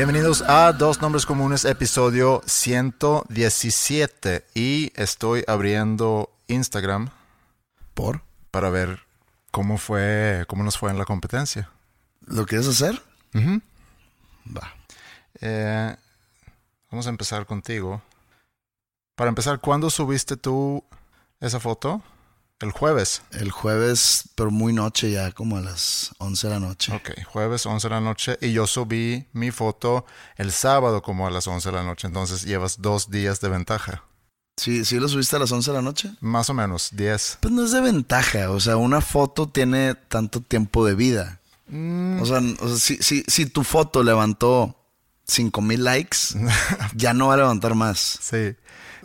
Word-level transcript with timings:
Bienvenidos 0.00 0.40
a 0.40 0.72
Dos 0.72 1.02
Nombres 1.02 1.26
Comunes, 1.26 1.66
episodio 1.66 2.40
117. 2.46 4.46
Y 4.54 4.92
estoy 4.96 5.44
abriendo 5.46 6.30
Instagram. 6.46 7.10
¿Por? 7.92 8.22
Para 8.50 8.70
ver 8.70 9.00
cómo 9.50 9.76
fue, 9.76 10.46
cómo 10.48 10.64
nos 10.64 10.78
fue 10.78 10.90
en 10.90 10.96
la 10.96 11.04
competencia. 11.04 11.68
¿Lo 12.24 12.46
quieres 12.46 12.66
hacer? 12.66 13.02
Va. 13.36 14.74
Eh, 15.42 15.94
vamos 16.90 17.06
a 17.06 17.10
empezar 17.10 17.44
contigo. 17.44 18.00
Para 19.16 19.28
empezar, 19.28 19.60
¿cuándo 19.60 19.90
subiste 19.90 20.38
tú 20.38 20.82
esa 21.40 21.60
foto? 21.60 22.02
El 22.60 22.72
jueves. 22.72 23.22
El 23.32 23.50
jueves, 23.50 24.24
pero 24.34 24.50
muy 24.50 24.74
noche 24.74 25.10
ya, 25.10 25.32
como 25.32 25.56
a 25.56 25.62
las 25.62 26.14
11 26.18 26.46
de 26.46 26.52
la 26.52 26.60
noche. 26.60 26.94
Ok, 26.94 27.24
jueves 27.24 27.64
11 27.64 27.88
de 27.88 27.94
la 27.94 28.00
noche. 28.02 28.38
Y 28.42 28.52
yo 28.52 28.66
subí 28.66 29.26
mi 29.32 29.50
foto 29.50 30.04
el 30.36 30.52
sábado 30.52 31.00
como 31.00 31.26
a 31.26 31.30
las 31.30 31.46
11 31.46 31.70
de 31.70 31.76
la 31.76 31.82
noche. 31.82 32.06
Entonces 32.06 32.42
llevas 32.42 32.82
dos 32.82 33.10
días 33.10 33.40
de 33.40 33.48
ventaja. 33.48 34.04
¿Sí, 34.58 34.84
¿Sí 34.84 35.00
lo 35.00 35.08
subiste 35.08 35.36
a 35.36 35.38
las 35.38 35.50
11 35.50 35.70
de 35.70 35.76
la 35.78 35.82
noche? 35.82 36.10
Más 36.20 36.50
o 36.50 36.54
menos, 36.54 36.90
10. 36.92 37.38
Pues 37.40 37.54
no 37.54 37.64
es 37.64 37.72
de 37.72 37.80
ventaja. 37.80 38.50
O 38.50 38.60
sea, 38.60 38.76
una 38.76 39.00
foto 39.00 39.48
tiene 39.48 39.94
tanto 39.94 40.42
tiempo 40.42 40.84
de 40.84 40.94
vida. 40.94 41.40
O 41.72 42.26
sea, 42.26 42.42
o 42.60 42.68
sea, 42.68 42.76
si, 42.76 42.96
si, 42.98 43.24
si 43.26 43.46
tu 43.46 43.64
foto 43.64 44.02
levantó 44.02 44.76
5 45.28 45.62
mil 45.62 45.82
likes, 45.82 46.18
ya 46.94 47.14
no 47.14 47.28
va 47.28 47.34
a 47.34 47.38
levantar 47.38 47.74
más. 47.74 48.18
Sí. 48.20 48.54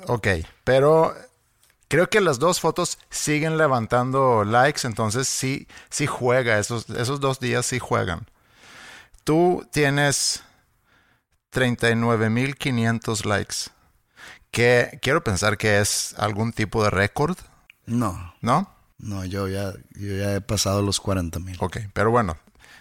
Ok, 0.08 0.28
pero 0.66 1.16
creo 1.88 2.10
que 2.10 2.22
las 2.22 2.40
dos 2.40 2.60
fotos 2.60 2.98
siguen 3.10 3.58
levantando 3.58 4.44
likes, 4.44 4.86
entonces 4.88 5.28
sí, 5.28 5.68
sí 5.90 6.08
juega, 6.08 6.60
esos, 6.60 6.90
esos 6.90 7.20
dos 7.20 7.40
días 7.40 7.66
sí 7.66 7.80
juegan. 7.80 8.28
Tú 9.24 9.68
tienes 9.72 10.44
39.500 11.52 13.26
likes, 13.26 13.56
que 14.52 15.00
quiero 15.02 15.24
pensar 15.24 15.58
que 15.58 15.80
es 15.80 16.16
algún 16.18 16.52
tipo 16.54 16.84
de 16.84 16.90
récord, 16.90 17.38
No, 17.86 18.34
¿no? 18.42 18.70
no, 18.98 19.26
yo 19.26 19.48
ya, 19.48 19.74
yo 19.96 20.16
ya 20.16 20.36
he 20.36 20.42
pasado 20.42 20.82
los 20.82 21.00
40 21.00 21.40
mil. 21.40 21.58
Ok, 21.60 21.78
pero 21.94 22.12
bueno, 22.12 22.38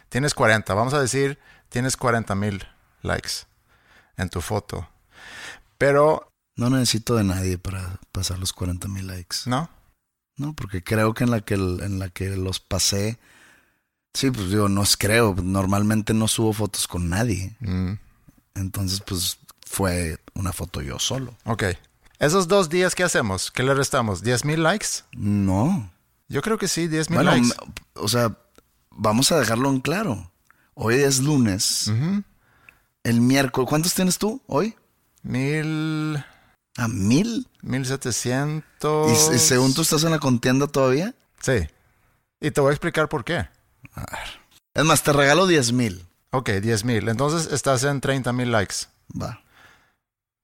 tienes 0.08 0.34
40, 0.34 0.72
vamos 0.74 0.94
a 0.94 1.00
decir, 1.00 1.38
tienes 1.68 1.98
40.000 1.98 2.66
likes 3.02 3.30
en 4.16 4.28
tu 4.30 4.40
foto. 4.40 4.88
Pero, 5.78 6.32
No 6.56 6.70
necesito 6.70 7.16
de 7.16 7.24
nadie 7.24 7.58
para 7.58 7.98
pasar 8.12 8.38
los 8.38 8.52
40 8.52 8.88
mil 8.88 9.06
likes. 9.06 9.38
¿no? 9.46 9.68
No, 10.36 10.52
porque 10.54 10.82
creo 10.82 11.14
que 11.14 11.24
en 11.24 11.30
la 11.30 11.40
que, 11.40 11.54
en 11.54 11.98
la 11.98 12.08
que 12.08 12.36
los 12.36 12.60
pasé. 12.60 13.18
Sí, 14.12 14.30
pues 14.30 14.50
digo, 14.50 14.68
no 14.68 14.82
es 14.82 14.96
creo. 14.96 15.34
Normalmente 15.42 16.14
no 16.14 16.28
subo 16.28 16.52
fotos 16.52 16.86
con 16.86 17.08
nadie. 17.08 17.56
Mm. 17.60 17.92
Entonces, 18.54 19.00
pues 19.00 19.38
fue 19.66 20.18
una 20.34 20.52
foto 20.52 20.80
yo 20.82 20.98
solo. 20.98 21.36
Ok. 21.44 21.64
Esos 22.20 22.46
dos 22.46 22.68
días, 22.68 22.94
¿qué 22.94 23.02
hacemos? 23.02 23.50
¿Qué 23.50 23.62
le 23.64 23.74
restamos? 23.74 24.22
¿10 24.22 24.44
mil 24.44 24.62
likes? 24.62 24.86
No. 25.12 25.90
Yo 26.28 26.42
creo 26.42 26.58
que 26.58 26.68
sí, 26.68 26.86
10 26.86 27.10
mil 27.10 27.16
Bueno, 27.18 27.32
likes. 27.32 27.48
o 27.94 28.08
sea, 28.08 28.36
vamos 28.90 29.32
a 29.32 29.38
dejarlo 29.38 29.68
en 29.70 29.80
claro. 29.80 30.30
Hoy 30.74 30.94
es 30.94 31.20
lunes. 31.20 31.90
El 33.02 33.20
miércoles. 33.20 33.68
¿Cuántos 33.68 33.94
tienes 33.94 34.18
tú 34.18 34.40
hoy? 34.46 34.74
Mil... 35.22 36.24
¿A 36.76 36.88
mil? 36.88 37.48
Mil 37.62 37.86
setecientos... 37.86 39.30
¿Y, 39.30 39.36
y 39.36 39.38
según 39.38 39.74
tú 39.74 39.82
estás 39.82 40.02
en 40.04 40.10
la 40.10 40.18
contienda 40.18 40.66
todavía? 40.66 41.14
Sí. 41.40 41.68
Y 42.40 42.50
te 42.50 42.60
voy 42.60 42.70
a 42.70 42.72
explicar 42.72 43.08
por 43.08 43.24
qué. 43.24 43.48
Es 44.74 44.84
más, 44.84 45.02
te 45.02 45.12
regalo 45.12 45.46
10 45.46 45.72
mil. 45.72 46.06
Ok, 46.30 46.50
10 46.50 46.84
mil. 46.84 47.08
Entonces 47.08 47.52
estás 47.52 47.84
en 47.84 48.00
30 48.00 48.32
mil 48.32 48.50
likes. 48.50 48.74
Va, 49.20 49.40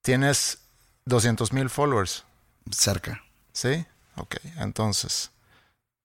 Tienes 0.02 0.58
200 1.06 1.52
mil 1.52 1.68
followers. 1.68 2.24
cerca. 2.70 3.22
¿Sí? 3.52 3.84
Ok, 4.16 4.36
entonces 4.58 5.30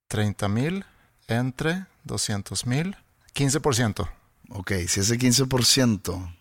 30 0.07 0.47
mil 0.47 0.85
entre 1.27 1.85
200 2.03 2.65
mil. 2.65 2.97
15%. 3.35 4.09
Ok, 4.49 4.71
si 4.87 4.99
ese 5.01 5.17
15% 5.19 6.35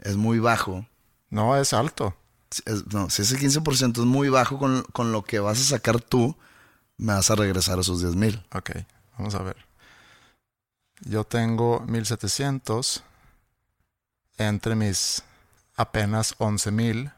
es 0.00 0.16
muy 0.16 0.38
bajo. 0.38 0.86
No, 1.30 1.56
es 1.56 1.72
alto. 1.72 2.16
No, 2.92 3.10
si 3.10 3.22
ese 3.22 3.38
15% 3.38 3.98
es 3.98 4.06
muy 4.06 4.28
bajo 4.28 4.58
con, 4.58 4.82
con 4.92 5.12
lo 5.12 5.22
que 5.22 5.40
vas 5.40 5.60
a 5.60 5.64
sacar 5.64 6.00
tú, 6.00 6.36
me 6.96 7.14
vas 7.14 7.30
a 7.30 7.34
regresar 7.34 7.78
esos 7.78 8.00
10 8.00 8.16
mil. 8.16 8.42
Ok, 8.52 8.70
vamos 9.18 9.34
a 9.34 9.42
ver. 9.42 9.56
Yo 11.00 11.24
tengo 11.24 11.80
1700 11.80 13.02
entre 14.38 14.74
mis 14.74 15.22
apenas 15.76 16.34
11000 16.38 17.12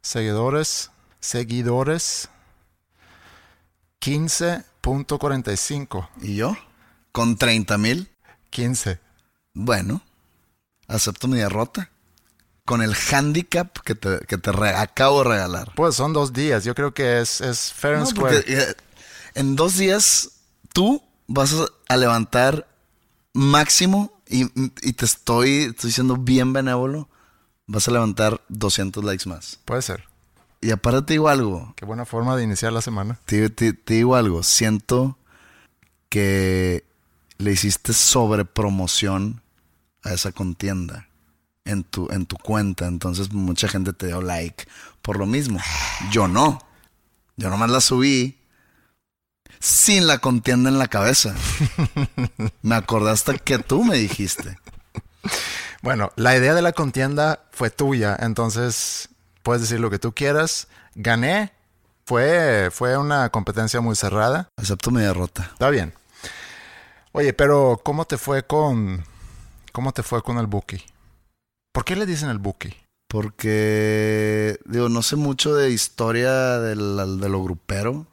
seguidores. 0.00 0.90
Seguidores 1.20 2.28
15.45. 4.00 6.08
¿Y 6.20 6.36
yo? 6.36 6.56
¿Con 7.12 7.36
30 7.36 7.78
mil? 7.78 8.10
15. 8.50 9.00
Bueno, 9.54 10.02
acepto 10.86 11.28
mi 11.28 11.38
derrota. 11.38 11.90
Con 12.66 12.80
el 12.82 12.94
handicap 13.12 13.78
que 13.80 13.94
te, 13.94 14.20
que 14.26 14.38
te 14.38 14.50
re- 14.50 14.74
acabo 14.74 15.22
de 15.22 15.28
regalar. 15.30 15.72
Pues 15.74 15.94
son 15.96 16.12
dos 16.14 16.32
días. 16.32 16.64
Yo 16.64 16.74
creo 16.74 16.94
que 16.94 17.20
es, 17.20 17.40
es 17.42 17.72
fair 17.72 17.94
and 17.96 18.04
No, 18.04 18.10
square. 18.10 18.36
porque 18.38 18.54
eh, 18.54 18.74
en 19.34 19.54
dos 19.54 19.76
días 19.76 20.30
tú 20.72 21.02
vas 21.26 21.52
a, 21.54 21.66
a 21.92 21.96
levantar 21.98 22.66
máximo 23.34 24.18
y, 24.26 24.44
y 24.86 24.92
te 24.94 25.04
estoy, 25.04 25.64
estoy 25.74 25.92
siendo 25.92 26.16
bien 26.16 26.52
benévolo. 26.54 27.08
Vas 27.66 27.86
a 27.88 27.90
levantar 27.90 28.40
200 28.48 29.04
likes 29.04 29.28
más. 29.28 29.58
Puede 29.66 29.82
ser. 29.82 30.04
Y 30.62 30.70
aparte 30.70 31.02
te 31.02 31.12
digo 31.14 31.28
algo. 31.28 31.74
Qué 31.76 31.84
buena 31.84 32.06
forma 32.06 32.34
de 32.36 32.44
iniciar 32.44 32.72
la 32.72 32.80
semana. 32.80 33.20
Te, 33.26 33.50
te- 33.50 33.74
te 33.74 33.94
digo 33.94 34.16
algo. 34.16 34.42
Siento 34.42 35.18
que 36.08 36.84
le 37.36 37.52
hiciste 37.52 37.92
sobrepromoción 37.92 39.42
a 40.02 40.12
esa 40.14 40.32
contienda 40.32 41.08
en 41.64 41.84
tu, 41.84 42.08
en 42.10 42.26
tu 42.26 42.36
cuenta. 42.36 42.86
Entonces 42.86 43.32
mucha 43.32 43.68
gente 43.68 43.92
te 43.92 44.06
dio 44.06 44.20
like 44.20 44.66
por 45.02 45.18
lo 45.18 45.26
mismo. 45.26 45.60
Yo 46.10 46.28
no. 46.28 46.60
Yo 47.36 47.50
nomás 47.50 47.70
la 47.70 47.80
subí 47.80 48.38
sin 49.60 50.06
la 50.06 50.18
contienda 50.18 50.70
en 50.70 50.78
la 50.78 50.88
cabeza. 50.88 51.34
me 52.62 52.74
acordaste 52.74 53.38
que 53.38 53.58
tú 53.58 53.82
me 53.84 53.96
dijiste. 53.96 54.58
Bueno, 55.82 56.12
la 56.16 56.36
idea 56.36 56.54
de 56.54 56.62
la 56.62 56.72
contienda 56.72 57.44
fue 57.50 57.70
tuya, 57.70 58.16
entonces 58.20 59.08
puedes 59.42 59.62
decir 59.62 59.80
lo 59.80 59.90
que 59.90 59.98
tú 59.98 60.14
quieras. 60.14 60.68
Gané, 60.94 61.52
Fue, 62.06 62.70
fue 62.70 62.96
una 62.98 63.30
competencia 63.30 63.80
muy 63.80 63.96
cerrada. 63.96 64.48
Excepto 64.56 64.90
mi 64.90 65.00
derrota. 65.00 65.48
Está 65.52 65.70
bien. 65.70 65.94
Oye, 67.12 67.32
pero 67.32 67.80
¿cómo 67.82 68.04
te 68.04 68.18
fue 68.18 68.46
con 68.46 69.04
cómo 69.72 69.92
te 69.92 70.02
fue 70.02 70.22
con 70.22 70.38
el 70.38 70.46
Buki? 70.46 70.84
¿Por 71.74 71.84
qué 71.84 71.96
le 71.96 72.06
dicen 72.06 72.28
el 72.28 72.38
Buki? 72.38 72.72
Porque, 73.08 74.60
digo, 74.64 74.88
no 74.88 75.02
sé 75.02 75.16
mucho 75.16 75.56
de 75.56 75.72
historia 75.72 76.60
del, 76.60 77.18
de 77.18 77.28
lo 77.28 77.42
grupero. 77.42 78.06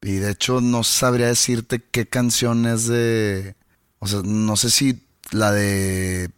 Y 0.00 0.12
de 0.12 0.30
hecho 0.30 0.60
no 0.60 0.84
sabría 0.84 1.26
decirte 1.26 1.82
qué 1.82 2.06
canción 2.06 2.64
es 2.64 2.86
de... 2.86 3.56
O 3.98 4.06
sea, 4.06 4.20
no 4.24 4.56
sé 4.56 4.70
si 4.70 5.02
la 5.32 5.50
de... 5.50 6.30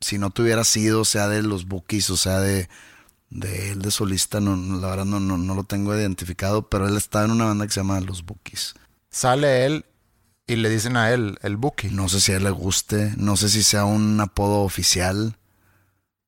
Si 0.00 0.18
no 0.18 0.30
tuviera 0.30 0.64
sido, 0.64 1.04
sea 1.04 1.28
de 1.28 1.42
los 1.42 1.66
Bookies 1.66 2.10
o 2.10 2.16
sea 2.16 2.40
de, 2.40 2.68
de 3.30 3.70
él 3.70 3.82
de 3.82 3.92
solista, 3.92 4.40
no, 4.40 4.56
la 4.80 4.88
verdad 4.88 5.04
no, 5.04 5.20
no, 5.20 5.38
no 5.38 5.54
lo 5.54 5.62
tengo 5.62 5.96
identificado, 5.96 6.68
pero 6.68 6.88
él 6.88 6.96
está 6.96 7.24
en 7.24 7.30
una 7.30 7.44
banda 7.44 7.66
que 7.66 7.72
se 7.72 7.80
llama 7.80 8.00
Los 8.00 8.24
Bookies. 8.24 8.74
Sale 9.08 9.66
él 9.66 9.84
y 10.48 10.56
le 10.56 10.68
dicen 10.68 10.96
a 10.96 11.12
él 11.12 11.38
el 11.42 11.56
Buki. 11.56 11.90
No 11.90 12.08
sé 12.08 12.20
si 12.20 12.32
a 12.32 12.38
él 12.38 12.44
le 12.44 12.50
guste, 12.50 13.14
no 13.16 13.36
sé 13.36 13.48
si 13.48 13.62
sea 13.62 13.84
un 13.84 14.20
apodo 14.20 14.62
oficial, 14.62 15.37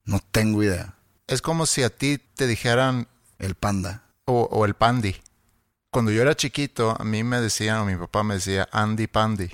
no 0.05 0.21
tengo 0.33 0.63
idea. 0.63 0.95
Es 1.27 1.43
como 1.43 1.67
si 1.67 1.83
a 1.83 1.91
ti 1.91 2.19
te 2.19 2.47
dijeran 2.47 3.07
El 3.39 3.55
panda. 3.55 4.03
o, 4.25 4.49
o 4.51 4.65
el 4.65 4.75
Pandi. 4.75 5.17
Cuando 5.93 6.11
yo 6.13 6.23
era 6.23 6.37
chiquito, 6.37 6.97
a 6.99 7.05
mí 7.05 7.25
me 7.25 7.41
decían, 7.41 7.79
o 7.79 7.85
mi 7.85 7.97
papá 7.97 8.23
me 8.23 8.35
decía 8.35 8.69
Andy 8.73 9.07
Pandi. 9.09 9.51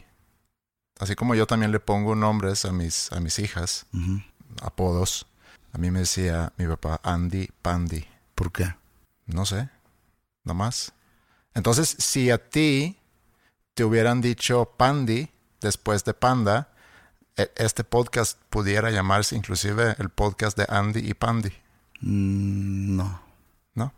Así 0.98 1.14
como 1.14 1.34
yo 1.34 1.46
también 1.46 1.72
le 1.72 1.80
pongo 1.80 2.14
nombres 2.14 2.64
a 2.64 2.72
mis, 2.72 3.10
a 3.12 3.20
mis 3.20 3.38
hijas, 3.38 3.86
apodos. 4.62 5.26
A 5.72 5.78
mí 5.78 5.90
me 5.90 6.00
decía 6.00 6.52
mi 6.56 6.66
papá 6.66 7.00
Andy 7.02 7.48
Pandi. 7.62 8.06
¿Por 8.34 8.52
qué? 8.52 8.74
No 9.26 9.44
sé, 9.46 9.68
no 10.44 10.54
más. 10.54 10.92
Entonces, 11.54 11.88
si 11.98 12.30
a 12.30 12.38
ti 12.38 12.98
te 13.74 13.84
hubieran 13.84 14.20
dicho 14.20 14.72
Pandi 14.76 15.28
después 15.60 16.04
de 16.04 16.14
Panda, 16.14 16.68
este 17.36 17.84
podcast 17.84 18.40
pudiera 18.50 18.90
llamarse 18.90 19.36
inclusive 19.36 19.94
el 19.98 20.08
podcast 20.08 20.56
de 20.56 20.66
Andy 20.68 21.00
y 21.00 21.14
Pandi, 21.14 21.52
Mm, 22.00 22.96
no. 22.96 23.20
¿no? 23.74 23.92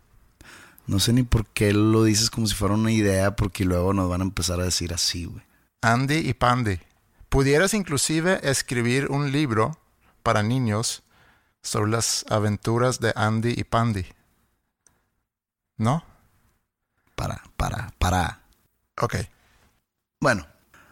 No 0.86 1.00
sé 1.00 1.12
ni 1.12 1.22
por 1.22 1.46
qué 1.46 1.72
lo 1.72 2.04
dices 2.04 2.30
como 2.30 2.46
si 2.46 2.54
fuera 2.54 2.74
una 2.74 2.90
idea, 2.92 3.36
porque 3.36 3.64
luego 3.64 3.92
nos 3.92 4.08
van 4.08 4.20
a 4.20 4.24
empezar 4.24 4.60
a 4.60 4.64
decir 4.64 4.94
así, 4.94 5.24
güey. 5.24 5.42
Andy 5.82 6.16
y 6.16 6.34
Pandi. 6.34 6.80
Pudieras 7.28 7.74
inclusive 7.74 8.40
escribir 8.48 9.10
un 9.10 9.32
libro 9.32 9.78
para 10.22 10.42
niños 10.42 11.02
sobre 11.62 11.90
las 11.90 12.24
aventuras 12.30 13.00
de 13.00 13.12
Andy 13.14 13.54
y 13.56 13.64
Pandi. 13.64 14.06
¿No? 15.76 16.04
Para, 17.14 17.42
para, 17.56 17.92
para. 17.98 18.42
Ok. 19.00 19.16
Bueno, 20.20 20.46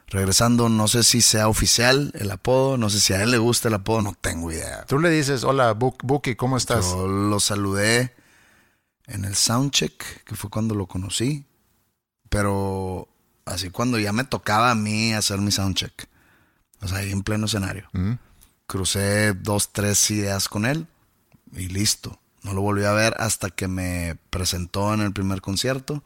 regresando, 0.09 0.69
no 0.69 0.89
sé 0.89 1.03
si 1.03 1.21
sea 1.23 1.49
oficial 1.49 2.13
el 2.15 2.31
apodo, 2.31 2.77
no 2.79 2.91
sé 2.91 3.01
si 3.01 3.13
a 3.13 3.23
él 3.23 3.31
le 3.33 3.39
gusta 3.39 3.69
el 3.69 3.75
apodo, 3.75 4.03
no 4.03 4.15
tengo 4.21 4.51
idea. 4.53 4.85
Tú 4.87 4.99
le 4.99 5.11
dices, 5.11 5.43
hola, 5.45 5.75
Buk- 5.75 6.03
Buki, 6.05 6.37
¿cómo 6.37 6.57
estás? 6.57 6.87
Yo 6.91 7.07
lo 7.09 7.41
saludé 7.41 8.15
en 9.07 9.25
el 9.25 9.35
soundcheck, 9.35 10.25
que 10.25 10.35
fue 10.37 10.51
cuando 10.51 10.75
lo 10.75 10.87
conocí. 10.87 11.45
Pero 12.29 13.09
así 13.45 13.71
cuando 13.71 13.99
ya 13.99 14.13
me 14.13 14.25
tocaba 14.25 14.71
a 14.71 14.75
mí 14.75 15.13
hacer 15.13 15.39
mi 15.39 15.51
soundcheck. 15.53 16.09
O 16.81 16.89
sea, 16.89 16.99
ahí 16.99 17.11
en 17.13 17.23
pleno 17.23 17.47
escenario. 17.47 17.89
Mm. 17.93 18.13
Crucé 18.67 19.33
dos, 19.35 19.73
tres 19.73 20.11
ideas 20.11 20.49
con 20.49 20.67
él 20.67 20.87
y 21.53 21.69
listo. 21.69 22.19
No 22.43 22.53
lo 22.53 22.61
volví 22.63 22.85
a 22.85 22.93
ver 22.93 23.15
hasta 23.19 23.51
que 23.51 23.69
me 23.69 24.19
presentó 24.31 24.93
en 24.93 25.01
el 25.01 25.13
primer 25.13 25.41
concierto. 25.41 26.03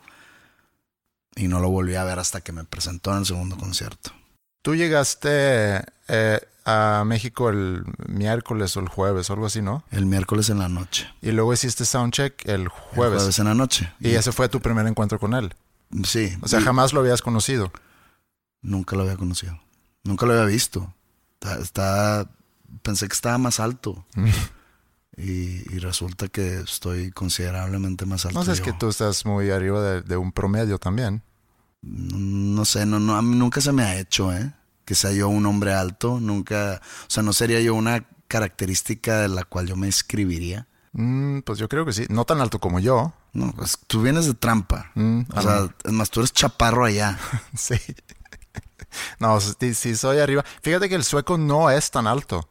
Y 1.36 1.48
no 1.48 1.60
lo 1.60 1.68
volví 1.70 1.94
a 1.94 2.04
ver 2.04 2.18
hasta 2.18 2.40
que 2.40 2.52
me 2.52 2.64
presentó 2.64 3.12
en 3.12 3.18
el 3.18 3.26
segundo 3.26 3.56
concierto. 3.56 4.10
Tú 4.62 4.74
llegaste 4.74 5.82
eh, 6.08 6.40
a 6.64 7.02
México 7.06 7.48
el 7.48 7.84
miércoles 8.08 8.76
o 8.76 8.80
el 8.80 8.88
jueves 8.88 9.30
o 9.30 9.32
algo 9.32 9.46
así, 9.46 9.62
¿no? 9.62 9.84
El 9.90 10.06
miércoles 10.06 10.50
en 10.50 10.58
la 10.58 10.68
noche. 10.68 11.08
Y 11.22 11.30
luego 11.30 11.52
hiciste 11.54 11.84
soundcheck 11.84 12.44
el 12.46 12.62
El 12.62 12.68
jueves. 12.68 13.18
jueves 13.20 13.38
en 13.38 13.44
la 13.46 13.54
noche. 13.54 13.92
Y 14.00 14.10
ese 14.10 14.32
fue 14.32 14.48
tu 14.48 14.60
primer 14.60 14.86
encuentro 14.86 15.18
con 15.18 15.34
él. 15.34 15.54
Sí. 16.04 16.36
O 16.42 16.48
sea, 16.48 16.60
jamás 16.60 16.92
lo 16.92 17.00
habías 17.00 17.22
conocido. 17.22 17.72
Nunca 18.60 18.96
lo 18.96 19.02
había 19.02 19.16
conocido. 19.16 19.58
Nunca 20.04 20.26
lo 20.26 20.32
había 20.34 20.44
visto. 20.44 20.92
Está, 21.34 21.58
está- 21.58 22.30
pensé 22.82 23.08
que 23.08 23.14
estaba 23.14 23.38
más 23.38 23.60
alto. 23.60 24.04
y, 25.16 25.74
y 25.74 25.78
resulta 25.78 26.28
que 26.28 26.60
estoy 26.60 27.10
considerablemente 27.10 28.06
más 28.06 28.24
alto. 28.26 28.38
No 28.38 28.44
sé, 28.44 28.52
es 28.52 28.60
que 28.60 28.72
tú 28.72 28.88
estás 28.88 29.26
muy 29.26 29.50
arriba 29.50 29.80
de, 29.82 30.02
de 30.02 30.16
un 30.16 30.32
promedio 30.32 30.78
también. 30.78 31.22
No 31.82 32.64
sé, 32.64 32.86
no, 32.86 32.98
no, 33.00 33.16
a 33.16 33.22
mí 33.22 33.36
nunca 33.36 33.60
se 33.60 33.72
me 33.72 33.82
ha 33.82 33.98
hecho, 33.98 34.32
¿eh? 34.32 34.52
Que 34.84 34.94
sea 34.94 35.12
yo 35.12 35.28
un 35.28 35.46
hombre 35.46 35.72
alto. 35.72 36.20
Nunca. 36.20 36.80
O 37.02 37.10
sea, 37.10 37.22
no 37.22 37.32
sería 37.32 37.60
yo 37.60 37.74
una 37.74 38.04
característica 38.28 39.20
de 39.20 39.28
la 39.28 39.44
cual 39.44 39.66
yo 39.66 39.76
me 39.76 39.88
escribiría. 39.88 40.66
Mm, 40.92 41.40
pues 41.40 41.58
yo 41.58 41.68
creo 41.68 41.84
que 41.84 41.92
sí. 41.92 42.06
No 42.08 42.24
tan 42.24 42.40
alto 42.40 42.58
como 42.58 42.80
yo. 42.80 43.12
No, 43.32 43.52
pues 43.52 43.78
tú 43.86 44.02
vienes 44.02 44.26
de 44.26 44.34
trampa. 44.34 44.90
Mm, 44.94 45.22
o 45.34 45.42
sea, 45.42 45.68
es 45.84 45.92
más, 45.92 46.10
tú 46.10 46.20
eres 46.20 46.32
chaparro 46.32 46.84
allá. 46.84 47.18
Sí. 47.56 47.74
No, 49.20 49.40
sí, 49.40 49.72
sí 49.74 49.94
soy 49.94 50.18
arriba. 50.18 50.44
Fíjate 50.62 50.88
que 50.88 50.96
el 50.96 51.04
sueco 51.04 51.38
no 51.38 51.70
es 51.70 51.92
tan 51.92 52.08
alto. 52.08 52.48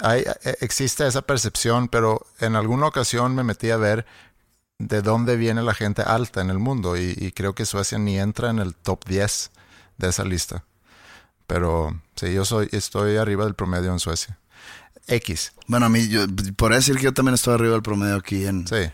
Hay, 0.00 0.22
eh, 0.44 0.56
existe 0.60 1.06
esa 1.06 1.22
percepción, 1.22 1.88
pero 1.88 2.26
en 2.40 2.56
alguna 2.56 2.86
ocasión 2.86 3.34
me 3.34 3.44
metí 3.44 3.70
a 3.70 3.76
ver 3.76 4.06
de 4.78 5.02
dónde 5.02 5.36
viene 5.36 5.62
la 5.62 5.74
gente 5.74 6.02
alta 6.02 6.40
en 6.40 6.50
el 6.50 6.58
mundo 6.58 6.96
y, 6.96 7.14
y 7.16 7.32
creo 7.32 7.54
que 7.54 7.66
Suecia 7.66 7.98
ni 7.98 8.18
entra 8.18 8.50
en 8.50 8.58
el 8.58 8.74
top 8.74 9.04
10 9.06 9.50
de 9.98 10.08
esa 10.08 10.24
lista. 10.24 10.64
Pero 11.46 12.00
sí, 12.14 12.32
yo 12.32 12.44
soy, 12.44 12.68
estoy 12.72 13.16
arriba 13.16 13.44
del 13.44 13.54
promedio 13.54 13.92
en 13.92 13.98
Suecia. 13.98 14.38
X, 15.08 15.52
Bueno, 15.66 15.86
a 15.86 15.88
mí, 15.88 16.06
yo 16.08 16.26
podría 16.54 16.76
decir 16.76 16.96
que 16.96 17.04
yo 17.04 17.14
también 17.14 17.34
estoy 17.34 17.54
arriba 17.54 17.72
del 17.72 17.82
promedio 17.82 18.16
aquí 18.16 18.44
en, 18.44 18.66
sí. 18.68 18.90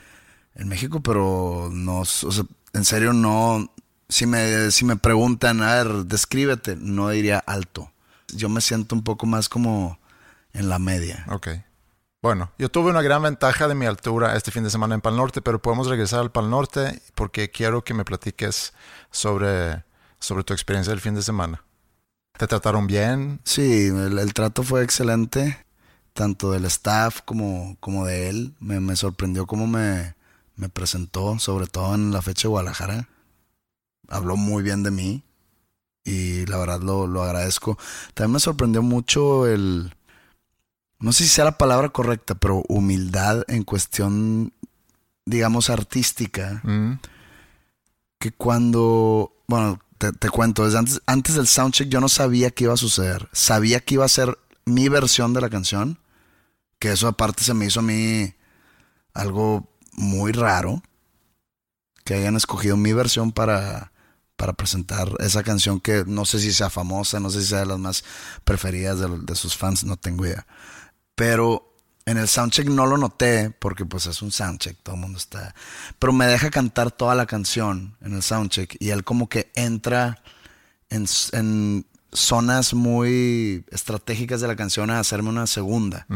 en 0.54 0.68
México, 0.68 1.02
pero 1.02 1.68
no, 1.72 2.00
o 2.00 2.04
sea, 2.04 2.44
en 2.72 2.84
serio 2.84 3.12
no, 3.12 3.72
si 4.08 4.26
me, 4.26 4.70
si 4.70 4.84
me 4.84 4.94
preguntan, 4.94 5.60
a 5.60 5.74
ver, 5.74 5.88
descríbete, 6.06 6.76
no 6.76 7.08
diría 7.08 7.40
alto. 7.40 7.90
Yo 8.28 8.48
me 8.48 8.60
siento 8.60 8.94
un 8.94 9.02
poco 9.02 9.26
más 9.26 9.48
como 9.48 9.98
en 10.54 10.68
la 10.68 10.78
media. 10.78 11.26
Ok. 11.28 11.48
Bueno, 12.22 12.50
yo 12.56 12.70
tuve 12.70 12.90
una 12.90 13.02
gran 13.02 13.22
ventaja 13.22 13.68
de 13.68 13.74
mi 13.74 13.84
altura 13.84 14.34
este 14.34 14.50
fin 14.50 14.64
de 14.64 14.70
semana 14.70 14.94
en 14.94 15.02
Pal 15.02 15.14
Norte, 15.14 15.42
pero 15.42 15.60
podemos 15.60 15.88
regresar 15.88 16.20
al 16.20 16.32
Pal 16.32 16.48
Norte 16.48 17.02
porque 17.14 17.50
quiero 17.50 17.84
que 17.84 17.92
me 17.92 18.06
platiques 18.06 18.72
sobre, 19.10 19.84
sobre 20.20 20.42
tu 20.42 20.54
experiencia 20.54 20.90
del 20.90 21.02
fin 21.02 21.14
de 21.14 21.20
semana. 21.22 21.62
¿Te 22.38 22.46
trataron 22.46 22.86
bien? 22.86 23.40
Sí, 23.44 23.88
el, 23.88 24.18
el 24.18 24.32
trato 24.32 24.62
fue 24.62 24.82
excelente, 24.82 25.66
tanto 26.14 26.50
del 26.50 26.64
staff 26.64 27.20
como, 27.26 27.76
como 27.78 28.06
de 28.06 28.30
él. 28.30 28.54
Me, 28.58 28.80
me 28.80 28.96
sorprendió 28.96 29.46
cómo 29.46 29.66
me, 29.66 30.14
me 30.56 30.70
presentó, 30.70 31.38
sobre 31.38 31.66
todo 31.66 31.94
en 31.94 32.10
la 32.10 32.22
fecha 32.22 32.48
de 32.48 32.52
Guadalajara. 32.52 33.08
Habló 34.08 34.36
muy 34.36 34.62
bien 34.62 34.82
de 34.82 34.90
mí 34.90 35.24
y 36.04 36.46
la 36.46 36.56
verdad 36.56 36.80
lo, 36.80 37.06
lo 37.06 37.22
agradezco. 37.22 37.76
También 38.14 38.32
me 38.32 38.40
sorprendió 38.40 38.80
mucho 38.82 39.46
el, 39.46 39.92
no 41.00 41.12
sé 41.12 41.24
si 41.24 41.30
sea 41.30 41.44
la 41.44 41.58
palabra 41.58 41.90
correcta, 41.90 42.34
pero 42.34 42.62
humildad 42.68 43.44
en 43.48 43.64
cuestión, 43.64 44.52
digamos, 45.26 45.70
artística 45.70 46.60
Mm, 46.64 46.98
que 48.18 48.32
cuando, 48.32 49.34
bueno, 49.46 49.78
te, 49.98 50.12
te 50.12 50.30
cuento, 50.30 50.64
desde 50.64 50.78
antes, 50.78 51.02
antes 51.06 51.34
del 51.34 51.46
soundcheck 51.46 51.88
yo 51.88 52.00
no 52.00 52.08
sabía 52.08 52.50
qué 52.50 52.64
iba 52.64 52.74
a 52.74 52.78
suceder. 52.78 53.28
Sabía 53.32 53.80
que 53.80 53.94
iba 53.94 54.04
a 54.04 54.08
ser 54.08 54.38
mi 54.64 54.88
versión 54.88 55.34
de 55.34 55.40
la 55.40 55.50
canción, 55.50 55.98
que 56.78 56.92
eso 56.92 57.08
aparte 57.08 57.44
se 57.44 57.54
me 57.54 57.66
hizo 57.66 57.80
a 57.80 57.82
mí 57.82 58.34
algo 59.12 59.68
muy 59.92 60.32
raro, 60.32 60.82
que 62.04 62.14
hayan 62.14 62.36
escogido 62.36 62.76
mi 62.76 62.92
versión 62.92 63.32
para, 63.32 63.92
para 64.36 64.52
presentar 64.52 65.10
esa 65.20 65.42
canción 65.42 65.80
que 65.80 66.04
no 66.06 66.24
sé 66.24 66.38
si 66.40 66.52
sea 66.52 66.70
famosa, 66.70 67.20
no 67.20 67.30
sé 67.30 67.42
si 67.42 67.48
sea 67.48 67.60
de 67.60 67.66
las 67.66 67.78
más 67.78 68.04
preferidas 68.44 68.98
de, 68.98 69.08
de 69.20 69.34
sus 69.34 69.56
fans, 69.56 69.84
no 69.84 69.96
tengo 69.96 70.26
idea. 70.26 70.46
Pero 71.14 71.72
en 72.06 72.18
el 72.18 72.28
soundcheck 72.28 72.68
no 72.68 72.86
lo 72.86 72.98
noté 72.98 73.50
porque 73.50 73.86
pues 73.86 74.06
es 74.06 74.20
un 74.20 74.30
soundcheck, 74.30 74.76
todo 74.82 74.96
el 74.96 75.00
mundo 75.00 75.18
está... 75.18 75.54
Pero 75.98 76.12
me 76.12 76.26
deja 76.26 76.50
cantar 76.50 76.90
toda 76.90 77.14
la 77.14 77.26
canción 77.26 77.96
en 78.02 78.14
el 78.14 78.22
soundcheck 78.22 78.76
y 78.78 78.90
él 78.90 79.04
como 79.04 79.28
que 79.28 79.50
entra 79.54 80.22
en, 80.90 81.06
en 81.32 81.86
zonas 82.12 82.74
muy 82.74 83.64
estratégicas 83.70 84.40
de 84.40 84.48
la 84.48 84.56
canción 84.56 84.90
a 84.90 84.98
hacerme 84.98 85.30
una 85.30 85.46
segunda. 85.46 86.06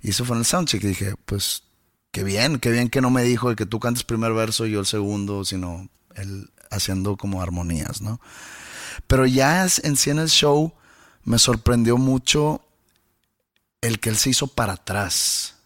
Y 0.00 0.10
eso 0.10 0.24
fue 0.24 0.36
en 0.36 0.40
el 0.40 0.46
soundcheck 0.46 0.84
y 0.84 0.88
dije, 0.88 1.14
pues 1.24 1.64
qué 2.12 2.22
bien, 2.22 2.58
qué 2.58 2.70
bien 2.70 2.88
que 2.88 3.00
no 3.00 3.10
me 3.10 3.22
dijo 3.22 3.54
que 3.56 3.66
tú 3.66 3.80
cantes 3.80 4.04
primer 4.04 4.32
verso 4.32 4.66
y 4.66 4.72
yo 4.72 4.80
el 4.80 4.86
segundo, 4.86 5.44
sino 5.44 5.88
él 6.14 6.50
haciendo 6.70 7.16
como 7.16 7.42
armonías, 7.42 8.00
¿no? 8.00 8.20
Pero 9.06 9.26
ya 9.26 9.66
en 9.82 9.96
sí 9.96 10.10
en 10.10 10.18
el 10.18 10.28
show 10.28 10.72
me 11.24 11.38
sorprendió 11.38 11.96
mucho 11.96 12.62
el 13.80 14.00
que 14.00 14.10
él 14.10 14.16
se 14.16 14.30
hizo 14.30 14.48
para 14.48 14.74
atrás. 14.74 15.56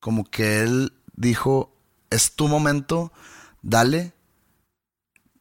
Como 0.00 0.24
que 0.24 0.60
él 0.62 0.92
dijo, 1.14 1.72
es 2.10 2.32
tu 2.32 2.48
momento, 2.48 3.12
dale, 3.62 4.12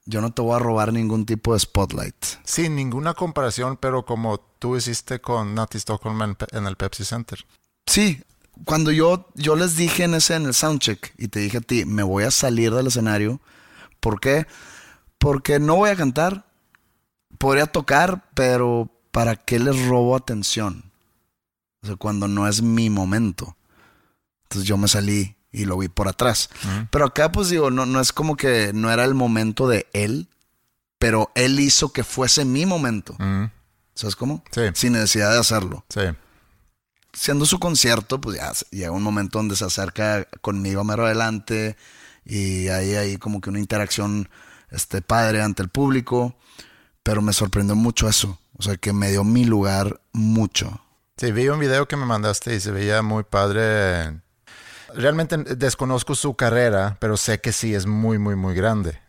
yo 0.05 0.21
no 0.21 0.31
te 0.31 0.41
voy 0.41 0.55
a 0.55 0.59
robar 0.59 0.93
ningún 0.93 1.25
tipo 1.25 1.53
de 1.53 1.59
spotlight. 1.59 2.15
Sin 2.43 2.75
ninguna 2.75 3.13
comparación, 3.13 3.77
pero 3.77 4.05
como 4.05 4.39
tú 4.59 4.75
hiciste 4.75 5.19
con 5.19 5.55
Nati 5.55 5.77
Stockholm 5.77 6.35
en 6.51 6.67
el 6.67 6.75
Pepsi 6.75 7.03
Center. 7.03 7.45
Sí, 7.88 8.21
cuando 8.63 8.91
yo, 8.91 9.27
yo 9.35 9.55
les 9.55 9.75
dije 9.75 10.03
en 10.03 10.13
ese, 10.13 10.35
en 10.35 10.45
el 10.45 10.53
soundcheck, 10.53 11.13
y 11.17 11.27
te 11.27 11.39
dije 11.39 11.57
a 11.57 11.62
ti, 11.62 11.85
me 11.85 12.03
voy 12.03 12.24
a 12.24 12.31
salir 12.31 12.74
del 12.74 12.88
escenario. 12.88 13.41
¿Por 14.00 14.19
qué? 14.19 14.47
Porque 15.17 15.59
no 15.59 15.75
voy 15.75 15.89
a 15.89 15.95
cantar. 15.95 16.45
Podría 17.38 17.65
tocar, 17.65 18.29
pero 18.33 18.89
¿para 19.12 19.35
qué 19.35 19.59
les 19.59 19.85
robo 19.88 20.15
atención? 20.15 20.91
O 21.86 21.88
sea, 21.88 21.96
cuando 21.98 22.27
no 22.27 22.48
es 22.48 22.63
mi 22.63 22.89
momento. 22.89 23.56
Entonces 24.44 24.68
yo 24.68 24.75
me 24.75 24.88
salí 24.88 25.36
y 25.51 25.65
lo 25.65 25.77
vi 25.77 25.88
por 25.88 26.08
atrás. 26.08 26.50
Pero 26.89 27.06
acá, 27.06 27.32
pues 27.32 27.50
digo, 27.50 27.70
no, 27.70 27.86
no 27.86 28.00
es 28.00 28.12
como 28.12 28.36
que 28.36 28.72
no 28.74 28.92
era 28.92 29.06
el 29.06 29.13
momento 29.13 29.68
de 29.68 29.86
él, 29.94 30.27
pero 30.98 31.32
él 31.36 31.60
hizo 31.60 31.94
que 31.94 32.04
fuese 32.04 32.44
mi 32.44 32.65
momento. 32.65 33.15
¿Sabes 33.94 34.15
cómo? 34.15 34.44
Sí. 34.50 34.62
Sin 34.74 34.94
necesidad 34.94 35.32
de 35.32 35.39
hacerlo 35.39 35.86
sí. 35.89 36.01
siendo 37.13 37.46
su 37.46 37.60
concierto, 37.60 38.20
pues 38.20 38.38
ya 38.38 38.51
llega 38.72 38.92
un 38.92 39.04
momento 39.04 39.38
donde 39.38 39.56
se 39.56 39.63
acerca 39.63 40.25
conmigo 40.42 40.84
mero 40.84 41.06
adelante 41.06 41.77
y 42.25 42.68
ahí 42.70 42.96
hay 42.96 43.18
como 43.18 43.39
que 43.39 43.51
una 43.51 43.60
interacción 43.60 44.27
este, 44.72 45.04
padre 45.04 45.44
ante 45.44 45.62
el 45.62 45.70
público, 45.70 46.36
pero 47.04 47.22
me 47.22 47.32
sorprendió 47.32 47.75
mucho 47.75 48.10
eso, 48.10 48.39
o 48.58 48.63
sea 48.63 48.75
que 48.75 48.92
me 48.92 49.12
dio 49.12 49.24
mi 49.24 49.46
lugar 49.46 50.01
mucho. 50.12 50.82
Sí, 51.17 51.31
vi 51.31 51.48
un 51.48 51.60
video 51.60 51.88
que 51.88 51.95
me 51.95 52.05
mandaste 52.05 52.55
y 52.55 52.60
se 52.60 52.72
veía 52.72 53.01
muy 53.01 53.24
padre. 53.24 54.19
Realmente 54.93 55.38
desconozco 55.38 56.13
su 56.13 56.36
carrera, 56.36 56.98
pero 57.00 57.15
sé 57.15 57.39
que 57.39 57.53
sí 57.53 57.74
es 57.74 57.86
muy, 57.86 58.17
muy, 58.19 58.36
muy 58.36 58.53
grande. 58.53 59.00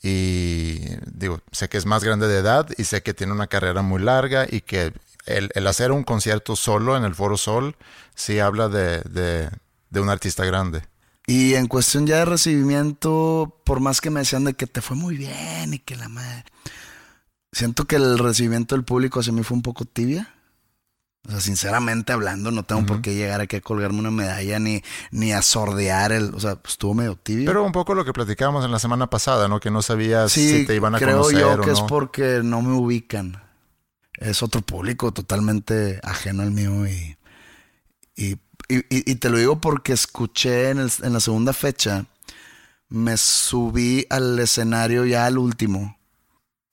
Y 0.00 0.78
digo, 1.06 1.40
sé 1.50 1.68
que 1.68 1.76
es 1.76 1.86
más 1.86 2.04
grande 2.04 2.28
de 2.28 2.38
edad 2.38 2.68
y 2.76 2.84
sé 2.84 3.02
que 3.02 3.14
tiene 3.14 3.32
una 3.32 3.48
carrera 3.48 3.82
muy 3.82 4.00
larga 4.00 4.46
y 4.48 4.60
que 4.60 4.92
el, 5.26 5.50
el 5.54 5.66
hacer 5.66 5.90
un 5.90 6.04
concierto 6.04 6.54
solo 6.54 6.96
en 6.96 7.02
el 7.02 7.16
Foro 7.16 7.36
Sol 7.36 7.74
sí 8.14 8.38
habla 8.38 8.68
de, 8.68 9.00
de, 9.00 9.50
de 9.90 10.00
un 10.00 10.10
artista 10.10 10.44
grande. 10.44 10.82
Y 11.26 11.54
en 11.54 11.66
cuestión 11.66 12.06
ya 12.06 12.18
de 12.18 12.26
recibimiento, 12.26 13.60
por 13.64 13.80
más 13.80 14.00
que 14.00 14.10
me 14.10 14.20
decían 14.20 14.44
de 14.44 14.54
que 14.54 14.68
te 14.68 14.80
fue 14.80 14.96
muy 14.96 15.16
bien 15.16 15.74
y 15.74 15.80
que 15.80 15.96
la 15.96 16.08
madre, 16.08 16.44
siento 17.50 17.86
que 17.86 17.96
el 17.96 18.18
recibimiento 18.18 18.76
del 18.76 18.84
público 18.84 19.18
hacia 19.18 19.32
mí 19.32 19.42
fue 19.42 19.56
un 19.56 19.62
poco 19.62 19.84
tibia. 19.84 20.32
O 21.26 21.30
sea, 21.30 21.40
sinceramente 21.40 22.12
hablando, 22.12 22.50
no 22.50 22.62
tengo 22.62 22.86
por 22.86 23.02
qué 23.02 23.14
llegar 23.14 23.40
aquí 23.42 23.56
a 23.56 23.60
colgarme 23.60 23.98
una 23.98 24.10
medalla 24.10 24.58
ni, 24.58 24.82
ni 25.10 25.32
a 25.32 25.42
sordear 25.42 26.12
el. 26.12 26.32
O 26.34 26.40
sea, 26.40 26.56
pues, 26.56 26.72
estuvo 26.74 26.94
medio 26.94 27.16
tibio. 27.16 27.44
Pero 27.46 27.64
un 27.64 27.72
poco 27.72 27.94
lo 27.94 28.04
que 28.04 28.12
platicábamos 28.14 28.64
en 28.64 28.70
la 28.70 28.78
semana 28.78 29.10
pasada, 29.10 29.46
¿no? 29.48 29.60
Que 29.60 29.70
no 29.70 29.82
sabías 29.82 30.32
sí, 30.32 30.60
si 30.60 30.66
te 30.66 30.74
iban 30.76 30.94
a 30.94 30.98
creo 30.98 31.18
conocer 31.18 31.38
yo 31.40 31.52
o 31.54 31.60
que 31.60 31.70
es 31.72 31.80
porque 31.82 32.40
no 32.42 32.62
me 32.62 32.72
ubican. 32.72 33.42
Es 34.14 34.42
otro 34.42 34.62
público 34.62 35.12
totalmente 35.12 36.00
ajeno 36.02 36.42
al 36.42 36.50
mío 36.50 36.86
y, 36.88 37.16
y, 38.16 38.36
y- 38.68 39.14
te 39.16 39.30
lo 39.30 39.38
digo 39.38 39.60
porque 39.60 39.92
escuché 39.92 40.70
en, 40.70 40.78
el- 40.78 40.92
en 41.02 41.12
la 41.12 41.20
segunda 41.20 41.52
fecha, 41.52 42.06
me 42.88 43.16
subí 43.16 44.06
al 44.10 44.38
escenario 44.38 45.04
ya 45.04 45.26
al 45.26 45.38
último. 45.38 45.98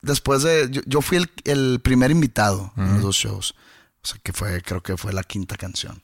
Después 0.02 0.42
de, 0.42 0.68
yo, 0.70 0.80
yo 0.86 1.02
fui 1.02 1.18
el, 1.18 1.30
el 1.44 1.80
primer 1.82 2.10
invitado 2.10 2.72
en 2.76 2.94
los 2.94 3.02
dos 3.02 3.16
shows. 3.16 3.54
Que 4.22 4.32
fue, 4.32 4.62
creo 4.62 4.82
que 4.82 4.96
fue 4.96 5.12
la 5.12 5.22
quinta 5.22 5.56
canción. 5.56 6.02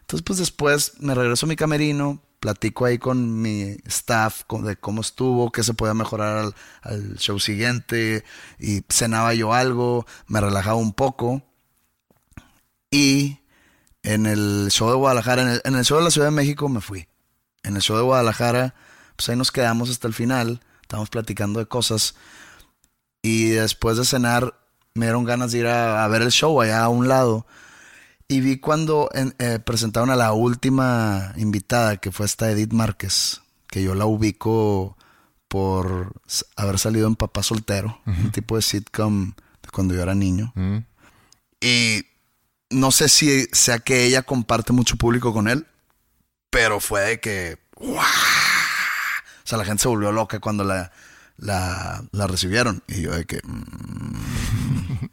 Entonces, 0.00 0.24
pues 0.24 0.38
después 0.38 0.94
me 1.00 1.14
regreso 1.14 1.46
a 1.46 1.48
mi 1.48 1.56
camerino, 1.56 2.22
platico 2.40 2.84
ahí 2.84 2.98
con 2.98 3.40
mi 3.40 3.76
staff 3.84 4.42
de 4.48 4.76
cómo 4.76 5.00
estuvo, 5.02 5.52
qué 5.52 5.62
se 5.62 5.74
podía 5.74 5.94
mejorar 5.94 6.38
al, 6.38 6.54
al 6.82 7.16
show 7.18 7.38
siguiente, 7.38 8.24
y 8.58 8.82
cenaba 8.88 9.34
yo 9.34 9.52
algo, 9.52 10.06
me 10.26 10.40
relajaba 10.40 10.76
un 10.76 10.92
poco. 10.92 11.42
Y 12.90 13.38
en 14.02 14.26
el 14.26 14.68
show 14.70 14.88
de 14.90 14.96
Guadalajara, 14.96 15.42
en 15.42 15.48
el, 15.48 15.62
en 15.64 15.76
el 15.76 15.84
show 15.84 15.98
de 15.98 16.04
la 16.04 16.10
Ciudad 16.10 16.28
de 16.28 16.32
México 16.32 16.68
me 16.68 16.80
fui. 16.80 17.06
En 17.62 17.76
el 17.76 17.82
show 17.82 17.96
de 17.96 18.02
Guadalajara, 18.02 18.74
pues 19.16 19.28
ahí 19.28 19.36
nos 19.36 19.52
quedamos 19.52 19.90
hasta 19.90 20.08
el 20.08 20.14
final, 20.14 20.60
estábamos 20.82 21.10
platicando 21.10 21.60
de 21.60 21.66
cosas. 21.66 22.14
Y 23.22 23.50
después 23.50 23.98
de 23.98 24.04
cenar, 24.04 24.59
me 24.94 25.06
dieron 25.06 25.24
ganas 25.24 25.52
de 25.52 25.58
ir 25.58 25.66
a, 25.66 26.04
a 26.04 26.08
ver 26.08 26.22
el 26.22 26.30
show 26.30 26.60
allá 26.60 26.82
a 26.84 26.88
un 26.88 27.08
lado. 27.08 27.46
Y 28.28 28.40
vi 28.40 28.58
cuando 28.58 29.10
en- 29.12 29.34
eh, 29.38 29.58
presentaron 29.58 30.10
a 30.10 30.16
la 30.16 30.32
última 30.32 31.32
invitada, 31.36 31.96
que 31.96 32.12
fue 32.12 32.26
esta 32.26 32.50
Edith 32.50 32.72
Márquez, 32.72 33.40
que 33.68 33.82
yo 33.82 33.94
la 33.94 34.06
ubico 34.06 34.96
por 35.48 36.12
haber 36.56 36.78
salido 36.78 37.08
en 37.08 37.16
Papá 37.16 37.42
Soltero, 37.42 38.00
un 38.06 38.30
tipo 38.30 38.54
de 38.56 38.62
sitcom 38.62 39.32
de 39.34 39.68
cuando 39.72 39.94
yo 39.94 40.02
era 40.02 40.14
niño. 40.14 40.52
Mm. 40.54 40.78
Y 41.60 42.06
no 42.70 42.92
sé 42.92 43.08
si 43.08 43.46
sea 43.52 43.80
que 43.80 44.04
ella 44.04 44.22
comparte 44.22 44.72
mucho 44.72 44.94
público 44.96 45.32
con 45.32 45.48
él, 45.48 45.66
pero 46.50 46.78
fue 46.78 47.00
de 47.02 47.20
que. 47.20 47.58
¡guau! 47.74 47.96
O 47.98 49.46
sea, 49.50 49.58
la 49.58 49.64
gente 49.64 49.82
se 49.82 49.88
volvió 49.88 50.12
loca 50.12 50.38
cuando 50.38 50.62
la, 50.62 50.92
la, 51.40 52.04
la 52.12 52.28
recibieron. 52.28 52.82
Y 52.88 53.02
yo 53.02 53.12
de 53.16 53.26
que. 53.26 53.40
mm. 53.44 55.06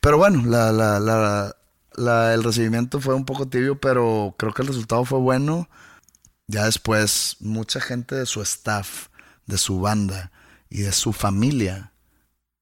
Pero 0.00 0.18
bueno, 0.18 0.42
la, 0.46 0.72
la, 0.72 0.98
la, 1.00 1.56
la- 1.94 2.34
el 2.34 2.42
recibimiento 2.42 3.00
fue 3.00 3.14
un 3.14 3.24
poco 3.24 3.48
tibio, 3.48 3.78
pero 3.80 4.34
creo 4.38 4.52
que 4.54 4.62
el 4.62 4.68
resultado 4.68 5.04
fue 5.04 5.18
bueno. 5.18 5.68
Ya 6.48 6.64
después, 6.66 7.36
mucha 7.40 7.80
gente 7.80 8.14
de 8.16 8.26
su 8.26 8.42
staff, 8.42 9.08
de 9.46 9.58
su 9.58 9.80
banda 9.80 10.32
y 10.68 10.80
de 10.82 10.92
su 10.92 11.12
familia 11.12 11.92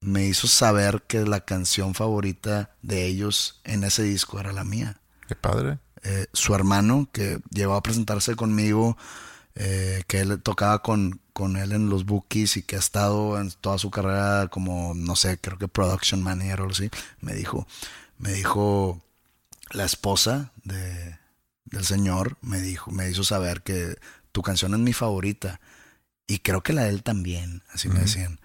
me 0.00 0.27
hizo 0.27 0.47
saber 0.49 1.03
que 1.09 1.25
la 1.27 1.41
canción 1.45 1.95
favorita 1.95 2.77
de 2.83 3.07
ellos 3.07 3.61
en 3.65 3.85
ese 3.85 4.03
disco 4.05 4.41
era 4.41 4.53
la 4.53 4.65
mía. 4.65 5.00
Qué 5.27 5.35
padre. 5.37 5.79
Eh, 6.05 6.27
su 6.33 6.55
hermano, 6.55 7.09
que 7.12 7.41
llegó 7.50 7.75
a 7.75 7.83
presentarse 7.83 8.37
conmigo, 8.37 8.97
eh, 9.61 10.05
que 10.07 10.21
él 10.21 10.41
tocaba 10.41 10.83
con, 10.83 11.21
con 11.33 11.57
él 11.57 11.73
en 11.73 11.91
los 11.91 12.05
bookies 12.05 12.57
y 12.57 12.62
que 12.62 12.77
ha 12.77 12.79
estado 12.79 13.41
en 13.41 13.50
toda 13.50 13.77
su 13.79 13.91
carrera 13.91 14.47
como, 14.47 14.95
no 14.95 15.17
sé, 15.17 15.38
creo 15.41 15.59
que 15.59 15.67
production 15.67 16.23
manager 16.23 16.61
o 16.61 16.62
algo 16.62 16.75
así, 16.75 16.91
me 17.21 17.35
dijo, 17.35 17.67
me 18.19 18.33
dijo 18.33 19.03
la 19.73 19.85
esposa 19.85 20.53
de, 20.62 21.19
del 21.65 21.85
señor, 21.85 22.37
me 22.41 22.61
dijo, 22.61 22.93
me 22.93 23.11
hizo 23.11 23.25
saber 23.25 23.62
que 23.62 23.99
tu 24.31 24.43
canción 24.43 24.75
es 24.75 24.81
mi 24.81 24.93
favorita. 24.93 25.61
Y 26.29 26.38
creo 26.38 26.62
que 26.62 26.73
la 26.73 26.85
de 26.85 26.91
él 26.91 27.03
también, 27.03 27.62
así 27.73 27.88
me 27.88 28.00
decían. 28.00 28.38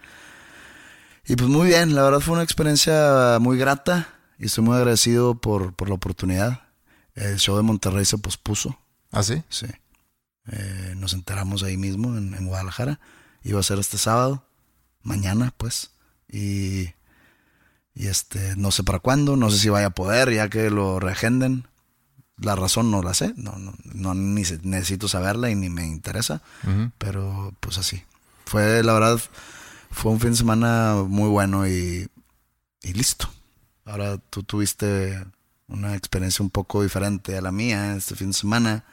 Y 1.27 1.35
pues 1.35 1.47
muy 1.47 1.67
bien, 1.67 1.93
la 1.93 2.01
verdad 2.03 2.21
fue 2.21 2.33
una 2.33 2.43
experiencia 2.43 3.37
muy 3.39 3.57
grata 3.59 4.09
y 4.39 4.45
estoy 4.47 4.63
muy 4.63 4.77
agradecido 4.77 5.35
por, 5.35 5.75
por 5.75 5.89
la 5.89 5.95
oportunidad. 5.95 6.61
El 7.13 7.37
show 7.37 7.55
de 7.55 7.61
Monterrey 7.61 8.05
se 8.05 8.17
pospuso, 8.17 8.79
¿Ah, 9.11 9.21
sí? 9.21 9.43
sí. 9.49 9.67
Eh, 10.51 10.93
nos 10.97 11.13
enteramos 11.13 11.63
ahí 11.63 11.77
mismo 11.77 12.17
en, 12.17 12.33
en 12.33 12.47
Guadalajara. 12.47 12.99
Iba 13.43 13.59
a 13.59 13.63
ser 13.63 13.79
este 13.79 13.97
sábado, 13.97 14.45
mañana 15.01 15.53
pues. 15.57 15.91
Y, 16.29 16.89
y 17.95 18.07
este, 18.07 18.55
no 18.55 18.71
sé 18.71 18.83
para 18.83 18.99
cuándo, 18.99 19.35
no 19.35 19.49
sé 19.51 19.59
si 19.59 19.69
vaya 19.69 19.87
a 19.87 19.95
poder 19.95 20.33
ya 20.33 20.49
que 20.49 20.69
lo 20.69 20.99
reagenden. 20.99 21.67
La 22.37 22.55
razón 22.55 22.89
no 22.89 23.03
la 23.03 23.13
sé, 23.13 23.33
no, 23.37 23.57
no, 23.59 23.75
no 23.93 24.15
ni 24.15 24.43
se- 24.43 24.59
necesito 24.63 25.07
saberla 25.07 25.49
y 25.51 25.55
ni 25.55 25.69
me 25.69 25.85
interesa. 25.85 26.41
Pero 26.97 27.53
pues 27.59 27.77
así. 27.77 28.03
Fue, 28.45 28.83
la 28.83 28.93
verdad, 28.93 29.21
fue 29.91 30.11
un 30.11 30.19
fin 30.19 30.31
de 30.31 30.37
semana 30.37 30.95
muy 31.07 31.29
bueno 31.29 31.67
y, 31.67 32.09
y 32.81 32.93
listo. 32.93 33.29
Ahora 33.85 34.17
tú 34.17 34.43
tuviste 34.43 35.23
una 35.67 35.95
experiencia 35.95 36.43
un 36.43 36.49
poco 36.49 36.81
diferente 36.83 37.37
a 37.37 37.41
la 37.41 37.51
mía 37.51 37.95
este 37.95 38.15
fin 38.15 38.27
de 38.29 38.33
semana. 38.33 38.83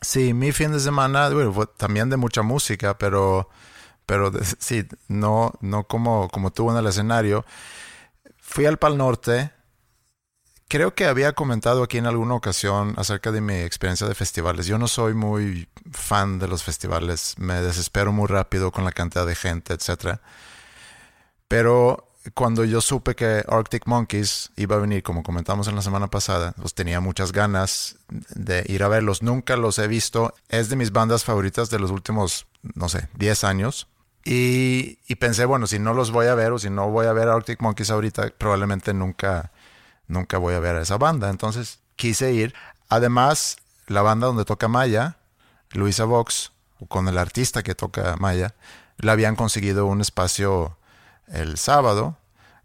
Sí, 0.00 0.32
mi 0.32 0.52
fin 0.52 0.72
de 0.72 0.80
semana, 0.80 1.28
bueno, 1.30 1.66
también 1.76 2.08
de 2.10 2.16
mucha 2.16 2.42
música, 2.42 2.98
pero, 2.98 3.48
pero 4.06 4.32
sí, 4.58 4.86
no, 5.08 5.52
no 5.60 5.84
como, 5.84 6.28
como 6.28 6.52
tú 6.52 6.70
en 6.70 6.76
el 6.76 6.86
escenario. 6.86 7.44
Fui 8.38 8.66
al 8.66 8.78
Pal 8.78 8.96
Norte. 8.96 9.52
Creo 10.68 10.94
que 10.94 11.06
había 11.06 11.32
comentado 11.32 11.82
aquí 11.82 11.98
en 11.98 12.06
alguna 12.06 12.34
ocasión 12.34 12.94
acerca 12.98 13.32
de 13.32 13.40
mi 13.40 13.54
experiencia 13.54 14.06
de 14.06 14.14
festivales. 14.14 14.66
Yo 14.66 14.78
no 14.78 14.86
soy 14.86 15.14
muy 15.14 15.68
fan 15.92 16.38
de 16.38 16.46
los 16.46 16.62
festivales. 16.62 17.34
Me 17.38 17.54
desespero 17.62 18.12
muy 18.12 18.26
rápido 18.26 18.70
con 18.70 18.84
la 18.84 18.92
cantidad 18.92 19.26
de 19.26 19.34
gente, 19.34 19.72
etcétera. 19.74 20.20
Pero 21.48 22.07
cuando 22.34 22.64
yo 22.64 22.80
supe 22.80 23.14
que 23.14 23.44
Arctic 23.48 23.86
Monkeys 23.86 24.50
iba 24.56 24.76
a 24.76 24.78
venir, 24.78 25.02
como 25.02 25.22
comentamos 25.22 25.68
en 25.68 25.76
la 25.76 25.82
semana 25.82 26.08
pasada, 26.08 26.54
pues 26.60 26.74
tenía 26.74 27.00
muchas 27.00 27.32
ganas 27.32 27.96
de 28.08 28.64
ir 28.68 28.82
a 28.82 28.88
verlos. 28.88 29.22
Nunca 29.22 29.56
los 29.56 29.78
he 29.78 29.86
visto. 29.86 30.34
Es 30.48 30.68
de 30.68 30.76
mis 30.76 30.92
bandas 30.92 31.24
favoritas 31.24 31.70
de 31.70 31.78
los 31.78 31.90
últimos, 31.90 32.46
no 32.74 32.88
sé, 32.88 33.08
10 33.14 33.44
años. 33.44 33.88
Y, 34.24 34.96
pensé, 35.16 35.44
bueno, 35.44 35.66
si 35.66 35.78
no 35.78 35.94
los 35.94 36.10
voy 36.10 36.26
a 36.26 36.34
ver 36.34 36.52
o 36.52 36.58
si 36.58 36.70
no 36.70 36.90
voy 36.90 37.06
a 37.06 37.12
ver 37.12 37.28
a 37.28 37.34
Arctic 37.34 37.60
Monkeys 37.60 37.90
ahorita, 37.90 38.32
probablemente 38.36 38.92
nunca, 38.94 39.52
nunca 40.06 40.38
voy 40.38 40.54
a 40.54 40.60
ver 40.60 40.76
a 40.76 40.82
esa 40.82 40.98
banda. 40.98 41.30
Entonces 41.30 41.80
quise 41.96 42.32
ir. 42.32 42.54
Además, 42.88 43.58
la 43.86 44.02
banda 44.02 44.26
donde 44.26 44.44
toca 44.44 44.68
Maya, 44.68 45.16
Luisa 45.72 46.04
Vox, 46.04 46.52
con 46.88 47.08
el 47.08 47.18
artista 47.18 47.62
que 47.62 47.74
toca 47.74 48.16
Maya, 48.16 48.54
le 48.98 49.10
habían 49.10 49.36
conseguido 49.36 49.86
un 49.86 50.00
espacio 50.00 50.77
el 51.32 51.58
sábado, 51.58 52.16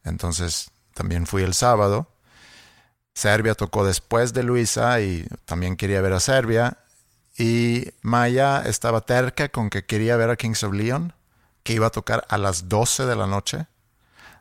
entonces 0.03 0.71
también 0.93 1.25
fui 1.27 1.43
el 1.43 1.53
sábado. 1.53 2.07
Serbia 3.13 3.55
tocó 3.55 3.85
después 3.85 4.33
de 4.33 4.43
Luisa 4.43 4.99
y 5.01 5.27
también 5.45 5.75
quería 5.75 6.01
ver 6.01 6.13
a 6.13 6.19
Serbia. 6.19 6.77
Y 7.37 7.91
Maya 8.01 8.61
estaba 8.65 9.01
terca 9.01 9.49
con 9.49 9.69
que 9.69 9.85
quería 9.85 10.17
ver 10.17 10.29
a 10.29 10.35
Kings 10.35 10.63
of 10.63 10.73
Leon, 10.73 11.13
que 11.63 11.73
iba 11.73 11.87
a 11.87 11.91
tocar 11.91 12.25
a 12.29 12.37
las 12.37 12.69
12 12.69 13.05
de 13.05 13.15
la 13.15 13.27
noche. 13.27 13.67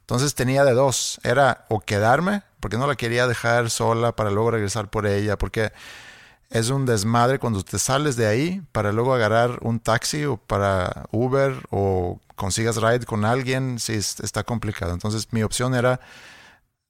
Entonces 0.01 0.35
tenía 0.35 0.65
de 0.65 0.73
dos. 0.73 1.21
Era 1.23 1.65
o 1.69 1.81
quedarme, 1.81 2.43
porque 2.61 2.77
no 2.77 2.87
la 2.87 2.97
quería 2.97 3.27
dejar 3.27 3.71
sola 3.71 4.13
para 4.13 4.31
luego 4.31 4.51
regresar 4.51 4.89
por 4.89 5.07
ella, 5.07 5.39
porque 5.39 5.73
es 6.53 6.69
un 6.69 6.85
desmadre 6.85 7.39
cuando 7.39 7.63
te 7.63 7.79
sales 7.79 8.15
de 8.17 8.27
ahí 8.27 8.63
para 8.73 8.93
luego 8.93 9.15
agarrar 9.15 9.59
un 9.63 9.81
taxi 9.81 10.27
o 10.27 10.37
para 10.37 11.07
Uber 11.11 11.67
o 11.71 12.21
consigas 12.37 12.77
ride 12.77 13.07
con 13.07 13.25
alguien, 13.25 13.79
sí 13.79 13.95
está 13.95 14.45
complicado. 14.45 14.93
Entonces 14.93 15.29
mi 15.33 15.43
opción 15.43 15.75
era 15.75 16.01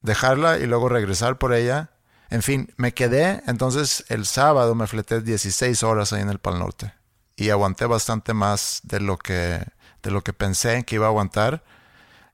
dejarla 0.00 0.58
y 0.58 0.66
luego 0.66 0.88
regresar 0.88 1.38
por 1.38 1.54
ella. 1.54 1.90
En 2.28 2.42
fin, 2.42 2.72
me 2.76 2.92
quedé, 2.92 3.42
entonces 3.46 4.04
el 4.08 4.26
sábado 4.26 4.74
me 4.74 4.88
fleté 4.88 5.20
16 5.20 5.82
horas 5.84 6.12
ahí 6.12 6.22
en 6.22 6.30
el 6.30 6.40
Pal 6.40 6.58
Norte 6.58 6.94
y 7.36 7.50
aguanté 7.50 7.86
bastante 7.86 8.34
más 8.34 8.80
de 8.82 8.98
lo 8.98 9.16
que, 9.16 9.64
de 10.02 10.10
lo 10.10 10.22
que 10.22 10.32
pensé 10.32 10.82
que 10.84 10.96
iba 10.96 11.06
a 11.06 11.10
aguantar. 11.10 11.62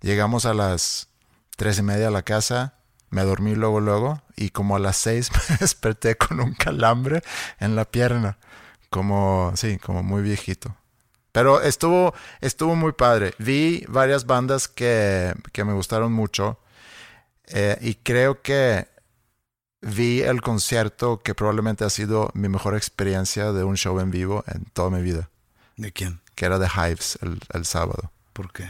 Llegamos 0.00 0.46
a 0.46 0.54
las 0.54 1.08
tres 1.56 1.78
y 1.78 1.82
media 1.82 2.08
a 2.08 2.12
la 2.12 2.22
casa, 2.22 2.77
me 3.10 3.22
dormí 3.22 3.54
luego, 3.54 3.80
luego, 3.80 4.22
y 4.36 4.50
como 4.50 4.76
a 4.76 4.78
las 4.78 4.96
seis 4.96 5.30
me 5.50 5.56
desperté 5.56 6.16
con 6.16 6.40
un 6.40 6.54
calambre 6.54 7.22
en 7.58 7.76
la 7.76 7.84
pierna, 7.84 8.38
como, 8.90 9.52
sí, 9.56 9.78
como 9.78 10.02
muy 10.02 10.22
viejito. 10.22 10.76
Pero 11.32 11.60
estuvo, 11.60 12.14
estuvo 12.40 12.74
muy 12.74 12.92
padre. 12.92 13.34
Vi 13.38 13.84
varias 13.88 14.26
bandas 14.26 14.66
que, 14.66 15.34
que 15.52 15.64
me 15.64 15.72
gustaron 15.72 16.12
mucho. 16.12 16.58
Eh, 17.46 17.78
y 17.80 17.94
creo 17.96 18.42
que 18.42 18.88
vi 19.80 20.22
el 20.22 20.40
concierto 20.42 21.20
que 21.20 21.34
probablemente 21.34 21.84
ha 21.84 21.90
sido 21.90 22.30
mi 22.34 22.48
mejor 22.48 22.76
experiencia 22.76 23.52
de 23.52 23.64
un 23.64 23.76
show 23.76 24.00
en 24.00 24.10
vivo 24.10 24.42
en 24.48 24.64
toda 24.72 24.90
mi 24.90 25.02
vida. 25.02 25.30
¿De 25.76 25.92
quién? 25.92 26.20
Que 26.34 26.46
era 26.46 26.58
The 26.58 26.66
Hives 26.66 27.18
el, 27.22 27.40
el 27.52 27.64
sábado. 27.64 28.10
¿Por 28.32 28.52
qué? 28.52 28.68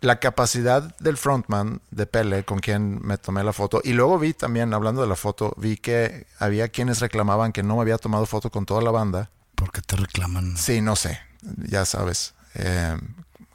La 0.00 0.20
capacidad 0.20 0.96
del 0.98 1.16
frontman 1.16 1.80
de 1.90 2.06
Pele 2.06 2.44
con 2.44 2.60
quien 2.60 3.00
me 3.02 3.18
tomé 3.18 3.42
la 3.42 3.52
foto. 3.52 3.80
Y 3.82 3.92
luego 3.94 4.18
vi 4.18 4.32
también, 4.32 4.72
hablando 4.72 5.02
de 5.02 5.08
la 5.08 5.16
foto, 5.16 5.54
vi 5.56 5.76
que 5.76 6.26
había 6.38 6.68
quienes 6.68 7.00
reclamaban 7.00 7.52
que 7.52 7.62
no 7.62 7.76
me 7.76 7.82
había 7.82 7.98
tomado 7.98 8.24
foto 8.26 8.50
con 8.50 8.64
toda 8.64 8.80
la 8.82 8.90
banda. 8.90 9.30
¿Por 9.54 9.72
qué 9.72 9.80
te 9.80 9.96
reclaman? 9.96 10.56
Sí, 10.56 10.80
no 10.80 10.94
sé. 10.94 11.18
Ya 11.68 11.84
sabes 11.84 12.34
eh, 12.54 12.96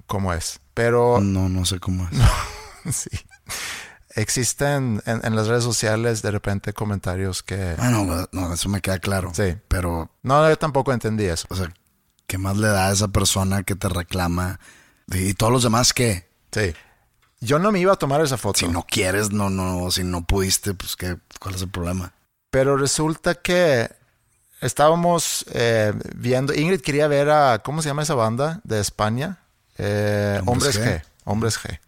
cómo 0.06 0.34
es. 0.34 0.60
Pero... 0.74 1.20
No, 1.22 1.48
no 1.48 1.66
sé 1.66 1.80
cómo 1.80 2.10
es. 2.10 2.96
sí 2.96 3.10
existen 4.16 5.02
en, 5.06 5.36
las 5.36 5.48
redes 5.48 5.64
sociales 5.64 6.22
de 6.22 6.32
repente 6.32 6.74
comentarios 6.74 7.44
que... 7.44 7.76
Ah, 7.78 7.90
no, 7.90 8.28
no, 8.32 8.54
eso 8.54 8.70
me 8.70 8.82
queda 8.82 9.00
claro. 9.00 9.32
Sí. 9.34 9.56
Pero... 9.68 10.12
No, 10.22 10.48
yo 10.48 10.58
tampoco 10.58 10.94
entendí 10.94 11.26
eso. 11.26 11.48
O 11.50 11.56
sea, 11.56 11.74
¿qué 12.28 12.38
más 12.38 12.58
le 12.58 12.68
da 12.68 12.88
a 12.88 12.92
esa 12.92 13.08
persona 13.08 13.64
que 13.64 13.76
te 13.76 13.90
reclama? 13.90 14.60
¿Y 15.08 15.34
todos 15.34 15.52
los 15.52 15.64
demás 15.64 15.94
qué? 15.94 16.30
Sí. 16.54 16.74
Yo 17.42 17.60
no 17.60 17.72
me 17.72 17.80
iba 17.80 17.94
a 17.94 17.98
tomar 17.98 18.22
esa 18.22 18.38
foto. 18.38 18.60
Si 18.60 18.68
no 18.68 18.86
quieres, 18.88 19.32
no, 19.32 19.50
no, 19.50 19.92
si 19.92 20.04
no 20.04 20.24
pudiste, 20.24 20.74
pues 20.74 20.96
¿qué, 20.96 21.18
¿cuál 21.40 21.56
es 21.56 21.62
el 21.62 21.70
problema? 21.70 22.14
Pero 22.50 22.78
resulta 22.78 23.36
que 23.36 23.90
estábamos 24.62 25.46
eh, 25.52 25.94
viendo, 26.16 26.54
Ingrid 26.54 26.82
quería 26.82 27.08
ver 27.08 27.30
a, 27.30 27.60
¿cómo 27.60 27.82
se 27.82 27.90
llama 27.90 28.04
esa 28.04 28.16
banda 28.16 28.62
de 28.64 28.80
España? 28.80 29.40
Eh, 29.78 30.40
Hombres, 30.46 30.80
G. 30.80 31.04
Hombres 31.26 31.60
G 31.60 31.80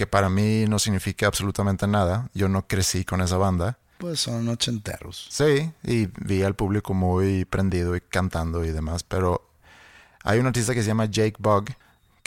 que 0.00 0.06
para 0.06 0.30
mí 0.30 0.64
no 0.66 0.78
significa 0.78 1.26
absolutamente 1.26 1.86
nada. 1.86 2.30
Yo 2.32 2.48
no 2.48 2.66
crecí 2.66 3.04
con 3.04 3.20
esa 3.20 3.36
banda. 3.36 3.76
Pues 3.98 4.18
son 4.18 4.48
ochenteros. 4.48 5.26
Sí, 5.28 5.70
y 5.82 6.06
vi 6.24 6.42
al 6.42 6.54
público 6.54 6.94
muy 6.94 7.44
prendido 7.44 7.94
y 7.94 8.00
cantando 8.00 8.64
y 8.64 8.70
demás, 8.70 9.02
pero 9.02 9.50
hay 10.24 10.38
un 10.38 10.46
artista 10.46 10.72
que 10.72 10.80
se 10.80 10.86
llama 10.88 11.04
Jake 11.04 11.36
Bug 11.38 11.66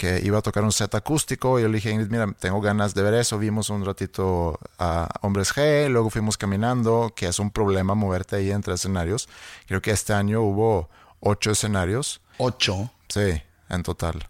que 0.04 0.20
iba 0.22 0.38
a 0.38 0.42
tocar 0.42 0.66
un 0.66 0.74
set 0.74 0.94
acústico 0.96 1.58
y 1.58 1.62
yo 1.62 1.70
le 1.70 1.76
dije, 1.76 1.98
mira, 1.98 2.28
tengo 2.38 2.60
ganas 2.60 2.94
de 2.94 3.04
ver 3.04 3.14
eso. 3.14 3.40
Vimos 3.40 3.70
un 3.70 3.86
ratito 3.86 4.60
a 4.78 5.08
Hombres 5.22 5.56
G, 5.56 5.88
luego 5.88 6.10
fuimos 6.10 6.38
caminando, 6.38 7.14
que 7.16 7.28
es 7.28 7.40
un 7.40 7.52
problema 7.52 7.96
moverte 7.96 8.36
ahí 8.36 8.52
entre 8.52 8.74
escenarios. 8.74 9.30
Creo 9.66 9.82
que 9.82 9.92
este 9.92 10.12
año 10.12 10.42
hubo 10.42 10.90
ocho 11.22 11.52
escenarios. 11.52 12.20
¿Ocho? 12.38 12.92
Sí, 13.08 13.42
en 13.70 13.84
total. 13.84 14.28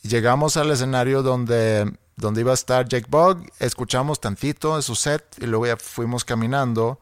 Llegamos 0.00 0.56
al 0.56 0.70
escenario 0.70 1.22
donde 1.22 1.92
donde 2.16 2.40
iba 2.40 2.52
a 2.52 2.54
estar 2.54 2.88
Jake 2.88 3.06
Bug, 3.10 3.44
escuchamos 3.58 4.20
tantito 4.20 4.76
de 4.76 4.82
su 4.82 4.94
set 4.94 5.36
y 5.38 5.44
luego 5.44 5.66
ya 5.66 5.76
fuimos 5.76 6.24
caminando 6.24 6.98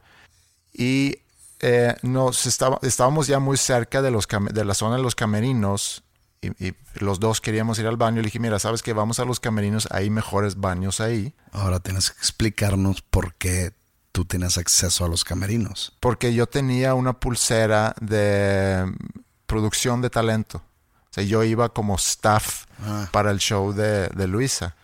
y 0.72 1.18
eh, 1.60 1.94
nos 2.02 2.46
estaba, 2.46 2.80
estábamos 2.82 3.28
ya 3.28 3.38
muy 3.38 3.56
cerca 3.56 4.02
de, 4.02 4.10
los 4.10 4.26
de 4.26 4.64
la 4.64 4.74
zona 4.74 4.96
de 4.96 5.02
los 5.02 5.14
camerinos 5.14 6.02
y, 6.40 6.74
los 6.94 7.20
dos 7.20 7.40
queríamos 7.40 7.78
ir 7.78 7.86
al 7.86 7.96
baño. 7.96 8.16
Le 8.16 8.26
dije, 8.26 8.38
mira, 8.38 8.58
sabes 8.58 8.82
que 8.82 8.92
vamos 8.92 9.20
a 9.20 9.24
los 9.24 9.40
camerinos, 9.40 9.88
hay 9.90 10.10
mejores 10.10 10.56
baños 10.56 11.00
ahí. 11.00 11.34
Ahora 11.52 11.80
tienes 11.80 12.10
que 12.10 12.18
explicarnos 12.18 13.02
por 13.02 13.34
qué 13.34 13.72
tú 14.12 14.24
tienes 14.24 14.58
acceso 14.58 15.04
a 15.04 15.08
los 15.08 15.24
camerinos. 15.24 15.96
Porque 16.00 16.34
yo 16.34 16.46
tenía 16.46 16.94
una 16.94 17.12
pulsera 17.14 17.94
de 18.00 18.92
producción 19.46 20.02
de 20.02 20.10
talento. 20.10 20.58
O 20.58 21.12
sea, 21.12 21.24
yo 21.24 21.44
iba 21.44 21.68
como 21.68 21.94
staff 21.96 22.64
ah. 22.82 23.08
para 23.12 23.30
el 23.30 23.38
show 23.38 23.72
de, 23.72 24.08
de 24.08 24.26
Luisa 24.26 24.74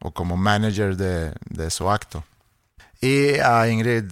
o 0.00 0.12
como 0.12 0.36
manager 0.36 0.96
de, 0.96 1.32
de 1.48 1.70
su 1.70 1.90
acto. 1.90 2.24
Y 3.02 3.40
a 3.40 3.68
Ingrid 3.68 4.04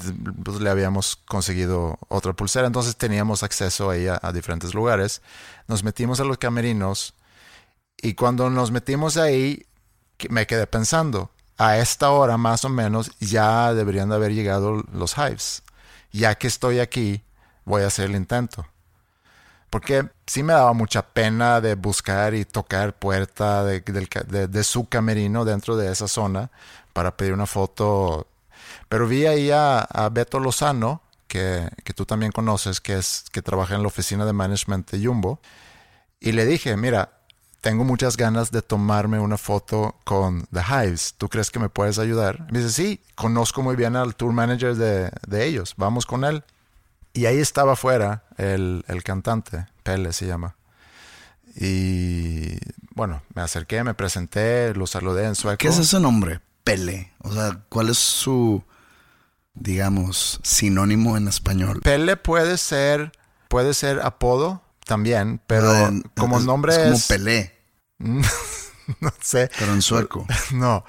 pues, 0.44 0.61
le 0.61 0.68
habíamos 0.68 1.16
conseguido 1.16 1.96
otra 2.09 2.35
pulsera, 2.35 2.66
entonces 2.66 2.96
teníamos 2.96 3.42
acceso 3.42 3.90
a, 3.90 3.94
a, 4.20 4.33
diferentes 4.33 4.74
lugares. 4.74 5.22
Nos 5.68 5.83
metimos 5.85 6.20
a 6.20 6.24
los 6.24 6.37
camerinos 6.37 7.14
y 7.96 8.14
cuando 8.14 8.50
nos 8.50 8.70
metimos 8.72 9.16
ahí 9.16 9.64
me 10.29 10.46
quedé 10.46 10.66
pensando, 10.66 11.31
a 11.57 11.79
esta 11.79 12.11
hora 12.11 12.37
más 12.37 12.64
o 12.64 12.68
menos 12.68 13.12
ya 13.20 13.74
deberían 13.74 14.09
de 14.09 14.16
haber 14.16 14.33
llegado 14.35 14.83
los 14.92 15.16
hives. 15.16 15.62
Ya 16.11 16.35
que 16.35 16.48
estoy 16.48 16.81
aquí, 16.81 17.22
voy 17.64 17.83
a 17.83 17.87
hacer 17.87 18.07
el 18.07 18.16
intento. 18.16 18.66
Porque 19.70 20.09
sí 20.26 20.42
me 20.42 20.53
daba 20.53 20.72
mucha 20.72 21.03
pena 21.03 21.61
de 21.61 21.76
buscar 21.76 22.35
y 22.35 22.44
tocar 22.44 22.98
puerta 22.98 23.62
de, 23.62 24.64
su 24.64 24.88
camerino 24.88 25.44
dentro 25.44 25.76
de 25.76 25.92
esa 25.92 26.09
zona 26.09 26.50
para 26.92 27.16
pedir 27.16 27.33
una 27.33 27.46
foto. 27.46 28.26
Pero 28.88 29.06
vi 29.06 29.26
ahí 29.26 29.50
a, 29.52 29.87
Beto 30.12 30.40
Lozano, 30.40 31.02
que, 31.28 31.68
que, 31.85 31.92
tú 31.92 32.06
también 32.06 32.33
conoces, 32.33 32.80
que, 32.80 32.98
es, 32.98 33.24
que 33.33 33.42
trabaja 33.42 33.74
en 33.74 33.83
la 33.83 33.88
oficina 33.88 34.24
de 34.26 34.33
management 34.33 34.90
de 34.90 35.06
Jumbo. 35.06 35.40
Y 36.18 36.33
le 36.33 36.44
dije, 36.44 36.76
mira, 36.76 37.20
tengo 37.61 37.85
muchas 37.85 38.16
ganas 38.16 38.50
de 38.50 38.62
tomarme 38.62 39.20
una 39.20 39.38
foto 39.38 39.96
con 40.04 40.46
The 40.52 40.61
Hives. 40.61 41.14
¿Tú 41.18 41.28
crees 41.28 41.50
que 41.50 41.59
me 41.59 41.68
puedes 41.68 41.98
ayudar? 41.98 42.50
Me 42.50 42.59
dice, 42.59 42.70
sí, 42.70 43.00
conozco 43.14 43.62
muy 43.62 43.76
bien 43.76 43.96
al 43.96 44.16
tour 44.16 44.33
manager 44.33 44.74
de, 44.74 45.11
de 45.26 45.46
ellos. 45.46 45.74
Vamos 45.76 46.06
con 46.06 46.24
él. 46.24 46.42
Y 47.12 47.26
ahí 47.26 47.38
estaba 47.38 47.72
afuera 47.72 48.24
el, 48.37 48.85
cantante, 49.04 49.66
Pele 49.83 50.12
se 50.12 50.26
llama. 50.26 50.56
Y 51.56 52.59
bueno, 52.94 53.22
me 53.35 53.42
acerqué, 53.42 53.83
me 53.83 53.94
presenté, 53.94 54.72
lo 54.74 54.87
saludé 54.87 55.26
en 55.26 55.35
sueco. 55.35 55.59
¿Qué 55.59 55.68
es 55.68 55.78
ese 55.78 55.98
nombre? 55.98 56.40
Pele. 56.70 57.12
O 57.22 57.33
sea, 57.33 57.61
¿cuál 57.68 57.88
es 57.88 57.98
su, 57.98 58.62
digamos, 59.54 60.40
sinónimo 60.42 61.16
en 61.16 61.28
español? 61.28 61.80
Pele 61.83 62.16
puede 62.16 62.59
ser, 62.59 63.12
puede 63.48 63.74
ser 63.74 64.00
apodo 64.00 64.62
también, 64.87 65.40
pero 65.46 65.72
como 66.16 66.40
nombre 66.40 66.74
es... 66.74 66.80
como 66.83 66.98
Pelé. 67.09 67.59
no 67.98 68.22
sé. 69.20 69.50
Pero 69.59 69.72
en 69.72 69.83
sueco. 69.83 70.26
No, 70.52 70.85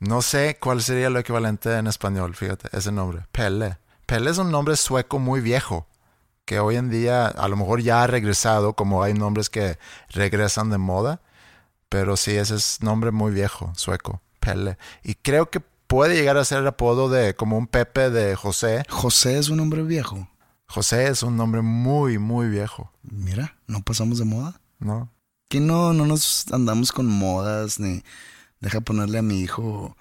no 0.00 0.22
sé 0.22 0.56
cuál 0.60 0.82
sería 0.82 1.10
lo 1.10 1.18
equivalente 1.18 1.74
en 1.76 1.86
español, 1.86 2.34
fíjate, 2.34 2.68
ese 2.76 2.92
nombre. 2.92 3.26
Pele. 3.32 3.78
Pele 4.06 4.30
es 4.30 4.38
un 4.38 4.50
nombre 4.50 4.76
sueco 4.76 5.18
muy 5.18 5.40
viejo, 5.40 5.86
que 6.46 6.60
hoy 6.60 6.76
en 6.76 6.88
día 6.88 7.26
a 7.26 7.48
lo 7.48 7.56
mejor 7.56 7.82
ya 7.82 8.02
ha 8.02 8.06
regresado, 8.06 8.72
como 8.72 9.02
hay 9.02 9.12
nombres 9.12 9.50
que 9.50 9.78
regresan 10.08 10.70
de 10.70 10.78
moda, 10.78 11.20
pero 11.90 12.16
sí, 12.16 12.36
ese 12.36 12.54
es 12.54 12.82
nombre 12.82 13.10
muy 13.10 13.32
viejo, 13.32 13.72
sueco, 13.76 14.22
Pele. 14.38 14.78
Y 15.02 15.14
creo 15.14 15.50
que 15.50 15.60
puede 15.60 16.14
llegar 16.14 16.36
a 16.36 16.44
ser 16.44 16.58
el 16.58 16.66
apodo 16.66 17.08
de 17.08 17.34
como 17.34 17.58
un 17.58 17.66
Pepe 17.66 18.10
de 18.10 18.36
José. 18.36 18.84
José 18.88 19.38
es 19.38 19.48
un 19.48 19.56
nombre 19.56 19.82
viejo. 19.82 20.28
José 20.66 21.08
es 21.08 21.22
un 21.22 21.36
nombre 21.36 21.62
muy, 21.62 22.18
muy 22.18 22.48
viejo. 22.48 22.92
Mira, 23.02 23.56
no 23.66 23.82
pasamos 23.82 24.18
de 24.18 24.24
moda. 24.24 24.60
No. 24.78 25.10
Que 25.48 25.60
no, 25.60 25.94
no 25.94 26.06
nos 26.06 26.46
andamos 26.52 26.92
con 26.92 27.06
modas, 27.06 27.80
ni 27.80 28.02
deja 28.60 28.80
ponerle 28.82 29.18
a 29.18 29.22
mi 29.22 29.40
hijo 29.40 29.96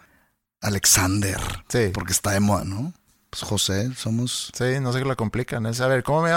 Alexander. 0.62 1.40
Sí. 1.70 1.92
Porque 1.94 2.12
está 2.12 2.32
de 2.32 2.42
moda, 2.42 2.66
¿no? 2.66 2.94
Pues 3.30 3.44
José, 3.44 3.94
somos. 3.96 4.52
Sí, 4.58 4.80
no 4.82 4.92
sé 4.92 5.00
qué 5.00 5.06
la 5.06 5.16
complican. 5.16 5.66
Es, 5.66 5.80
a 5.80 5.88
ver, 5.88 6.04
¿cómo, 6.04 6.28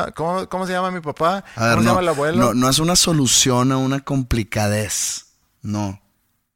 cómo, 0.48 0.66
se 0.66 0.72
llama 0.72 0.90
mi 0.90 1.00
papá? 1.00 1.44
¿Cómo 1.54 1.82
se 1.82 1.88
llama 1.88 2.00
el 2.00 2.08
abuelo? 2.08 2.38
No, 2.38 2.54
no 2.54 2.68
es 2.68 2.78
una 2.78 2.96
solución 2.96 3.72
a 3.72 3.78
una 3.78 4.00
complicadez. 4.00 5.26
No, 5.62 6.00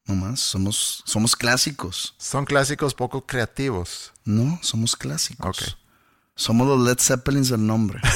no 0.07 0.15
más. 0.15 0.41
Somos, 0.41 1.03
somos 1.07 1.37
clásicos. 1.37 2.15
Son 2.19 2.45
clásicos 2.45 2.95
poco 2.95 3.27
creativos. 3.27 4.13
No, 4.25 4.59
somos 4.63 4.97
clásicos. 4.97 5.79
Somos 6.35 6.67
los 6.67 6.81
Led 6.81 6.99
Zeppelins 6.99 7.49
del 7.49 7.67
nombre. 7.67 8.01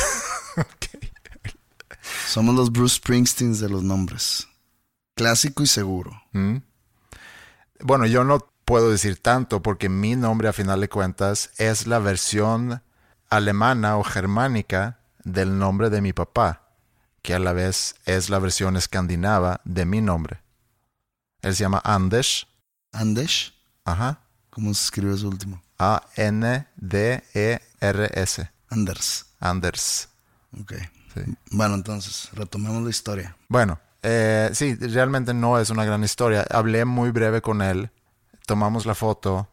Somos 2.27 2.55
los 2.55 2.73
Bruce 2.73 2.97
Springsteens 2.97 3.61
de 3.61 3.69
los 3.69 3.83
nombres. 3.83 4.49
Clásico 5.15 5.63
y 5.63 5.67
seguro. 5.67 6.23
Mm. 6.33 6.57
Bueno, 7.81 8.07
yo 8.07 8.25
no 8.25 8.51
puedo 8.65 8.91
decir 8.91 9.17
tanto 9.21 9.63
porque 9.63 9.89
mi 9.89 10.15
nombre 10.15 10.49
a 10.49 10.53
final 10.53 10.81
de 10.81 10.89
cuentas 10.89 11.51
es 11.57 11.87
la 11.87 11.99
versión 11.99 12.83
alemana 13.31 13.97
o 13.97 14.05
germánica 14.05 15.01
del 15.25 15.59
nombre 15.59 15.91
de 15.91 16.01
mi 16.01 16.13
papá, 16.13 16.69
que 17.23 17.35
a 17.35 17.39
la 17.39 17.53
vez 17.53 17.95
es 18.05 18.31
la 18.31 18.39
versión 18.39 18.77
escandinava 18.77 19.61
de 19.65 19.85
mi 19.85 20.01
nombre. 20.01 20.43
Él 21.43 21.55
se 21.55 21.63
llama 21.63 21.81
Anders. 21.85 22.47
Andesh. 22.93 23.55
Ajá. 23.85 24.21
¿Cómo 24.51 24.75
se 24.75 24.85
escribe 24.85 25.15
eso 25.15 25.29
último? 25.29 25.63
A-N-D-E-R-S. 25.79 26.61
Anders. 28.71 29.27
Anders. 29.41 30.09
Ok. 30.61 30.75
Sí. 31.15 31.21
Bueno, 31.53 31.75
entonces, 31.75 32.29
retomemos 32.33 32.83
la 32.83 32.91
historia. 32.91 33.37
Bueno, 33.49 33.79
eh, 34.03 34.51
sí, 34.53 34.75
realmente 34.75 35.33
no 35.35 35.59
es 35.59 35.71
una 35.71 35.85
gran 35.85 36.03
historia. 36.05 36.45
Hablé 36.51 36.85
muy 36.85 37.11
breve 37.11 37.41
con 37.41 37.63
él, 37.63 37.91
tomamos 38.47 38.87
la 38.87 38.95
foto 38.95 39.49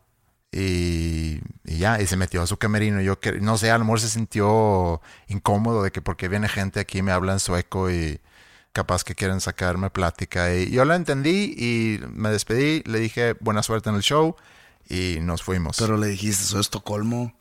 y, 0.51 1.39
y 1.63 1.77
ya, 1.77 2.01
y 2.01 2.07
se 2.07 2.17
metió 2.17 2.41
a 2.41 2.47
su 2.47 2.57
camerino. 2.57 3.01
Yo 3.01 3.19
que, 3.19 3.33
no 3.33 3.57
sé, 3.57 3.71
a 3.71 3.77
lo 3.77 3.85
mejor 3.85 3.99
se 3.99 4.09
sintió 4.09 5.01
incómodo 5.27 5.83
de 5.83 5.91
que 5.91 6.01
porque 6.01 6.27
viene 6.27 6.49
gente 6.49 6.79
aquí 6.79 7.01
me 7.01 7.11
habla 7.11 7.33
en 7.33 7.39
sueco 7.39 7.91
y 7.91 8.19
capaz 8.75 9.05
que 9.05 9.15
quieren 9.15 9.39
sacarme 9.39 9.89
plática. 9.89 10.53
Y 10.53 10.69
yo 10.69 10.83
lo 10.83 10.93
entendí 10.93 11.55
y 11.57 11.99
me 12.13 12.29
despedí, 12.29 12.83
le 12.85 12.99
dije 12.99 13.33
buena 13.39 13.63
suerte 13.63 13.89
en 13.89 13.95
el 13.95 14.01
show 14.01 14.35
y 14.89 15.19
nos 15.21 15.41
fuimos. 15.43 15.77
Pero 15.79 15.95
le 15.97 16.07
dijiste, 16.07 16.43
soy 16.43 16.59
Estocolmo. 16.59 17.33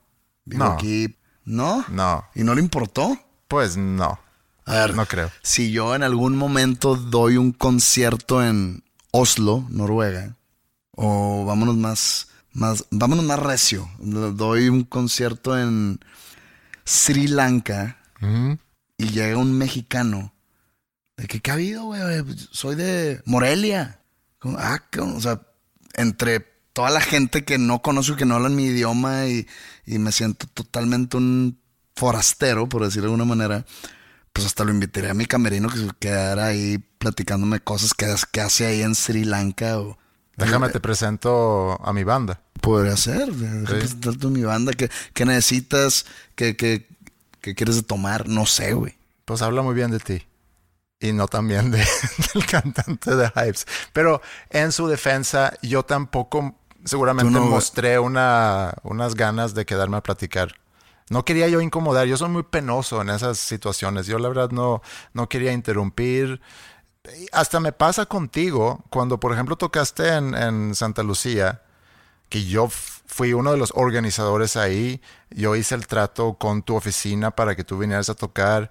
Vivo 0.45 0.65
No. 0.65 0.71
aquí. 0.73 1.17
¿No? 1.45 1.85
no, 1.89 2.25
¿Y 2.35 2.43
no 2.45 2.55
le 2.55 2.63
importó? 2.63 3.19
pues 3.49 3.77
no, 3.77 4.19
A 4.65 4.75
ver, 4.75 4.95
no 4.95 5.05
creo. 5.07 5.31
si 5.43 5.71
yo 5.73 5.95
en 5.95 6.03
algún 6.03 6.37
momento 6.37 6.97
doy 6.97 7.37
un 7.37 7.53
concierto 7.53 8.43
en 8.43 8.83
Oslo, 9.11 9.67
Noruega, 9.69 10.37
o 10.93 11.45
vámonos 11.45 11.77
más, 11.77 12.29
más, 12.53 12.87
vámonos 12.91 13.25
más 13.27 13.39
recio, 13.41 13.89
doy 13.99 14.69
un 14.69 14.85
concierto 14.85 15.59
en 15.59 16.01
Sri 16.87 17.27
Lanka 17.27 17.99
y 18.97 19.09
llega 19.09 19.37
un 19.37 19.57
mexicano, 19.59 20.33
de 21.17 21.27
que, 21.27 21.41
¿qué 21.41 21.51
ha 21.51 21.55
habido, 21.55 21.85
güey? 21.85 22.01
Soy 22.51 22.75
de 22.75 23.21
Morelia. 23.25 24.01
Como, 24.39 24.59
ah, 24.59 24.83
o 25.17 25.21
sea, 25.21 25.41
entre 25.95 26.41
toda 26.73 26.91
la 26.91 27.01
gente 27.01 27.45
que 27.45 27.57
no 27.59 27.83
conozco 27.83 28.15
y 28.15 28.17
que 28.17 28.25
no 28.25 28.35
hablan 28.35 28.57
mi 28.57 28.65
idioma 28.67 29.27
y, 29.27 29.47
y 29.87 29.99
me 29.99 30.13
siento 30.13 30.47
totalmente 30.53 31.17
un 31.17 31.59
forastero, 31.95 32.69
por 32.69 32.85
decirlo 32.85 33.09
de 33.09 33.15
alguna 33.15 33.25
manera, 33.37 33.65
pues 34.33 34.47
hasta 34.47 34.65
lo 34.65 34.73
invitaría 34.73 35.13
a 35.13 35.15
mi 35.15 35.27
camerino 35.27 35.69
que 35.69 35.79
se 35.79 35.89
quedara 36.01 36.47
ahí 36.47 36.79
platicándome 36.99 37.61
cosas 37.61 37.95
que, 37.95 38.13
que 38.33 38.41
hace 38.41 38.67
ahí 38.67 38.83
en 38.83 38.95
Sri 38.95 39.25
Lanka 39.25 39.79
o... 39.79 39.97
Déjame 40.37 40.69
te 40.71 40.81
presento 40.81 41.81
a 41.87 41.93
mi 41.93 42.03
banda. 42.03 42.41
Podría 42.61 42.97
ser, 42.97 43.33
déjame 43.33 43.61
Sí. 43.69 43.73
presentarte 43.75 44.27
mi 44.27 44.43
banda, 44.43 44.73
¿qué, 44.73 44.91
qué 45.13 45.25
necesitas? 45.25 46.07
¿Qué, 46.35 46.57
qué, 46.57 46.89
qué 47.41 47.55
quieres 47.55 47.87
tomar? 47.87 48.27
No 48.29 48.45
sé, 48.45 48.73
güey. 48.73 48.97
Pues 49.27 49.43
habla 49.43 49.63
muy 49.63 49.77
bien 49.77 49.93
de 49.93 50.01
ti. 50.01 50.23
Y 51.01 51.13
no 51.13 51.29
también 51.29 51.71
de, 51.71 51.79
del 52.35 52.47
cantante 52.47 53.15
de 53.15 53.27
Hypes. 53.29 53.67
Pero 53.93 54.23
en 54.51 54.73
su 54.73 54.87
defensa, 54.89 55.53
yo 55.63 55.83
tampoco 55.85 56.55
seguramente 56.85 57.33
no- 57.33 57.45
mostré 57.47 57.99
una, 57.99 58.75
unas 58.83 59.15
ganas 59.15 59.55
de 59.55 59.67
quedarme 59.67 59.99
a 59.99 60.03
platicar. 60.03 60.55
No 61.11 61.25
quería 61.25 61.49
yo 61.49 61.61
incomodar. 61.61 62.07
Yo 62.07 62.17
soy 62.17 62.31
muy 62.31 62.45
penoso 62.45 63.03
en 63.03 63.11
esas 63.11 63.39
situaciones. 63.39 64.07
Yo 64.07 64.19
la 64.19 64.29
verdad 64.29 64.51
no, 64.51 64.81
no 65.13 65.29
quería 65.29 65.53
interrumpir. 65.53 66.41
Hasta 67.33 67.61
me 67.61 67.73
pasa 67.73 68.07
contigo 68.07 68.83
cuando, 68.89 69.21
por 69.21 69.33
ejemplo, 69.35 69.57
tocaste 69.57 70.09
en, 70.09 70.35
en 70.35 70.75
Santa 70.75 71.03
Lucía, 71.03 71.61
que 72.31 72.47
yo 72.47 72.69
fui 72.71 73.35
uno 73.35 73.53
de 73.53 73.59
los 73.59 73.73
organizadores 73.77 74.57
ahí. 74.57 75.03
Yo 75.31 75.55
hice 75.57 75.75
el 75.75 75.87
trato 75.87 76.35
con 76.39 76.63
tu 76.63 76.75
oficina 76.75 77.33
para 77.33 77.55
que 77.55 77.65
tú 77.65 77.77
vinieras 77.77 78.09
a 78.09 78.15
tocar. 78.15 78.71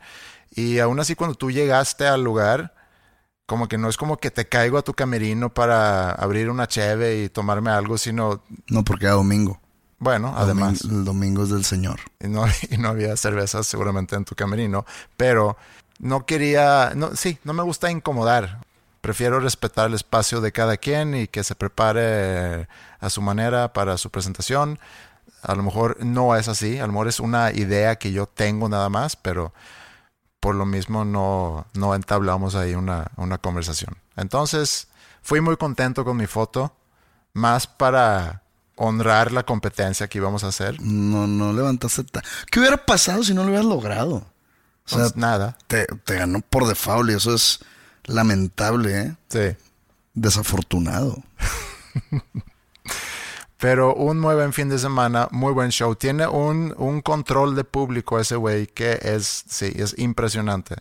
Y 0.55 0.79
aún 0.79 0.99
así, 0.99 1.15
cuando 1.15 1.35
tú 1.35 1.51
llegaste 1.51 2.07
al 2.07 2.23
lugar, 2.23 2.73
como 3.45 3.67
que 3.67 3.77
no 3.77 3.89
es 3.89 3.97
como 3.97 4.17
que 4.17 4.31
te 4.31 4.47
caigo 4.47 4.77
a 4.77 4.83
tu 4.83 4.93
camerino 4.93 5.53
para 5.53 6.11
abrir 6.11 6.49
una 6.49 6.67
cheve 6.67 7.23
y 7.23 7.29
tomarme 7.29 7.71
algo, 7.71 7.97
sino, 7.97 8.43
No, 8.67 8.83
porque 8.83 9.05
era 9.05 9.15
domingo. 9.15 9.59
bueno, 9.99 10.33
además. 10.37 10.83
El 10.83 11.03
domingo 11.05 11.43
es 11.43 11.49
del 11.49 11.65
Señor. 11.65 11.99
Y 12.19 12.27
no, 12.27 12.45
y 12.69 12.77
no 12.77 12.89
había 12.89 13.15
cervezas 13.17 13.65
seguramente 13.67 14.15
en 14.15 14.25
tu 14.25 14.35
camerino, 14.35 14.85
pero 15.17 15.57
no 15.99 16.25
quería, 16.25 16.93
no, 16.95 17.15
sí, 17.15 17.39
no 17.43 17.53
me 17.53 17.63
gusta 17.63 17.89
incomodar. 17.91 18.61
Prefiero 19.01 19.39
respetar 19.41 19.87
el 19.87 19.95
espacio 19.95 20.39
de 20.39 20.53
cada 20.53 20.77
quien 20.77 21.13
y 21.13 21.27
que 21.27 21.43
se 21.43 21.55
prepare 21.55 22.69
a 23.01 23.09
su 23.09 23.21
manera 23.21 23.73
para 23.73 23.97
su 23.97 24.09
presentación. 24.09 24.79
A 25.41 25.55
lo 25.55 25.63
mejor 25.63 25.97
no 26.05 26.35
es 26.37 26.47
así, 26.47 26.79
a 26.79 26.87
lo 26.87 26.93
mejor 26.93 27.09
es 27.09 27.19
una 27.19 27.51
idea 27.51 27.97
que 27.97 28.13
yo 28.13 28.27
tengo 28.27 28.69
nada 28.69 28.87
más, 28.87 29.17
pero 29.17 29.53
por 30.43 30.55
lo 30.55 30.65
mismo 30.65 31.05
no, 31.05 31.65
no 31.73 31.95
entablamos 31.95 32.53
ahí 32.55 32.75
una, 32.75 33.09
una 33.15 33.37
conversación. 33.37 33.95
Entonces, 34.17 34.89
fui 35.21 35.39
muy 35.39 35.55
contento 35.55 36.03
con 36.03 36.17
mi 36.17 36.27
foto, 36.27 36.75
más 37.31 37.65
para 37.65 38.43
honrar 38.75 39.31
la 39.31 39.43
competencia 39.43 40.09
que 40.09 40.17
íbamos 40.17 40.43
a 40.43 40.47
hacer. 40.49 40.81
No, 40.81 41.27
no 41.27 41.53
levantaste. 41.53 42.03
ta- 42.03 42.21
¿Qué 42.51 42.59
hubiera 42.59 42.75
pasado 42.85 43.23
si 43.23 43.33
no 43.33 43.43
lo 43.43 43.47
hubieras 43.47 43.65
logrado? 43.67 44.15
O 44.15 44.25
sea, 44.85 44.99
Pues 44.99 45.15
nada. 45.15 45.57
te, 45.67 45.85
te 46.03 46.15
ganó 46.15 46.41
por 46.41 46.67
default 46.67 47.09
y 47.11 47.13
eso 47.13 47.33
es 47.33 47.61
lamentable, 48.03 48.99
¿eh? 48.99 49.15
Sí. 49.29 49.57
Desafortunado. 50.13 51.23
Pero 53.63 53.95
un 53.95 54.19
muy 54.19 54.35
buen 54.35 54.51
fin 54.51 54.67
de 54.67 54.77
semana, 54.77 55.29
muy 55.31 55.53
buen 55.53 55.69
show. 55.69 55.95
Tiene 55.95 56.27
un, 56.27 56.73
un 56.77 56.99
control 57.01 57.55
de 57.55 57.63
público 57.63 58.19
ese 58.19 58.35
güey 58.35 58.67
que 58.67 58.99
es, 59.01 59.45
sí, 59.47 59.71
es 59.73 59.97
impresionante. 59.97 60.75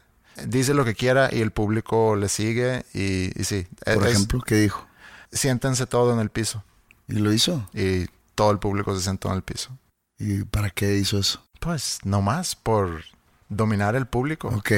Dice 0.49 0.75
lo 0.75 0.85
que 0.85 0.97
quiera 0.97 1.29
y 1.33 1.43
el 1.43 1.53
público 1.53 2.17
le 2.17 2.29
sigue 2.29 2.85
y, 2.93 3.31
y 3.41 3.45
sí. 3.45 3.69
Por 3.85 4.05
es- 4.09 4.15
ejemplo, 4.15 4.41
¿qué 4.45 4.57
dijo? 4.57 4.85
siéntense 5.31 5.87
todo 5.87 6.13
en 6.13 6.19
el 6.19 6.31
piso. 6.31 6.65
¿Y 7.07 7.21
lo 7.21 7.33
hizo? 7.33 7.69
Y 7.73 8.07
todo 8.35 8.51
el 8.51 8.59
público 8.59 8.97
se 8.97 9.03
sentó 9.05 9.29
en 9.29 9.37
el 9.37 9.43
piso. 9.43 9.71
¿Y 10.19 10.43
para 10.43 10.71
qué 10.71 10.97
hizo 10.97 11.19
eso? 11.21 11.41
Pues 11.61 12.01
no 12.03 12.21
más 12.21 12.57
por 12.57 13.05
dominar 13.49 13.95
el 13.95 14.07
público. 14.07 14.49
Ok, 14.49 14.73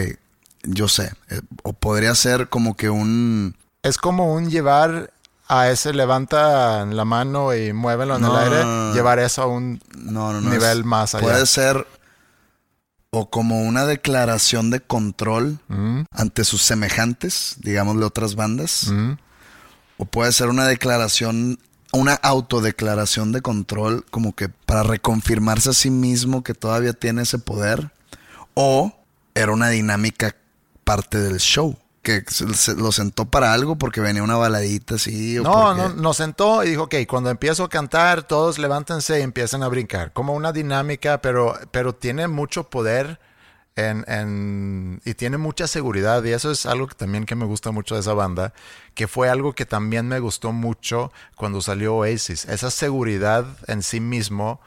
yo 0.64 0.88
sé. 0.88 1.10
eh, 1.30 1.40
o 1.62 1.72
podría 1.72 2.14
ser 2.14 2.50
como 2.50 2.76
que 2.76 2.90
un... 2.90 3.56
Es 3.82 3.96
como 3.96 4.34
un 4.34 4.50
llevar 4.50 5.13
a 5.60 5.70
ese 5.70 5.92
levanta 5.94 6.84
la 6.86 7.04
mano 7.04 7.54
y 7.54 7.72
muévelo 7.72 8.16
en 8.16 8.22
No, 8.22 8.38
el 8.38 8.44
aire, 8.52 8.64
no, 8.64 8.88
no. 8.88 8.94
llevar 8.94 9.18
eso 9.18 9.42
a 9.42 9.46
un 9.46 9.80
nivel 10.50 10.80
es- 10.80 10.84
más 10.84 11.14
allá. 11.14 11.22
Puede 11.24 11.46
ser 11.46 11.86
o 13.10 13.30
como 13.30 13.62
una 13.62 13.86
declaración 13.86 14.70
de 14.70 14.80
control 14.80 15.58
Mm, 15.68 16.02
ante 16.10 16.44
sus 16.44 16.62
semejantes, 16.62 17.56
digamos 17.60 17.98
de 17.98 18.04
otras 18.04 18.34
bandas. 18.34 18.88
mm. 18.90 19.12
O 19.98 20.04
puede 20.06 20.32
ser 20.32 20.48
una 20.48 20.66
declaración, 20.66 21.60
una 21.92 22.14
autodeclaración 22.14 23.30
de 23.30 23.40
control, 23.42 24.04
como 24.10 24.34
que 24.34 24.48
para 24.48 24.82
reconfirmarse 24.82 25.70
a 25.70 25.72
sí 25.74 25.90
mismo 25.90 26.42
que 26.42 26.54
todavía 26.54 26.92
tiene 26.92 27.22
ese 27.22 27.38
poder. 27.38 27.92
O 28.54 28.92
era 29.36 29.52
una 29.52 29.68
dinámica 29.68 30.34
parte 30.82 31.18
del 31.18 31.38
show, 31.38 31.76
que 32.04 32.22
se, 32.28 32.74
lo 32.76 32.92
sentó 32.92 33.24
para 33.24 33.52
algo 33.52 33.76
porque 33.76 34.00
venía 34.00 34.22
una 34.22 34.36
baladita 34.36 34.94
así. 34.94 35.36
O 35.38 35.42
No, 35.42 35.52
porque- 35.52 35.82
no, 35.96 36.02
nos 36.02 36.16
sentó 36.18 36.62
y 36.62 36.68
dijo, 36.70 36.84
ok, 36.84 36.94
cuando 37.08 37.30
empiezo 37.30 37.64
a 37.64 37.68
cantar, 37.68 38.22
todos 38.22 38.58
levántense 38.58 39.18
y 39.18 39.22
empiecen 39.22 39.64
a 39.64 39.68
brincar. 39.68 40.12
Como 40.12 40.34
una 40.34 40.52
dinámica, 40.52 41.20
pero, 41.20 41.58
pero 41.72 41.94
tiene 41.94 42.28
mucho 42.28 42.64
poder 42.70 43.18
en, 43.76 44.04
en- 44.06 45.00
y 45.04 45.14
tiene 45.14 45.38
mucha 45.38 45.66
seguridad. 45.66 46.22
Y 46.22 46.30
eso 46.32 46.50
es 46.52 46.66
algo 46.66 46.86
que 46.86 46.94
también 46.94 47.24
que 47.26 47.34
me 47.34 47.46
gusta 47.46 47.72
mucho 47.72 47.94
de 47.96 48.02
esa 48.02 48.12
banda, 48.14 48.52
que 48.94 49.08
fue 49.08 49.28
algo 49.28 49.54
que 49.54 49.66
también 49.66 50.06
me 50.06 50.20
gustó 50.20 50.52
mucho 50.52 51.10
cuando 51.34 51.60
salió 51.60 51.96
Oasis. 51.96 52.44
Esa 52.44 52.70
seguridad 52.70 53.46
en 53.66 53.82
sí 53.82 53.98
mismo 53.98 54.60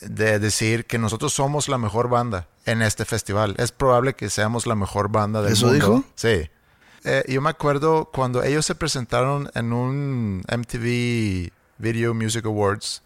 de 0.00 0.38
decir 0.38 0.84
que 0.84 0.98
nosotros 0.98 1.32
somos 1.32 1.68
la 1.68 1.78
mejor 1.78 2.08
banda 2.10 2.46
en 2.66 2.82
este 2.82 3.04
festival. 3.06 3.54
Es 3.58 3.72
probable 3.72 4.14
que 4.14 4.28
seamos 4.28 4.66
la 4.66 4.74
mejor 4.74 5.08
banda 5.10 5.40
del 5.40 5.54
¿Eso 5.54 5.66
mundo. 5.68 5.86
dijo? 5.86 6.04
Sí. 6.14 6.50
Eh, 7.04 7.24
yo 7.28 7.40
me 7.40 7.50
acuerdo 7.50 8.10
cuando 8.12 8.42
ellos 8.42 8.64
se 8.66 8.74
presentaron 8.74 9.50
en 9.54 9.72
un 9.72 10.42
MTV 10.48 11.50
Video 11.78 12.14
Music 12.14 12.44
Awards 12.46 13.02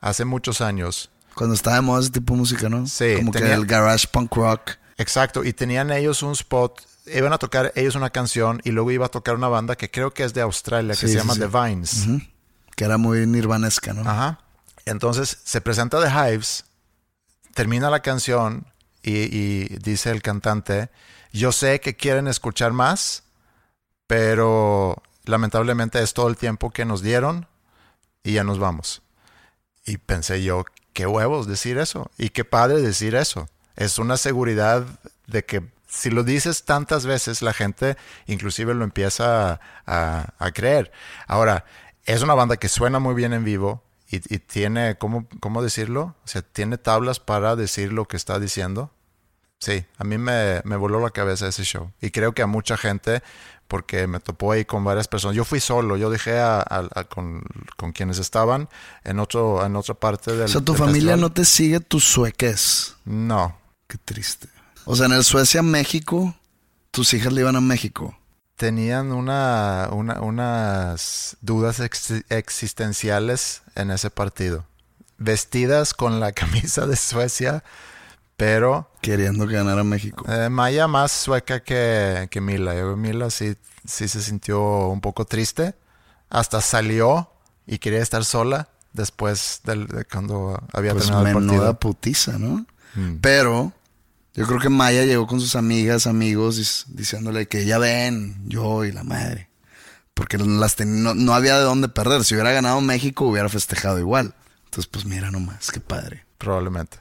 hace 0.00 0.24
muchos 0.24 0.60
años. 0.60 1.10
Cuando 1.34 1.54
moda 1.82 2.00
ese 2.00 2.10
tipo 2.10 2.32
de 2.34 2.38
música, 2.40 2.68
¿no? 2.68 2.86
Sí, 2.86 3.14
Como 3.16 3.30
tenía- 3.30 3.48
que 3.48 3.54
el 3.54 3.66
garage 3.66 4.06
punk 4.08 4.34
rock. 4.36 4.72
Exacto, 4.98 5.44
y 5.44 5.52
tenían 5.52 5.90
ellos 5.92 6.22
un 6.22 6.32
spot 6.32 6.80
iban 7.14 7.32
a 7.32 7.38
tocar 7.38 7.70
ellos 7.76 7.94
una 7.94 8.10
canción 8.10 8.60
y 8.64 8.70
luego 8.72 8.90
iba 8.90 9.06
a 9.06 9.08
tocar 9.08 9.36
una 9.36 9.46
banda 9.48 9.76
que 9.76 9.90
creo 9.90 10.12
que 10.12 10.24
es 10.24 10.34
de 10.34 10.40
Australia, 10.40 10.94
que 10.94 11.06
Sí, 11.06 11.08
se 11.08 11.18
llama 11.18 11.34
sí. 11.34 11.40
The 11.40 11.46
Vines. 11.46 12.06
Que 12.74 12.84
era 12.84 12.96
muy 12.98 13.26
nirvanesca, 13.26 13.92
¿no? 13.92 14.00
Ajá. 14.10 14.40
Entonces 14.86 15.38
se 15.44 15.60
presenta 15.60 16.00
The 16.02 16.08
Hives, 16.34 16.64
termina 17.54 17.90
la 17.90 18.00
canción 18.00 18.66
y, 19.02 19.12
y 19.36 19.64
dice 19.82 20.10
el 20.10 20.20
cantante, 20.22 20.90
yo 21.32 21.52
sé 21.52 21.80
que 21.80 21.94
quieren 21.96 22.26
escuchar 22.28 22.72
más, 22.72 23.22
pero 24.06 25.02
lamentablemente 25.24 26.02
es 26.02 26.14
todo 26.14 26.28
el 26.28 26.36
tiempo 26.36 26.70
que 26.70 26.84
nos 26.84 27.02
dieron 27.02 27.46
y 28.22 28.34
ya 28.34 28.44
nos 28.44 28.58
vamos. 28.58 29.02
Y 29.84 29.98
pensé 29.98 30.42
yo, 30.42 30.64
qué 30.92 31.06
huevos 31.06 31.46
decir 31.46 31.78
eso 31.78 32.10
y 32.18 32.30
qué 32.30 32.44
padre 32.44 32.80
decir 32.80 33.14
eso. 33.14 33.48
Es 33.76 33.98
una 33.98 34.16
seguridad 34.16 34.84
de 35.26 35.44
que 35.44 35.62
si 35.86 36.10
lo 36.10 36.24
dices 36.24 36.64
tantas 36.64 37.06
veces, 37.06 37.42
la 37.42 37.52
gente 37.52 37.96
inclusive 38.26 38.74
lo 38.74 38.84
empieza 38.84 39.60
a, 39.86 40.50
creer. 40.54 40.92
Ahora, 41.26 41.64
es 42.04 42.22
una 42.22 42.34
banda 42.34 42.56
que 42.56 42.68
suena 42.68 42.98
muy 42.98 43.14
bien 43.14 43.32
en 43.32 43.44
vivo 43.44 43.82
y, 44.08 44.16
y 44.34 44.38
tiene, 44.38 44.96
¿cómo, 44.98 45.26
¿cómo 45.40 45.62
decirlo? 45.62 46.14
O 46.24 46.28
sea, 46.28 46.42
tiene 46.42 46.78
tablas 46.78 47.20
para 47.20 47.56
decir 47.56 47.92
lo 47.92 48.06
que 48.06 48.16
está 48.16 48.38
diciendo. 48.38 48.90
Sí, 49.58 49.84
a 49.98 50.04
mí 50.04 50.18
me, 50.18 50.60
me 50.64 50.76
voló 50.76 51.00
la 51.00 51.10
cabeza 51.10 51.48
ese 51.48 51.64
show. 51.64 51.90
Y 52.00 52.10
creo 52.10 52.32
que 52.34 52.42
a 52.42 52.46
mucha 52.46 52.76
gente, 52.76 53.22
porque 53.68 54.06
me 54.06 54.20
topó 54.20 54.52
ahí 54.52 54.64
con 54.64 54.84
varias 54.84 55.08
personas. 55.08 55.34
Yo 55.36 55.44
fui 55.44 55.60
solo, 55.60 55.96
yo 55.96 56.10
dejé 56.10 56.38
a, 56.38 56.58
a- 56.60 56.88
a- 56.94 57.04
con, 57.04 57.42
con 57.76 57.92
quienes 57.92 58.18
estaban 58.18 58.68
en, 59.02 59.18
otro, 59.18 59.64
en 59.64 59.74
otra 59.76 59.94
parte 59.94 60.32
del 60.32 60.42
o 60.44 60.48
sea, 60.48 60.60
tu 60.60 60.74
familia 60.74 61.12
festival. 61.12 61.20
no 61.20 61.32
te 61.32 61.44
sigue 61.44 61.80
tus 61.80 62.04
sueques. 62.04 62.96
No, 63.04 63.56
Qué 63.88 63.98
triste. 63.98 64.48
O 64.84 64.94
sea, 64.96 65.06
en 65.06 65.12
el 65.12 65.24
Suecia-México, 65.24 66.34
tus 66.90 67.14
hijas 67.14 67.32
le 67.32 67.40
iban 67.40 67.56
a 67.56 67.60
México. 67.60 68.16
tenían 68.56 69.12
una, 69.12 69.88
una- 69.92 70.20
unas 70.20 71.36
dudas 71.40 71.80
ex- 71.80 72.24
existenciales 72.30 73.62
en 73.74 73.90
ese 73.90 74.10
partido. 74.10 74.64
Vestidas 75.18 75.94
con 75.94 76.20
la 76.20 76.32
camisa 76.40 76.86
de 76.86 76.96
Suecia, 76.96 77.64
pero 78.36 78.90
Queriendo 79.00 79.46
ganar 79.46 79.78
a 79.78 79.84
México. 79.84 80.24
eh, 80.28 80.48
Maya 80.48 80.88
más 80.88 81.12
sueca 81.12 81.60
que, 81.62 82.28
que 82.30 82.40
Mila. 82.40 82.74
Yo, 82.74 82.96
Mila 82.96 83.30
sí, 83.30 83.56
sí 83.84 84.08
se 84.08 84.20
sintió 84.22 84.88
un 84.88 85.00
poco 85.00 85.24
triste. 85.24 85.74
Hasta 86.28 86.60
salió 86.60 87.30
y 87.66 87.78
quería 87.78 88.00
estar 88.02 88.24
sola 88.24 88.68
después 88.92 89.60
del, 89.64 89.86
de 89.86 90.04
cuando 90.04 90.60
había 90.72 90.92
Pues 90.92 91.06
terminado 91.06 91.28
el 91.38 91.46
partido. 91.46 91.78
putiza, 91.80 92.38
¿no? 92.38 92.66
Mm. 92.94 93.16
Pero 93.20 93.72
yo 94.34 94.46
creo 94.46 94.58
que 94.58 94.68
Maya 94.68 95.04
llegó 95.04 95.26
con 95.26 95.40
sus 95.40 95.54
amigas, 95.56 96.06
amigos, 96.06 96.86
diciéndole 96.88 97.46
que 97.46 97.64
ya 97.64 97.78
ven, 97.78 98.36
yo 98.48 98.84
y 98.84 98.92
la 98.92 99.04
madre. 99.04 99.48
Porque 100.14 100.38
las 100.38 100.78
no, 100.80 101.14
no 101.14 101.34
había 101.34 101.58
de 101.58 101.64
dónde 101.64 101.88
perder. 101.88 102.24
Si 102.24 102.34
hubiera 102.34 102.50
ganado 102.52 102.80
México, 102.80 103.26
hubiera 103.26 103.48
festejado 103.48 103.98
igual. 103.98 104.34
Entonces, 104.64 104.86
pues 104.86 105.04
mira 105.04 105.30
nomás, 105.30 105.70
qué 105.70 105.80
padre. 105.80 106.24
Probablemente. 106.38 106.98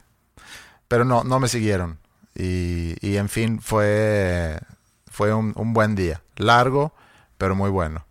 Pero 0.87 1.05
no, 1.05 1.23
no 1.23 1.39
me 1.39 1.47
siguieron. 1.47 1.99
Y, 2.35 2.95
y 3.01 3.17
en 3.17 3.29
fin, 3.29 3.61
fue, 3.61 4.59
fue 5.07 5.33
un, 5.33 5.53
un 5.55 5.73
buen 5.73 5.95
día. 5.95 6.21
Largo, 6.35 6.93
pero 7.37 7.55
muy 7.55 7.69
bueno. 7.69 8.05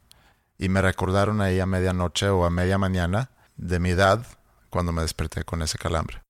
Y 0.58 0.68
me 0.68 0.80
recordaron 0.82 1.40
ahí 1.40 1.60
a 1.60 1.66
medianoche 1.66 2.28
o 2.28 2.44
a 2.44 2.50
media 2.50 2.78
mañana 2.78 3.30
de 3.56 3.78
mi 3.78 3.90
edad 3.90 4.24
cuando 4.70 4.92
me 4.92 5.02
desperté 5.02 5.44
con 5.44 5.62
ese 5.62 5.78
calambre. 5.78 6.20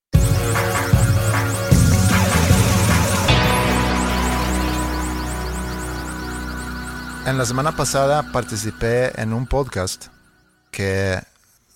En 7.26 7.38
la 7.38 7.46
semana 7.46 7.72
pasada 7.72 8.32
participé 8.32 9.18
en 9.18 9.32
un 9.32 9.46
podcast 9.46 10.08
que 10.70 11.22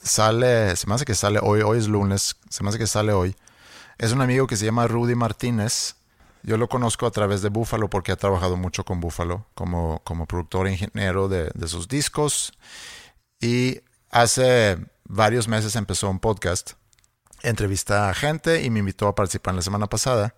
sale, 0.03 0.77
se 0.77 0.87
me 0.87 0.95
hace 0.95 1.07
que 1.07 1.15
sale 1.15 1.41
hoy, 1.43 1.63
hoy 1.63 1.79
es 1.79 1.89
lunes, 1.89 2.37
se 2.51 2.63
me 2.63 2.69
hace 2.69 2.79
que 2.79 2.87
sale 2.87 3.13
hoy. 3.13 3.35
Es 3.99 4.13
un 4.13 4.21
amigo 4.21 4.47
que 4.47 4.57
se 4.57 4.65
llama 4.65 4.87
Rudy 4.87 5.17
Martínez. 5.17 5.97
Yo 6.45 6.57
lo 6.57 6.69
conozco 6.69 7.05
a 7.05 7.11
través 7.11 7.43
de 7.43 7.49
Buffalo 7.49 7.91
porque 7.91 8.13
ha 8.13 8.17
trabajado 8.17 8.57
mucho 8.57 8.85
con 8.85 9.01
Buffalo 9.01 9.47
como, 9.55 10.01
como 10.05 10.27
productor 10.27 10.69
e 10.69 10.73
ingeniero 10.73 11.29
de, 11.29 11.51
de 11.53 11.69
sus 11.69 11.89
discos. 11.89 12.53
Y 13.41 13.81
hace 14.11 14.79
varios 15.05 15.49
meses 15.49 15.75
empezó 15.75 16.09
un 16.09 16.21
podcast. 16.21 16.73
Entrevista 17.43 18.09
a 18.09 18.15
gente 18.15 18.63
y 18.63 18.71
me 18.71 18.79
invitó 18.79 19.09
a 19.09 19.17
participar 19.17 19.55
la 19.55 19.63
semana 19.63 19.89
pasada. 19.89 20.37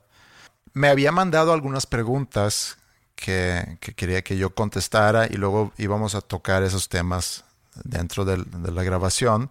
Me 0.72 0.88
había 0.88 1.12
mandado 1.12 1.52
algunas 1.52 1.84
preguntas 1.84 2.78
que, 3.14 3.76
que 3.80 3.92
quería 3.92 4.22
que 4.22 4.38
yo 4.38 4.54
contestara 4.54 5.26
y 5.26 5.34
luego 5.34 5.72
íbamos 5.76 6.14
a 6.14 6.22
tocar 6.22 6.62
esos 6.62 6.88
temas 6.88 7.44
dentro 7.84 8.24
de 8.24 8.38
la 8.72 8.82
grabación. 8.82 9.50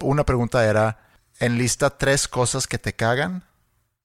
Una 0.00 0.24
pregunta 0.24 0.64
era, 0.64 1.03
enlista 1.38 1.90
tres 1.98 2.28
cosas 2.28 2.66
que 2.66 2.78
te 2.78 2.94
cagan 2.94 3.44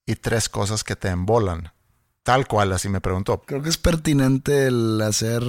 y 0.06 0.16
tres 0.16 0.50
cosas 0.50 0.84
que 0.84 0.96
te 0.96 1.10
embolan. 1.10 1.72
Tal 2.24 2.48
cual, 2.48 2.74
así 2.74 2.90
me 2.90 3.02
preguntó. 3.02 3.42
Creo 3.42 3.62
que 3.62 3.70
es 3.70 3.78
pertinente 3.78 4.68
el 4.68 5.02
hacer 5.02 5.44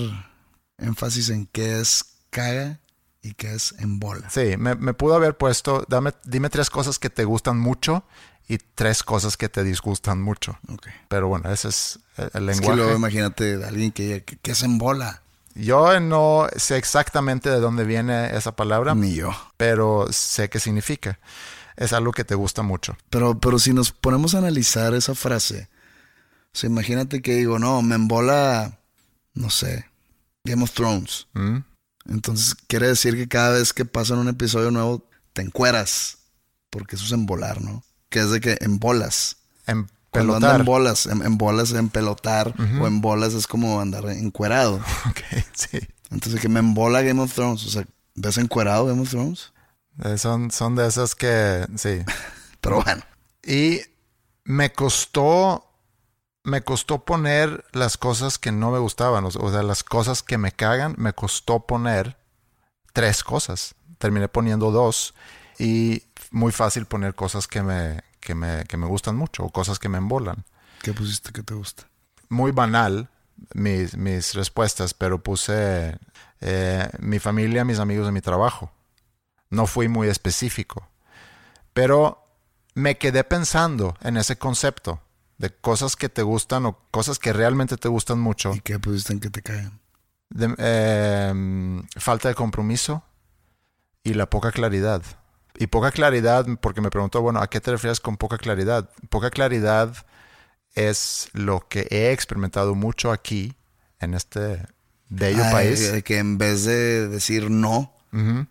énfasis 0.79 1.29
en 1.31 1.47
qué 1.47 1.81
es 1.81 2.05
caga 2.31 2.79
y 3.23 3.35
qué 3.35 3.55
es 3.55 3.75
en 3.79 3.99
bola. 3.99 4.31
Sí, 4.31 4.57
me, 4.57 4.75
me 4.77 4.95
pudo 4.95 5.15
haber 5.15 5.37
puesto, 5.37 5.85
dame, 5.89 6.13
dime 6.25 6.49
tres 6.49 6.71
cosas 6.71 6.99
que 6.99 7.11
te 7.11 7.25
gustan 7.25 7.59
mucho 7.59 8.05
y 8.49 8.59
tres 8.59 9.03
cosas 9.03 9.37
que 9.37 9.49
te 9.49 9.63
disgustan 9.63 10.23
mucho. 10.23 10.59
Ok. 10.73 10.87
Pero 11.09 11.29
bueno, 11.29 11.51
ese 11.53 11.69
es 11.69 11.99
el, 12.17 12.25
el 12.25 12.49
Es 12.49 12.61
que 12.61 12.67
lenguaje. 12.67 12.77
luego 12.77 12.97
imagínate 12.97 13.63
a 13.63 13.69
alguien 13.69 13.93
que 13.93 14.03
diga, 14.05 14.21
¿qué, 14.21 14.39
qué 14.41 14.51
es 14.53 14.63
en 14.63 14.79
bola? 14.79 15.23
Yo 15.55 15.99
no 16.01 16.47
sé 16.57 16.77
exactamente 16.77 17.51
de 17.51 17.59
dónde 17.61 17.85
viene 17.85 18.35
esa 18.37 18.55
palabra, 18.57 18.95
Ni 18.95 19.15
yo. 19.17 19.31
pero 19.57 20.07
sé 20.13 20.49
qué 20.49 20.61
significa. 20.61 21.19
Es 21.77 21.93
algo 21.93 22.13
que 22.13 22.25
te 22.25 22.35
gusta 22.35 22.63
mucho. 22.63 22.97
Pero, 23.11 23.39
pero 23.39 23.59
si 23.59 23.73
nos 23.73 23.93
ponemos 23.93 24.35
a 24.35 24.39
analizar 24.39 24.95
esa 24.95 25.15
frase, 25.15 25.69
o 26.53 26.59
sea, 26.59 26.69
imagínate 26.69 27.23
que 27.23 27.37
digo, 27.37 27.59
no, 27.59 27.81
me 27.83 27.95
embola, 27.95 28.81
no 29.35 29.51
sé, 29.51 29.87
Game 30.45 30.63
of 30.63 30.73
Thrones. 30.73 31.29
¿Mm? 31.35 31.59
Entonces 32.09 32.55
quiere 32.67 32.89
decir 32.89 33.15
que 33.15 33.29
cada 33.29 33.51
vez 33.51 33.73
que 33.73 33.85
pasa 33.85 34.15
un 34.15 34.29
episodio 34.29 34.71
nuevo, 34.71 35.09
te 35.33 35.43
encueras. 35.43 36.19
Porque 36.71 36.97
eso 36.97 37.05
es 37.05 37.13
embolar, 37.13 37.61
¿no? 37.61 37.83
Que 38.09 38.21
es 38.21 38.31
de 38.31 38.41
que 38.41 38.57
embolas. 38.61 39.37
En 39.67 39.89
Cuando 40.11 40.37
en 40.37 40.65
bolas, 40.65 41.07
en, 41.07 41.23
en 41.23 41.39
bolas 41.39 41.73
en 41.73 41.89
pelotar 41.89 42.55
o 42.81 42.87
en 42.87 43.01
bolas 43.01 43.35
es 43.35 43.47
como 43.47 43.81
andar 43.81 44.09
encuerado. 44.11 44.81
Ok, 45.09 45.21
sí. 45.53 45.79
Entonces 46.11 46.41
que 46.41 46.49
me 46.49 46.61
embola 46.61 47.03
Game 47.03 47.21
of 47.21 47.33
Thrones. 47.33 47.65
O 47.67 47.71
sea, 47.71 47.87
¿ves 48.15 48.39
encuerado 48.39 48.87
Game 48.87 49.03
of 49.03 49.11
Thrones? 49.11 49.53
Eh, 50.05 50.19
son, 50.19 50.51
son 50.51 50.77
de 50.77 50.87
esas 50.87 51.15
que, 51.15 51.67
sí. 51.77 52.03
Pero 52.61 52.83
bueno. 52.83 53.03
Y 53.43 53.81
me 54.45 54.73
costó, 54.73 55.71
me 56.45 56.63
costó 56.63 57.05
poner 57.05 57.65
las 57.73 57.97
cosas 57.97 58.39
que 58.39 58.53
no 58.53 58.71
me 58.71 58.79
gustaban, 58.79 59.25
o 59.25 59.31
sea, 59.31 59.63
las 59.63 59.83
cosas 59.83 60.23
que 60.23 60.39
me 60.39 60.53
cagan, 60.53 60.95
me 60.99 61.13
costó 61.13 61.61
poner 61.61 62.17
tres 62.93 63.25
cosas. 63.25 63.75
Terminé 63.99 64.29
poniendo 64.29 64.71
dos 64.71 65.15
y 65.59 66.05
muy 66.31 66.53
fácil 66.53 66.87
poner 66.87 67.15
cosas 67.15 67.47
que 67.47 67.63
me, 67.63 68.03
que 68.21 68.35
me, 68.35 68.65
que 68.65 68.77
me 68.77 68.87
gustan 68.87 69.17
mucho 69.17 69.45
o 69.45 69.51
cosas 69.51 69.79
que 69.79 69.89
me 69.89 69.99
embolan. 69.99 70.45
¿Qué 70.83 70.93
pusiste 70.93 71.33
que 71.33 71.43
te 71.43 71.55
gusta? 71.55 71.85
Muy 72.29 72.53
banal 72.53 73.11
mis, 73.55 73.97
mis 73.97 74.35
respuestas, 74.35 74.95
pero 74.95 75.23
puse 75.23 75.99
eh, 76.41 76.89
mi 76.99 77.19
familia, 77.19 77.65
mis 77.65 77.79
amigos 77.79 78.07
de 78.07 78.13
mi 78.13 78.21
trabajo. 78.21 78.73
No 79.51 79.67
fui 79.67 79.89
muy 79.89 80.09
específico. 80.09 80.89
Pero 81.73 82.25
me 82.75 82.99
quedé 82.99 83.25
pensando 83.25 83.97
en 84.03 84.17
ese 84.17 84.37
concepto 84.37 85.01
de 85.39 85.51
cosas 85.51 85.97
que 85.97 86.09
te 86.09 86.23
gustan 86.23 86.67
o 86.67 86.79
cosas 86.91 87.19
que 87.19 87.33
realmente 87.33 87.77
te 87.77 87.89
gustan 87.89 88.21
mucho. 88.21 88.53
¿Y 88.55 88.61
qué 88.61 88.79
pusiste 88.79 89.13
en 89.13 89.21
que 89.21 89.31
te? 89.31 89.43
De- 90.31 90.55
eh, 90.59 91.83
falta 91.97 92.29
de 92.29 92.35
compromiso 92.35 93.03
y 94.05 94.15
la 94.15 94.29
poca 94.31 94.53
claridad. 94.53 95.03
Y 95.59 95.67
poca 95.67 95.91
claridad, 95.91 96.47
porque 96.61 96.81
me 96.81 96.91
preguntó, 96.91 97.21
bueno, 97.21 97.41
¿a 97.41 97.49
qué 97.51 97.61
te 97.61 97.71
refieres 97.73 98.01
con 98.01 98.17
poca 98.17 98.39
claridad? 98.39 98.89
Poca 99.09 99.31
claridad 99.31 99.95
es 100.75 101.29
lo 101.33 101.67
que 101.69 101.87
he 101.91 102.13
experimentado 102.13 102.75
mucho 102.75 103.11
aquí, 103.11 103.55
en 103.99 104.15
este 104.15 104.65
bello 105.09 105.43
Ay, 105.45 105.53
país. 105.53 105.93
de 105.93 106.03
que 106.03 106.19
en 106.19 106.39
vez 106.39 106.65
de 106.65 107.09
decir 107.09 107.51
no, 107.51 107.93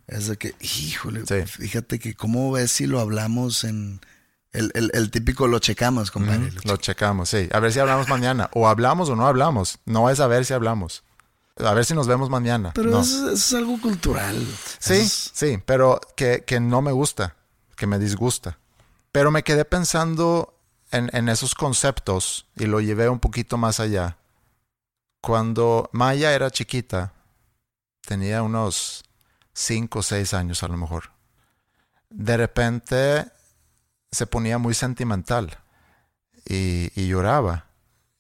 Es 0.07 0.27
de 0.27 0.37
que, 0.37 0.55
híjole, 0.61 1.25
Sí. 1.25 1.45
fíjate 1.45 1.99
que 1.99 2.13
cómo 2.15 2.51
ves 2.51 2.71
si 2.71 2.85
lo 2.87 2.99
hablamos 2.99 3.63
en... 3.63 3.99
El, 4.51 4.71
el- 4.73 4.89
el 4.93 5.11
típico 5.11 5.47
lo 5.47 5.59
checamos, 5.59 6.09
compadre. 6.11 6.51
Lo 6.51 6.61
Lo 6.63 6.77
checamos, 6.77 7.29
sí. 7.29 7.49
A 7.51 7.59
ver 7.59 7.71
si 7.71 7.79
hablamos 7.79 8.07
mañana. 8.09 8.49
O 8.53 8.67
hablamos 8.67 9.07
o 9.09 9.15
no 9.15 9.27
hablamos. 9.27 9.77
No 9.85 10.09
es 10.09 10.19
a 10.19 10.27
ver 10.27 10.43
si 10.45 10.53
hablamos. 10.53 11.03
A 11.57 11.73
ver 11.73 11.85
si 11.85 11.93
nos 11.93 12.07
vemos 12.07 12.29
mañana. 12.29 12.71
Pero 12.73 12.89
No. 12.89 13.01
eso, 13.01 13.25
eso 13.31 13.33
es 13.33 13.53
algo 13.53 13.79
cultural. 13.79 14.35
Sí, 14.79 14.93
es- 14.93 15.31
sí, 15.33 15.59
pero 15.65 15.99
que, 16.15 16.43
que 16.47 16.59
no 16.59 16.81
me 16.81 16.91
gusta, 16.93 17.35
que 17.75 17.85
me 17.85 17.99
disgusta. 17.99 18.57
Pero 19.11 19.29
me 19.29 19.43
quedé 19.43 19.65
pensando 19.65 20.57
en, 20.91 21.09
en 21.13 21.29
esos 21.29 21.53
conceptos 21.53 22.47
y 22.55 22.65
lo 22.65 22.79
llevé 22.79 23.07
un 23.09 23.19
poquito 23.19 23.57
más 23.57 23.79
allá. 23.79 24.17
Cuando 25.21 25.89
Maya 25.91 26.33
era 26.33 26.49
chiquita, 26.49 27.13
tenía 28.01 28.41
unos 28.41 29.03
5 29.59 29.99
o 29.99 30.01
6 30.01 30.33
años 30.33 30.63
a 30.63 30.69
lo 30.69 30.77
mejor, 30.77 31.11
de 32.09 32.37
repente 32.37 33.25
se 34.09 34.25
ponía 34.25 34.57
muy 34.57 34.73
sentimental 34.73 35.59
y, 36.45 37.07
lloraba. 37.07 37.65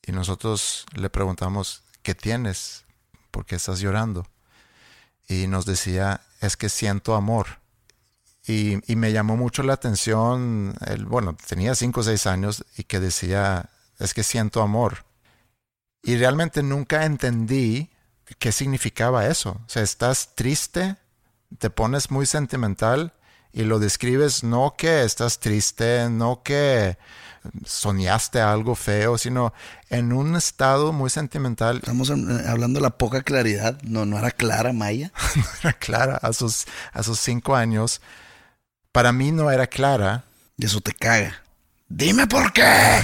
Y 0.05 0.11
nosotros 0.11 0.85
le 0.93 1.09
preguntamos, 1.09 1.83
¿qué 2.03 2.13
tienes? 2.13 2.83
¿Por 3.31 3.45
qué 3.45 3.55
estás 3.55 3.79
llorando? 3.79 4.27
Y 5.27 5.47
nos 5.47 5.65
decía, 5.65 6.21
es 6.41 6.57
que 6.57 6.67
siento 6.67 7.15
amor. 7.15 7.59
Y, 8.45 8.91
y 8.91 8.95
me 8.95 9.13
llamó 9.13 9.37
mucho 9.37 9.63
la 9.63 9.73
atención, 9.73 10.75
el, 10.87 11.05
bueno, 11.05 11.37
tenía 11.47 11.73
5 11.73 11.99
o 11.99 12.03
6 12.03 12.27
años 12.27 12.65
y 12.77 12.83
que 12.83 12.99
decía, 12.99 13.69
es 13.97 14.13
que 14.13 14.23
siento 14.23 14.61
amor. 14.61 15.05
Y 16.03 16.17
realmente 16.17 16.63
nunca 16.63 17.05
entendí 17.05 17.89
qué 18.39 18.51
significaba 18.51 19.27
eso. 19.27 19.51
O 19.51 19.69
sea, 19.69 19.83
estás 19.83 20.35
triste, 20.35 20.97
te 21.57 21.69
pones 21.69 22.11
muy 22.11 22.25
sentimental 22.25 23.13
y 23.51 23.63
lo 23.63 23.79
describes 23.79 24.43
no 24.43 24.75
que 24.77 25.03
estás 25.03 25.39
triste, 25.39 26.07
no 26.09 26.43
que 26.43 26.97
soñaste 27.65 28.41
algo 28.41 28.75
feo, 28.75 29.17
sino 29.17 29.53
en 29.89 30.13
un 30.13 30.35
estado 30.35 30.91
muy 30.91 31.09
sentimental. 31.09 31.77
Estamos 31.77 32.09
en- 32.09 32.47
hablando 32.47 32.79
de 32.79 32.83
la 32.83 32.97
poca 32.97 33.21
claridad. 33.21 33.81
No, 33.83 34.05
no 34.05 34.17
era 34.19 34.31
clara, 34.31 34.73
Maya. 34.73 35.11
no 35.35 35.43
era 35.61 35.73
clara 35.73 36.17
a 36.17 36.33
sus, 36.33 36.65
a 36.93 37.01
sus 37.01 37.19
cinco 37.19 37.55
años. 37.55 38.01
Para 38.91 39.11
mí 39.11 39.31
no 39.31 39.49
era 39.49 39.67
clara. 39.67 40.25
Y 40.57 40.65
eso 40.65 40.81
te 40.81 40.93
caga. 40.93 41.41
Dime 41.87 42.27
por 42.27 42.51
qué. 42.53 43.01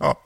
No. 0.00 0.18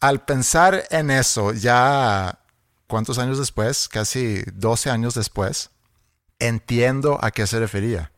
Al 0.00 0.24
pensar 0.24 0.84
en 0.90 1.10
eso, 1.10 1.52
ya 1.52 2.38
cuántos 2.86 3.18
años 3.18 3.38
después, 3.38 3.88
casi 3.88 4.42
12 4.52 4.90
años 4.90 5.14
después, 5.14 5.70
entiendo 6.38 7.18
a 7.22 7.30
qué 7.30 7.46
se 7.46 7.58
refería. 7.58 8.12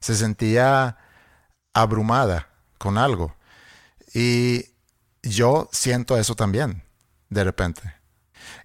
Se 0.00 0.14
sentía 0.14 0.96
abrumada 1.74 2.48
con 2.78 2.98
algo. 2.98 3.34
Y 4.14 4.66
yo 5.22 5.68
siento 5.72 6.16
eso 6.16 6.34
también, 6.34 6.82
de 7.28 7.44
repente. 7.44 7.82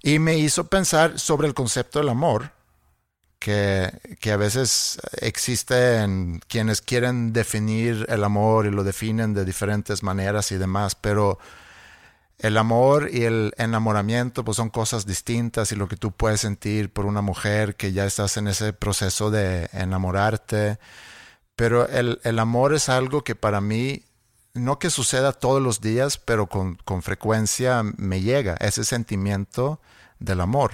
Y 0.02 0.20
me 0.20 0.38
hizo 0.38 0.68
pensar 0.68 1.20
sobre 1.20 1.48
el 1.48 1.54
concepto 1.54 2.00
del 2.00 2.10
amor, 2.10 2.52
que, 3.40 3.92
que 4.22 4.32
a 4.32 4.38
veces 4.38 4.98
existen 5.22 6.42
quienes 6.48 6.82
quieren 6.82 7.34
definir 7.34 8.06
el 8.10 8.24
amor 8.24 8.66
y 8.66 8.72
lo 8.72 8.84
definen 8.84 9.34
de 9.34 9.46
diferentes 9.46 10.02
maneras 10.02 10.52
y 10.52 10.58
demás, 10.58 10.96
pero 10.96 11.38
el 12.40 12.58
amor 12.58 13.10
y 13.12 13.24
el 13.24 13.54
enamoramiento 13.58 14.44
pues 14.44 14.58
son 14.58 14.70
cosas 14.70 15.06
distintas 15.06 15.72
y 15.72 15.76
lo 15.76 15.88
que 15.88 15.98
tú 15.98 16.12
puedes 16.12 16.42
sentir 16.42 16.92
por 16.92 17.06
una 17.06 17.22
mujer 17.22 17.76
que 17.76 17.94
ya 17.94 18.06
estás 18.06 18.38
en 18.38 18.48
ese 18.48 18.74
proceso 18.74 19.32
de 19.32 19.70
enamorarte, 19.72 20.80
pero 21.56 21.88
el, 21.88 22.20
el 22.24 22.40
amor 22.40 22.74
es 22.74 22.90
algo 22.90 23.24
que 23.24 23.36
para 23.36 23.62
mí, 23.62 24.04
no 24.54 24.80
que 24.80 24.90
suceda 24.90 25.34
todos 25.34 25.62
los 25.62 25.82
días, 25.82 26.18
pero 26.18 26.48
con, 26.48 26.76
con 26.86 27.02
frecuencia 27.02 27.84
me 27.98 28.22
llega 28.22 28.56
ese 28.60 28.84
sentimiento 28.84 29.80
del 30.20 30.42
amor. 30.42 30.72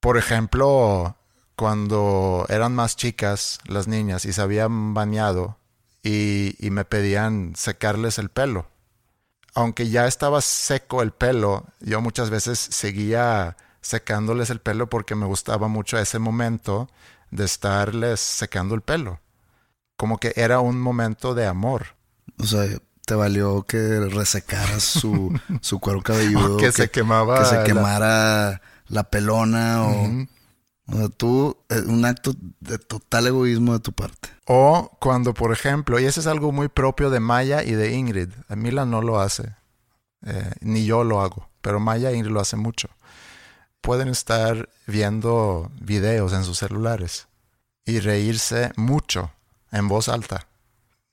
Por 0.00 0.16
ejemplo, 0.16 1.16
cuando 1.56 2.46
eran 2.48 2.74
más 2.74 2.96
chicas 2.96 3.58
las 3.66 3.86
niñas 3.86 4.24
y 4.24 4.32
se 4.32 4.40
habían 4.40 4.94
bañado 4.94 5.58
y, 6.02 6.56
y 6.58 6.70
me 6.70 6.86
pedían 6.86 7.52
secarles 7.54 8.18
el 8.18 8.30
pelo 8.30 8.69
aunque 9.60 9.88
ya 9.88 10.06
estaba 10.06 10.40
seco 10.40 11.02
el 11.02 11.12
pelo, 11.12 11.66
yo 11.80 12.00
muchas 12.00 12.30
veces 12.30 12.58
seguía 12.58 13.56
secándoles 13.80 14.50
el 14.50 14.60
pelo 14.60 14.88
porque 14.88 15.14
me 15.14 15.26
gustaba 15.26 15.68
mucho 15.68 15.98
ese 15.98 16.18
momento 16.18 16.88
de 17.30 17.44
estarles 17.44 18.20
secando 18.20 18.74
el 18.74 18.82
pelo. 18.82 19.20
Como 19.96 20.18
que 20.18 20.32
era 20.36 20.60
un 20.60 20.80
momento 20.80 21.34
de 21.34 21.46
amor. 21.46 21.88
O 22.38 22.44
sea, 22.44 22.66
te 23.04 23.14
valió 23.14 23.62
que 23.64 24.00
resecaras 24.00 24.82
su, 24.82 25.38
su 25.60 25.78
cuero 25.80 26.02
cabelludo. 26.02 26.56
que 26.56 26.72
se 26.72 26.90
quemaba 26.90 27.40
Que 27.40 27.44
se 27.44 27.62
quemara 27.64 28.62
la, 28.88 29.04
pelona 29.04 29.84
o... 29.84 30.26
tú, 31.16 31.56
eh, 31.68 31.82
un 31.86 32.04
acto 32.04 32.32
de 32.60 32.78
total 32.78 33.26
egoísmo 33.28 33.72
de 33.72 33.80
tu 33.80 33.92
parte. 33.92 34.30
O 34.46 34.90
cuando, 35.00 35.34
por 35.34 35.52
ejemplo, 35.52 35.98
y 36.00 36.04
ese 36.04 36.20
es 36.20 36.26
algo 36.26 36.52
muy 36.52 36.68
propio 36.68 37.10
de 37.10 37.20
Maya 37.20 37.62
y 37.62 37.72
de 37.72 37.92
Ingrid, 37.92 38.30
Mila 38.48 38.84
no 38.84 39.02
lo 39.02 39.20
hace, 39.20 39.54
eh, 40.26 40.52
ni 40.60 40.84
yo 40.84 41.04
lo 41.04 41.20
hago, 41.20 41.48
pero 41.60 41.80
Maya 41.80 42.10
e 42.10 42.16
Ingrid 42.16 42.32
lo 42.32 42.40
hacen 42.40 42.60
mucho. 42.60 42.88
Pueden 43.80 44.08
estar 44.08 44.68
viendo 44.86 45.70
videos 45.80 46.32
en 46.32 46.44
sus 46.44 46.58
celulares 46.58 47.28
y 47.84 48.00
reírse 48.00 48.72
mucho 48.76 49.32
en 49.72 49.88
voz 49.88 50.08
alta, 50.08 50.46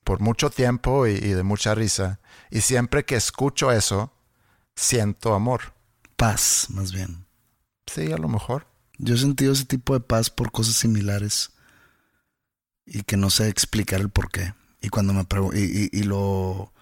por 0.04 0.20
mucho 0.20 0.50
tiempo 0.50 1.08
y, 1.08 1.12
y 1.12 1.30
de 1.34 1.44
mucha 1.44 1.76
risa. 1.76 2.20
Y 2.50 2.62
siempre 2.62 3.06
que 3.06 3.16
escucho 3.16 3.72
eso, 3.72 4.12
siento 4.76 5.34
amor. 5.34 5.74
Paz, 6.16 6.68
más 6.70 6.92
bien. 6.92 7.28
Sí, 7.86 8.12
a 8.12 8.18
lo 8.18 8.28
mejor. 8.28 8.66
Yo 8.98 9.16
he 9.16 9.18
sentido 9.18 9.54
ese 9.54 9.66
tipo 9.66 9.94
de 9.94 10.00
paz 10.00 10.30
por 10.30 10.52
cosas 10.52 10.76
similares 10.76 11.52
y 12.86 13.04
que 13.04 13.18
no 13.18 13.30
sé 13.30 13.48
explicar 13.50 14.00
el 14.02 14.10
por 14.10 14.32
qué. 14.32 14.54
Y 14.82 14.90
cuando 14.90 15.14
me 15.14 15.26
y- 15.56 15.90
y 15.92 16.04
lo 16.04 16.74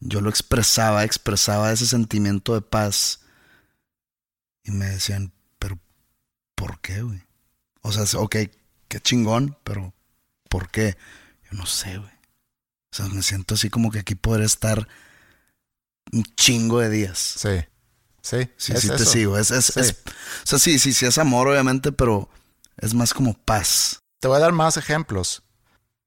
yo 0.00 0.20
lo 0.20 0.30
expresaba, 0.30 1.04
expresaba 1.04 1.72
ese 1.72 1.86
sentimiento 1.86 2.54
de 2.54 2.60
paz 2.60 3.20
y 4.62 4.70
me 4.70 4.86
decían, 4.86 5.32
pero 5.58 5.78
¿por 6.54 6.80
qué, 6.80 7.02
güey? 7.02 7.22
O 7.82 7.90
sea, 7.90 8.04
ok, 8.20 8.36
qué 8.88 9.00
chingón, 9.00 9.56
pero 9.64 9.92
¿por 10.48 10.70
qué? 10.70 10.96
Yo 11.50 11.56
no 11.58 11.66
sé, 11.66 11.98
güey. 11.98 12.12
O 12.92 12.96
sea, 12.96 13.06
me 13.08 13.22
siento 13.22 13.54
así 13.54 13.70
como 13.70 13.90
que 13.90 13.98
aquí 14.00 14.14
podré 14.14 14.44
estar 14.44 14.86
un 16.12 16.22
chingo 16.36 16.80
de 16.80 16.90
días. 16.90 17.18
Sí. 17.18 17.64
Sí, 18.28 18.50
Sí, 18.56 18.72
es 18.74 18.80
sí 18.82 18.88
te 18.88 19.06
sigo. 19.06 19.38
Es, 19.38 19.50
es, 19.50 19.66
Sí. 19.66 19.80
es- 19.80 19.92
o 19.92 20.46
sea, 20.46 20.58
sí, 20.58 20.78
sí, 20.78 20.92
sí 20.92 21.06
es 21.06 21.16
amor, 21.18 21.48
obviamente, 21.48 21.92
pero 21.92 22.28
es 22.76 22.92
más 22.94 23.14
como 23.14 23.34
paz. 23.34 24.00
Te 24.20 24.28
voy 24.28 24.36
a 24.36 24.40
dar 24.40 24.52
más 24.52 24.76
ejemplos. 24.76 25.42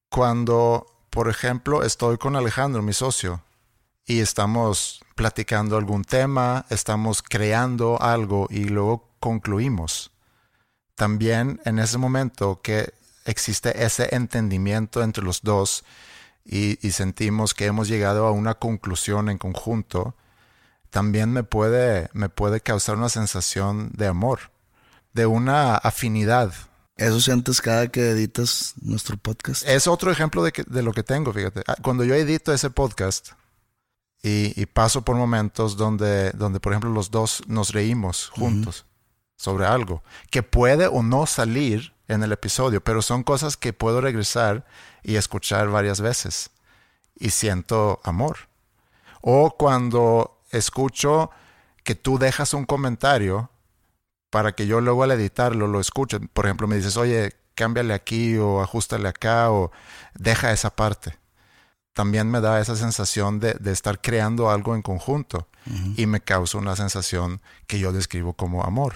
Cuando, 0.10 0.86
por 1.10 1.30
ejemplo, 1.30 1.84
estoy 1.84 2.18
con 2.18 2.36
Alejandro, 2.36 2.82
mi 2.82 2.94
socio, 2.94 3.44
y 4.06 4.20
estamos 4.20 5.02
platicando 5.16 5.78
algún 5.78 6.04
tema, 6.04 6.66
estamos 6.70 7.22
creando 7.22 8.02
algo 8.02 8.48
y 8.50 8.66
luego 8.66 9.10
concluimos. 9.20 10.12
También 10.96 11.62
en 11.66 11.80
ese 11.80 11.98
momento 11.98 12.62
que 12.62 12.94
existe 13.26 13.84
ese 13.86 14.14
entendimiento 14.16 15.02
entre 15.02 15.24
los 15.24 15.42
dos 15.42 15.84
y, 16.44 16.86
y 16.86 16.92
sentimos 16.92 17.54
que 17.54 17.66
hemos 17.68 17.88
llegado 17.88 18.28
a 18.28 18.32
una 18.32 18.56
conclusión 18.56 19.30
en 19.30 19.38
conjunto, 19.38 20.16
también 20.92 21.32
me 21.32 21.44
puede, 21.44 22.10
me 22.14 22.30
puede 22.30 22.62
causar 22.62 22.98
una 22.98 23.10
sensación 23.10 23.92
de 23.96 24.06
amor, 24.08 24.52
de 25.14 25.26
una 25.26 25.76
afinidad 25.76 26.54
Eso 26.98 27.20
sientes 27.20 27.62
cada 27.62 27.88
que 27.88 28.12
editas 28.12 28.74
nuestro 28.82 29.18
podcast. 29.18 29.64
es 29.68 29.88
otro 29.88 30.12
ejemplo 30.12 30.44
de, 30.44 30.52
que- 30.52 30.64
de 30.68 30.84
lo 30.84 30.94
que 30.94 31.02
tengo, 31.04 31.34
fíjate. 31.34 31.64
Ah, 31.66 31.76
Cuando 31.82 32.04
yo 32.04 32.14
edito 32.14 32.54
ese 32.54 32.70
podcast 32.70 33.30
y, 34.22 34.54
y 34.62 34.66
paso 34.68 35.02
por 35.02 35.16
momentos 35.16 35.78
donde, 35.78 36.30
donde, 36.32 36.60
por 36.60 36.74
ejemplo, 36.74 36.92
los 36.92 37.10
dos 37.10 37.42
nos 37.48 37.72
reímos 37.72 38.30
juntos 38.30 38.86
sobre 39.36 39.66
algo, 39.66 40.04
que 40.30 40.44
puede 40.44 40.86
o 40.86 41.02
no 41.02 41.26
salir 41.26 41.94
en 42.08 42.22
el 42.22 42.32
episodio, 42.34 42.84
pero 42.84 43.02
son 43.02 43.24
cosas 43.24 43.58
que 43.58 43.74
puedo 43.74 44.00
regresar 44.02 44.66
y 45.02 45.16
escuchar 45.16 45.70
varias 45.70 46.02
veces 46.02 46.52
y 47.16 47.30
siento 47.32 48.00
amor. 48.04 48.38
O 49.22 49.56
cuando 49.58 50.41
escucho 50.52 51.32
que 51.84 51.96
tú 51.96 52.18
dejas 52.18 52.54
un 52.54 52.66
comentario 52.66 53.52
para 54.30 54.54
que 54.54 54.68
yo 54.68 54.82
luego 54.82 55.04
al 55.04 55.12
editarlo 55.12 55.68
lo 55.68 55.80
escuche. 55.80 56.20
Por 56.20 56.46
ejemplo, 56.46 56.68
me 56.68 56.78
dices, 56.78 56.98
oye, 56.98 57.36
cámbiale 57.56 57.94
aquí 57.94 58.38
o 58.38 58.62
ajustale 58.62 59.10
acá 59.10 59.52
o 59.52 59.72
deja 60.14 60.52
esa 60.52 60.76
parte. 60.76 61.18
También 61.94 62.32
me 62.32 62.40
da 62.40 62.62
esa 62.62 62.76
sensación 62.76 63.40
de, 63.40 63.54
de 63.60 63.72
estar 63.72 64.00
creando 64.00 64.50
algo 64.50 64.76
en 64.76 64.82
conjunto 64.82 65.48
y 65.96 66.06
me 66.06 66.22
causa 66.22 66.58
una 66.58 66.76
sensación 66.76 67.42
que 67.68 67.80
yo 67.80 67.92
describo 67.92 68.34
como 68.34 68.64
amor. 68.64 68.94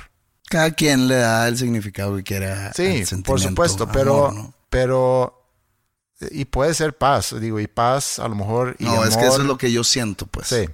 Cada 0.50 0.72
quien 0.72 1.08
le 1.08 1.16
da 1.16 1.48
el 1.48 1.58
significado 1.58 2.16
que 2.16 2.24
quiera. 2.24 2.72
Sí, 2.74 3.04
por 3.24 3.40
supuesto, 3.40 3.88
pero, 3.92 4.28
amor, 4.28 4.34
¿no? 4.34 4.54
pero, 4.70 5.50
y 6.32 6.46
puede 6.46 6.74
ser 6.74 6.98
paz, 6.98 7.36
digo, 7.40 7.60
y 7.60 7.68
paz 7.68 8.20
a 8.20 8.28
lo 8.28 8.36
mejor. 8.36 8.76
Y 8.80 8.86
No, 8.86 9.04
es 9.04 9.18
que 9.18 9.26
eso 9.26 9.42
es 9.42 9.48
lo 9.48 9.58
que 9.58 9.72
yo 9.72 9.84
siento, 9.84 10.28
pues. 10.28 10.48
Sí, 10.48 10.66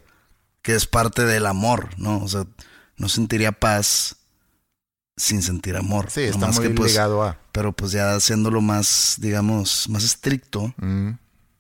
Que 0.62 0.76
es 0.76 0.86
parte 0.86 1.26
del 1.26 1.46
amor, 1.46 1.90
¿no? 1.98 2.20
O 2.24 2.28
sea, 2.28 2.46
no 2.98 3.10
sentiría 3.10 3.52
paz 3.52 4.18
sin 5.18 5.42
sentir 5.42 5.76
amor. 5.76 6.10
sí, 6.10 6.22
está 6.22 6.40
Nomás 6.40 6.58
muy 6.60 6.68
que, 6.70 6.74
pues, 6.76 6.92
ligado 6.92 7.24
a. 7.24 7.38
Pero 7.52 7.74
pues 7.74 7.92
ya 7.92 8.16
haciéndolo 8.16 8.62
más, 8.62 9.16
digamos, 9.20 9.90
más 9.90 10.04
estricto, 10.04 10.74
Mm, 10.78 11.12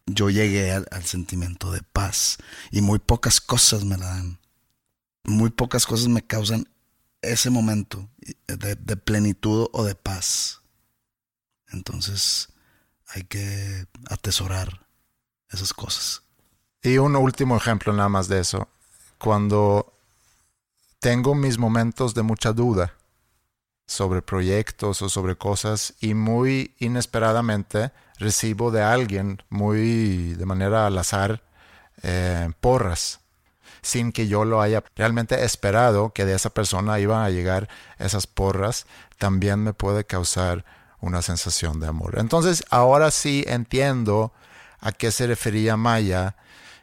yo 0.07 0.29
llegué 0.29 0.71
al, 0.71 0.87
al 0.91 1.03
sentimiento 1.05 1.71
de 1.71 1.81
paz. 1.83 2.37
Y 2.71 2.81
muy 2.81 2.99
pocas 2.99 3.39
cosas 3.41 3.83
me 3.85 3.97
la 3.97 4.07
dan. 4.07 4.39
muy 5.23 5.49
pocas 5.51 5.85
cosas 5.85 6.07
me 6.07 6.21
causan 6.25 6.67
ese 7.21 7.49
momento 7.51 8.09
de, 8.47 8.75
de 8.75 8.97
plenitud 8.97 9.67
o 9.73 9.83
de 9.83 9.93
paz. 9.95 10.61
Entonces 11.71 12.49
hay 13.07 13.23
que 13.23 13.85
atesorar 14.09 14.87
esas 15.49 15.73
cosas. 15.73 16.23
Y 16.81 16.97
un 16.97 17.15
último 17.15 17.55
ejemplo 17.57 17.93
nada 17.93 18.09
más 18.09 18.27
de 18.27 18.39
eso. 18.39 18.67
Cuando 19.21 19.93
tengo 20.99 21.35
mis 21.35 21.57
momentos 21.57 22.13
de 22.13 22.23
mucha 22.23 22.53
duda 22.53 22.95
sobre 23.85 24.21
proyectos 24.21 25.01
o 25.01 25.09
sobre 25.09 25.35
cosas 25.35 25.93
y 25.99 26.13
muy 26.13 26.73
inesperadamente 26.79 27.91
recibo 28.17 28.71
de 28.71 28.81
alguien 28.81 29.43
muy 29.49 30.33
de 30.33 30.45
manera 30.45 30.87
al 30.87 30.97
azar 30.97 31.43
eh, 32.01 32.49
porras 32.61 33.19
sin 33.81 34.11
que 34.11 34.27
yo 34.27 34.45
lo 34.45 34.61
haya 34.61 34.83
realmente 34.95 35.43
esperado 35.43 36.13
que 36.13 36.25
de 36.25 36.35
esa 36.35 36.49
persona 36.49 36.99
iban 36.99 37.23
a 37.23 37.29
llegar 37.29 37.67
esas 37.99 38.27
porras, 38.27 38.85
también 39.17 39.59
me 39.63 39.73
puede 39.73 40.05
causar 40.05 40.65
una 40.99 41.21
sensación 41.21 41.79
de 41.79 41.87
amor. 41.87 42.19
Entonces, 42.19 42.63
ahora 42.69 43.11
sí 43.11 43.43
entiendo 43.47 44.31
a 44.79 44.91
qué 44.91 45.11
se 45.11 45.27
refería 45.27 45.77
Maya 45.77 46.35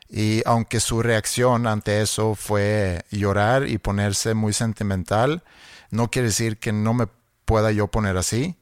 y 0.08 0.42
aunque 0.46 0.80
su 0.80 1.02
reacción 1.02 1.66
ante 1.66 2.00
eso 2.00 2.34
fue 2.34 3.04
llorar 3.10 3.68
y 3.68 3.78
ponerse 3.78 4.34
muy 4.34 4.52
sentimental, 4.52 5.42
no 5.90 6.10
quiere 6.10 6.28
decir 6.28 6.58
que 6.58 6.72
no 6.72 6.94
me 6.94 7.08
pueda 7.44 7.72
yo 7.72 7.88
poner 7.88 8.16
así. 8.16 8.56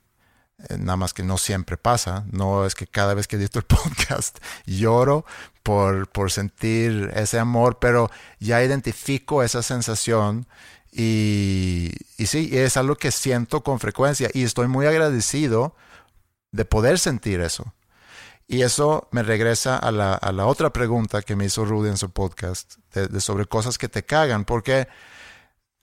Eh, 0.68 0.78
nada 0.78 0.96
más 0.96 1.12
que 1.12 1.22
no 1.22 1.38
siempre 1.38 1.76
pasa. 1.76 2.24
No 2.32 2.66
es 2.66 2.74
que 2.74 2.86
cada 2.86 3.14
vez 3.14 3.28
que 3.28 3.36
edito 3.36 3.58
el 3.58 3.64
podcast 3.66 4.38
lloro 4.66 5.24
por, 5.62 6.08
por 6.08 6.32
sentir 6.32 7.12
ese 7.14 7.38
amor, 7.38 7.78
pero 7.78 8.10
ya 8.40 8.62
identifico 8.62 9.42
esa 9.42 9.62
sensación 9.62 10.46
y, 10.92 11.92
y 12.16 12.26
sí, 12.26 12.50
es 12.52 12.76
algo 12.76 12.96
que 12.96 13.10
siento 13.10 13.62
con 13.62 13.80
frecuencia 13.80 14.30
y 14.32 14.44
estoy 14.44 14.66
muy 14.66 14.86
agradecido 14.86 15.76
de 16.52 16.64
poder 16.64 16.98
sentir 16.98 17.40
eso. 17.40 17.74
Y 18.48 18.62
eso 18.62 19.08
me 19.10 19.22
regresa 19.22 19.76
a 19.76 19.90
la, 19.90 20.14
a 20.14 20.30
la, 20.30 20.46
otra 20.46 20.72
pregunta 20.72 21.22
que 21.22 21.34
me 21.34 21.46
hizo 21.46 21.64
Rudy 21.64 21.88
en 21.88 21.96
su 21.96 22.10
podcast, 22.10 22.76
de, 22.94 23.20
sobre 23.20 23.46
cosas 23.46 23.76
que 23.76 23.88
te 23.88 24.04
cagan, 24.04 24.44
porque 24.44 24.86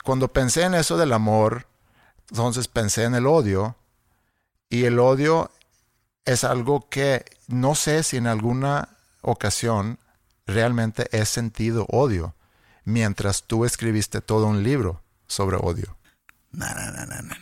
cuando 0.04 0.32
pensé 0.32 0.64
en 0.64 0.74
eso 0.74 0.98
del 0.98 1.12
amor, 1.12 1.68
entonces 2.30 2.70
pensé 2.70 3.04
en 3.04 3.16
el 3.16 3.28
odio, 3.28 3.76
y 4.70 4.86
el 4.86 5.00
odio 5.00 5.52
es 6.26 6.46
algo 6.46 6.88
que 6.90 7.26
no 7.48 7.76
sé 7.76 8.02
si 8.02 8.18
en 8.18 8.28
alguna 8.28 8.98
ocasión 9.22 10.00
realmente 10.46 11.08
he 11.12 11.26
sentido 11.26 11.86
odio, 11.90 12.34
mientras 12.86 13.44
tú 13.44 13.66
escribiste 13.66 14.22
todo 14.22 14.46
un 14.48 14.64
libro 14.64 15.04
sobre 15.28 15.58
odio. 15.58 15.98
No, 16.52 16.66
no, 16.74 16.92
no, 16.92 17.06
no, 17.06 17.22
no. 17.22 17.36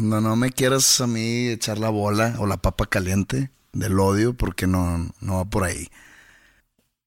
No, 0.00 0.20
no 0.20 0.36
me 0.36 0.52
quieras 0.52 1.00
a 1.00 1.06
mí 1.06 1.48
echar 1.48 1.78
la 1.78 1.90
bola 1.90 2.36
o 2.38 2.46
la 2.46 2.58
papa 2.58 2.86
caliente 2.86 3.50
del 3.72 3.98
odio 3.98 4.34
porque 4.34 4.66
no, 4.66 5.10
no 5.20 5.36
va 5.36 5.44
por 5.44 5.64
ahí. 5.64 5.88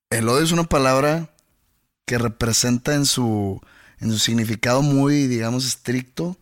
El 0.10 0.30
odio 0.30 0.44
es 0.44 0.52
una 0.52 0.64
palabra 0.64 1.30
que 2.06 2.18
representa 2.18 2.96
en 2.96 3.06
su, 3.06 3.62
en 4.00 4.12
su 4.12 4.20
significado 4.20 4.82
muy, 4.82 5.28
digamos, 5.28 5.66
estricto, 5.66 6.38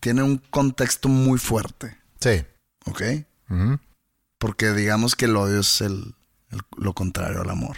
tiene 0.00 0.22
un 0.22 0.38
contexto 0.38 1.08
muy 1.08 1.38
fuerte. 1.38 1.96
Sí. 2.20 2.44
¿Ok? 2.86 3.02
Porque 4.38 4.72
digamos 4.72 5.14
que 5.14 5.26
el 5.26 5.36
odio 5.36 5.60
es 5.60 5.80
el, 5.80 6.14
lo 6.76 6.94
contrario 6.94 7.42
al 7.42 7.50
amor. 7.50 7.76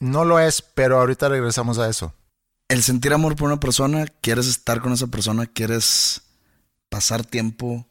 No 0.00 0.24
lo 0.24 0.38
es, 0.38 0.62
pero 0.62 0.98
ahorita 0.98 1.28
regresamos 1.28 1.78
a 1.78 1.88
eso. 1.88 2.14
El 2.68 2.82
sentir 2.82 3.12
amor 3.12 3.36
por 3.36 3.46
una 3.46 3.60
persona, 3.60 4.06
quieres 4.20 4.46
estar 4.46 4.80
con 4.80 4.92
esa 4.92 5.06
persona, 5.06 5.46
quieres 5.46 6.22
pasar 6.88 7.24
tiempo, 7.24 7.86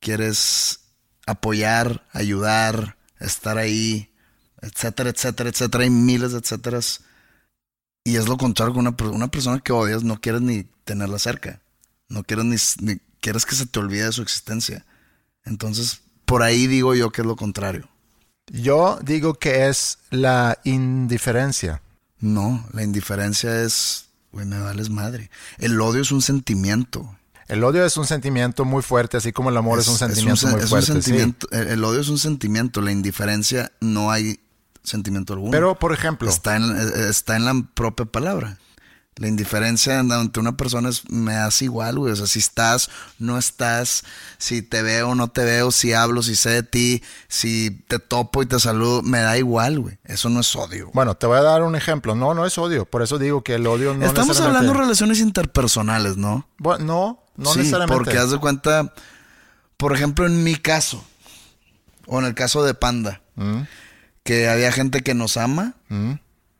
quieres 0.00 0.80
apoyar, 1.28 2.06
ayudar, 2.12 2.96
estar 3.20 3.58
ahí, 3.58 4.10
etcétera, 4.62 5.10
etcétera, 5.10 5.50
etcétera. 5.50 5.84
Hay 5.84 5.90
miles 5.90 6.32
de 6.32 6.38
etcéteras. 6.38 7.02
Y 8.04 8.16
es 8.16 8.26
lo 8.26 8.38
contrario 8.38 8.74
con 8.74 8.86
una, 8.86 8.96
una, 9.10 9.28
persona 9.28 9.60
que 9.60 9.72
odias, 9.72 10.02
no 10.02 10.20
quieres 10.20 10.40
ni 10.40 10.64
tenerla 10.84 11.18
cerca. 11.18 11.60
No 12.08 12.24
quieres 12.24 12.46
ni, 12.46 12.56
ni, 12.86 13.00
quieres 13.20 13.44
que 13.44 13.54
se 13.54 13.66
te 13.66 13.78
olvide 13.78 14.04
de 14.04 14.12
su 14.12 14.22
existencia. 14.22 14.86
Entonces, 15.44 16.00
por 16.24 16.42
ahí 16.42 16.66
digo 16.66 16.94
yo 16.94 17.10
que 17.10 17.20
es 17.20 17.26
lo 17.26 17.36
contrario. 17.36 17.88
Yo 18.46 18.98
digo 19.02 19.34
que 19.34 19.68
es 19.68 19.98
la 20.10 20.58
indiferencia. 20.64 21.82
No, 22.18 22.66
la 22.72 22.82
indiferencia 22.82 23.62
es, 23.62 24.06
güey, 24.32 24.46
me 24.46 24.58
vales 24.58 24.88
madre. 24.88 25.30
El 25.58 25.78
odio 25.80 26.00
es 26.00 26.10
un 26.10 26.22
sentimiento. 26.22 27.17
El 27.48 27.64
odio 27.64 27.84
es 27.84 27.96
un 27.96 28.06
sentimiento 28.06 28.66
muy 28.66 28.82
fuerte, 28.82 29.16
así 29.16 29.32
como 29.32 29.48
el 29.48 29.56
amor 29.56 29.78
es, 29.78 29.88
un 29.88 29.96
sentimiento 29.96 30.46
muy 30.48 30.60
fuerte. 30.60 30.92
el, 31.50 31.84
odio 31.84 32.00
es 32.00 32.08
un 32.08 32.18
sentimiento, 32.18 32.82
la 32.82 32.92
indiferencia 32.92 33.72
no 33.80 34.10
hay 34.10 34.38
sentimiento 34.82 35.32
alguno. 35.32 35.50
Pero, 35.50 35.74
por 35.74 35.92
ejemplo. 35.92 36.28
Está 36.28 36.56
en, 36.56 36.64
eh, 36.64 37.08
está 37.08 37.36
en 37.36 37.46
la 37.46 37.62
propia 37.74 38.04
palabra. 38.04 38.58
La 39.16 39.26
indiferencia 39.26 39.98
ante 39.98 40.38
una 40.38 40.56
persona 40.56 40.90
es, 40.90 41.10
me 41.10 41.34
hace 41.34 41.64
igual, 41.64 41.98
güey. 41.98 42.12
O 42.12 42.16
sea, 42.16 42.28
si 42.28 42.38
estás, 42.38 42.88
no 43.18 43.36
estás, 43.36 44.04
si 44.36 44.62
te 44.62 44.82
veo, 44.82 45.16
no 45.16 45.28
te 45.28 45.42
veo, 45.42 45.72
si 45.72 45.92
hablo, 45.92 46.22
si 46.22 46.36
sé 46.36 46.50
de 46.50 46.62
ti, 46.62 47.02
si 47.26 47.70
te 47.88 47.98
topo 47.98 48.42
y 48.42 48.46
te 48.46 48.60
saludo, 48.60 49.02
me 49.02 49.18
da 49.18 49.36
igual, 49.36 49.80
güey. 49.80 49.98
Eso 50.04 50.28
no 50.28 50.40
es 50.40 50.54
odio. 50.54 50.90
Bueno, 50.94 51.16
te 51.16 51.26
voy 51.26 51.38
a 51.38 51.42
dar 51.42 51.64
un 51.64 51.74
ejemplo. 51.74 52.14
No, 52.14 52.32
no 52.32 52.46
es 52.46 52.58
odio. 52.58 52.84
Por 52.84 53.02
eso 53.02 53.18
digo 53.18 53.42
que 53.42 53.56
el 53.56 53.66
odio 53.66 53.92
no 53.94 54.06
Estamos 54.06 54.40
hablando 54.40 54.72
de 54.72 54.78
relaciones 54.78 55.18
interpersonales, 55.18 56.16
¿no? 56.16 56.46
Bueno, 56.58 56.84
no, 56.84 57.27
no 57.38 57.52
sí, 57.52 57.60
necesariamente. 57.60 57.96
Porque 57.96 58.18
haz 58.18 58.30
de 58.30 58.38
cuenta, 58.38 58.92
por 59.78 59.94
ejemplo, 59.94 60.26
en 60.26 60.44
mi 60.44 60.56
caso, 60.56 61.02
o 62.06 62.18
en 62.18 62.26
el 62.26 62.34
caso 62.34 62.62
de 62.62 62.74
Panda, 62.74 63.22
mm. 63.36 63.62
que 64.24 64.48
había 64.50 64.70
gente 64.72 65.00
que 65.02 65.14
nos 65.14 65.38
ama. 65.38 65.74
Mm 65.88 66.14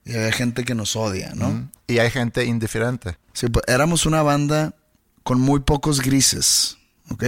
y 0.09 0.17
hay 0.17 0.33
gente 0.33 0.65
que 0.65 0.75
nos 0.75 0.97
odia, 0.97 1.33
¿no? 1.35 1.71
Y 1.87 1.99
hay 1.99 2.11
gente 2.11 2.47
indiferente. 2.47 3.19
Sí, 3.35 3.49
pues 3.49 3.63
éramos 3.69 4.07
una 4.07 4.23
banda 4.23 4.75
con 5.23 5.39
muy 5.39 5.61
pocos 5.61 6.01
grises, 6.01 6.79
¿ok? 7.11 7.25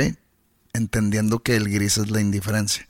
Entendiendo 0.73 1.43
que 1.43 1.57
el 1.57 1.71
gris 1.71 1.99
es 1.99 2.11
la 2.11 2.23
indiferencia. 2.23 2.89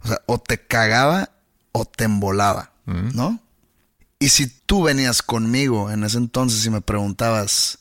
O 0.00 0.08
sea, 0.08 0.22
o 0.24 0.38
te 0.38 0.66
cagaba 0.66 1.30
o 1.72 1.84
te 1.84 2.04
embolaba, 2.04 2.72
¿no? 2.86 3.38
Y 4.18 4.30
si 4.30 4.46
tú 4.46 4.84
venías 4.84 5.20
conmigo 5.20 5.90
en 5.90 6.02
ese 6.02 6.16
entonces 6.16 6.64
y 6.64 6.70
me 6.70 6.80
preguntabas, 6.80 7.80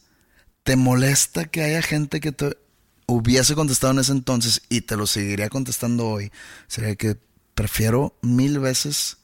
¿te 0.65 0.75
molesta 0.75 1.45
que 1.45 1.63
haya 1.63 1.81
gente 1.81 2.19
que 2.19 2.31
te 2.31 2.57
hubiese 3.05 3.53
contestado 3.53 3.93
en 3.93 3.99
ese 3.99 4.11
entonces 4.11 4.63
y 4.67 4.81
te 4.81 4.97
lo 4.97 5.07
seguiría 5.07 5.47
contestando 5.47 6.07
hoy? 6.09 6.31
Sería 6.67 6.95
que 6.95 7.17
prefiero 7.53 8.17
mil 8.21 8.59
veces 8.59 9.17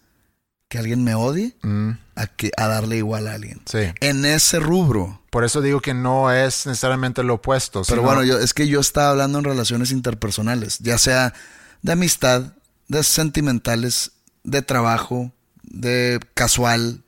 que 0.69 0.77
alguien 0.77 1.03
me 1.03 1.15
odie 1.15 1.57
mm. 1.63 1.89
a, 2.15 2.27
que, 2.27 2.51
a 2.55 2.67
darle 2.67 2.97
igual 2.97 3.27
a 3.27 3.33
alguien. 3.33 3.59
Sí. 3.65 3.79
En 4.01 4.23
ese 4.23 4.59
rubro. 4.59 5.19
Por 5.31 5.43
eso 5.43 5.61
digo 5.61 5.81
que 5.81 5.95
no 5.95 6.31
es 6.31 6.67
necesariamente 6.67 7.23
lo 7.23 7.35
opuesto. 7.35 7.81
Pero 7.87 8.03
bueno, 8.03 8.23
yo, 8.23 8.37
es 8.37 8.53
que 8.53 8.67
yo 8.67 8.79
estaba 8.79 9.09
hablando 9.09 9.39
en 9.39 9.43
relaciones 9.43 9.91
interpersonales, 9.91 10.77
ya 10.79 10.99
sea 10.99 11.33
de 11.81 11.91
amistad, 11.91 12.53
de 12.87 13.03
sentimentales, 13.03 14.11
de 14.43 14.61
trabajo, 14.61 15.33
de 15.63 16.19
casual. 16.35 17.01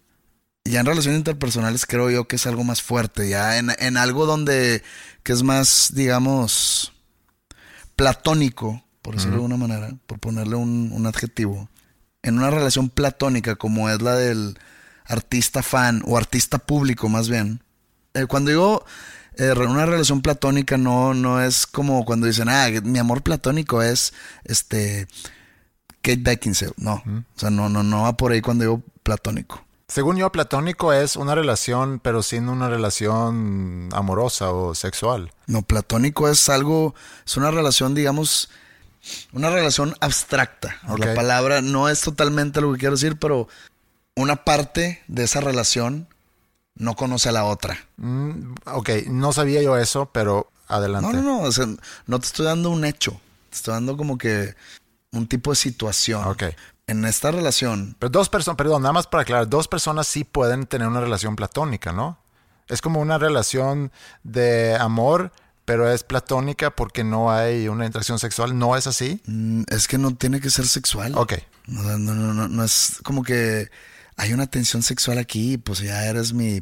Ya 0.65 0.79
en 0.79 0.85
relaciones 0.85 1.19
interpersonales 1.19 1.85
creo 1.85 2.09
yo 2.09 2.27
que 2.27 2.37
es 2.37 2.47
algo 2.47 2.63
más 2.63 2.81
fuerte, 2.81 3.27
ya 3.27 3.57
en, 3.57 3.71
en 3.79 3.97
algo 3.97 4.25
donde 4.25 4.81
que 5.23 5.33
es 5.33 5.43
más, 5.43 5.91
digamos, 5.93 6.93
platónico, 7.95 8.83
por 9.01 9.15
decirlo 9.15 9.37
de 9.37 9.43
alguna 9.43 9.57
manera, 9.57 9.95
por 10.07 10.19
ponerle 10.19 10.55
un, 10.55 10.91
un 10.93 11.05
adjetivo 11.05 11.69
en 12.23 12.37
una 12.37 12.49
relación 12.49 12.89
platónica 12.89 13.55
como 13.55 13.89
es 13.89 14.01
la 14.01 14.15
del 14.15 14.57
artista 15.05 15.61
fan 15.61 16.01
o 16.05 16.17
artista 16.17 16.57
público 16.57 17.09
más 17.09 17.29
bien. 17.29 17.61
Eh, 18.13 18.25
cuando 18.25 18.49
digo 18.49 18.85
eh, 19.37 19.51
una 19.51 19.85
relación 19.85 20.21
platónica 20.21 20.77
no, 20.77 21.13
no 21.13 21.41
es 21.41 21.67
como 21.67 22.05
cuando 22.05 22.27
dicen, 22.27 22.47
ah, 22.49 22.69
mi 22.83 22.99
amor 22.99 23.21
platónico 23.21 23.81
es 23.81 24.13
este 24.45 25.07
Kate 26.01 26.21
Beckinsale. 26.21 26.73
No, 26.77 27.03
o 27.05 27.39
sea, 27.39 27.49
no, 27.49 27.69
no, 27.69 27.83
no 27.83 28.03
va 28.03 28.15
por 28.15 28.31
ahí 28.31 28.41
cuando 28.41 28.63
digo 28.63 28.83
platónico. 29.03 29.63
Según 29.87 30.17
yo, 30.17 30.31
platónico 30.31 30.93
es 30.93 31.15
una 31.15 31.35
relación, 31.35 31.99
pero 31.99 32.23
sin 32.23 32.49
una 32.49 32.69
relación 32.69 33.89
amorosa 33.91 34.51
o 34.51 34.73
sexual. 34.75 35.31
No, 35.45 35.61
platónico 35.61 36.29
es 36.29 36.49
algo, 36.49 36.95
es 37.25 37.37
una 37.37 37.51
relación, 37.51 37.93
digamos, 37.93 38.49
una 39.33 39.49
relación 39.49 39.95
abstracta. 39.99 40.77
La 40.97 41.13
palabra 41.13 41.61
no 41.61 41.89
es 41.89 42.01
totalmente 42.01 42.61
lo 42.61 42.71
que 42.73 42.79
quiero 42.79 42.95
decir, 42.95 43.19
pero 43.19 43.47
una 44.15 44.45
parte 44.45 45.03
de 45.07 45.23
esa 45.23 45.41
relación 45.41 46.07
no 46.75 46.95
conoce 46.95 47.29
a 47.29 47.33
la 47.33 47.45
otra. 47.45 47.77
Mm, 47.97 48.55
ok, 48.65 48.89
no 49.07 49.33
sabía 49.33 49.61
yo 49.61 49.77
eso, 49.77 50.09
pero 50.11 50.49
adelante. 50.67 51.17
No, 51.17 51.21
no, 51.21 51.49
no. 51.49 51.77
no 52.07 52.19
te 52.19 52.25
estoy 52.25 52.45
dando 52.45 52.69
un 52.69 52.85
hecho. 52.85 53.19
Te 53.49 53.57
estoy 53.57 53.73
dando 53.73 53.97
como 53.97 54.17
que 54.17 54.55
un 55.11 55.27
tipo 55.27 55.51
de 55.51 55.55
situación. 55.55 56.23
Ok. 56.25 56.43
En 56.87 57.05
esta 57.05 57.31
relación. 57.31 57.95
Pero 57.99 58.09
dos 58.09 58.29
personas, 58.29 58.57
perdón, 58.57 58.81
nada 58.81 58.93
más 58.93 59.07
para 59.07 59.23
aclarar, 59.23 59.47
dos 59.47 59.67
personas 59.67 60.07
sí 60.07 60.23
pueden 60.23 60.65
tener 60.65 60.87
una 60.87 60.99
relación 60.99 61.35
platónica, 61.35 61.93
¿no? 61.93 62.19
Es 62.67 62.81
como 62.81 62.99
una 62.99 63.17
relación 63.17 63.91
de 64.23 64.75
amor, 64.75 65.31
pero 65.65 65.89
es 65.89 66.03
platónica 66.03 66.75
porque 66.75 67.03
no 67.03 67.31
hay 67.31 67.67
una 67.67 67.85
interacción 67.85 68.19
sexual. 68.19 68.57
¿No 68.57 68.75
es 68.75 68.87
así? 68.87 69.21
Mm, 69.25 69.63
Es 69.67 69.87
que 69.87 69.97
no 69.97 70.15
tiene 70.15 70.41
que 70.41 70.49
ser 70.49 70.67
sexual. 70.67 71.13
Ok. 71.15 71.33
No, 71.67 71.97
no, 71.97 72.13
no, 72.13 72.47
no, 72.49 72.63
es 72.63 72.99
como 73.03 73.23
que 73.23 73.69
hay 74.17 74.33
una 74.33 74.47
tensión 74.47 74.83
sexual 74.83 75.17
aquí, 75.17 75.57
pues 75.57 75.79
ya 75.79 76.05
eres 76.05 76.33
mi 76.33 76.61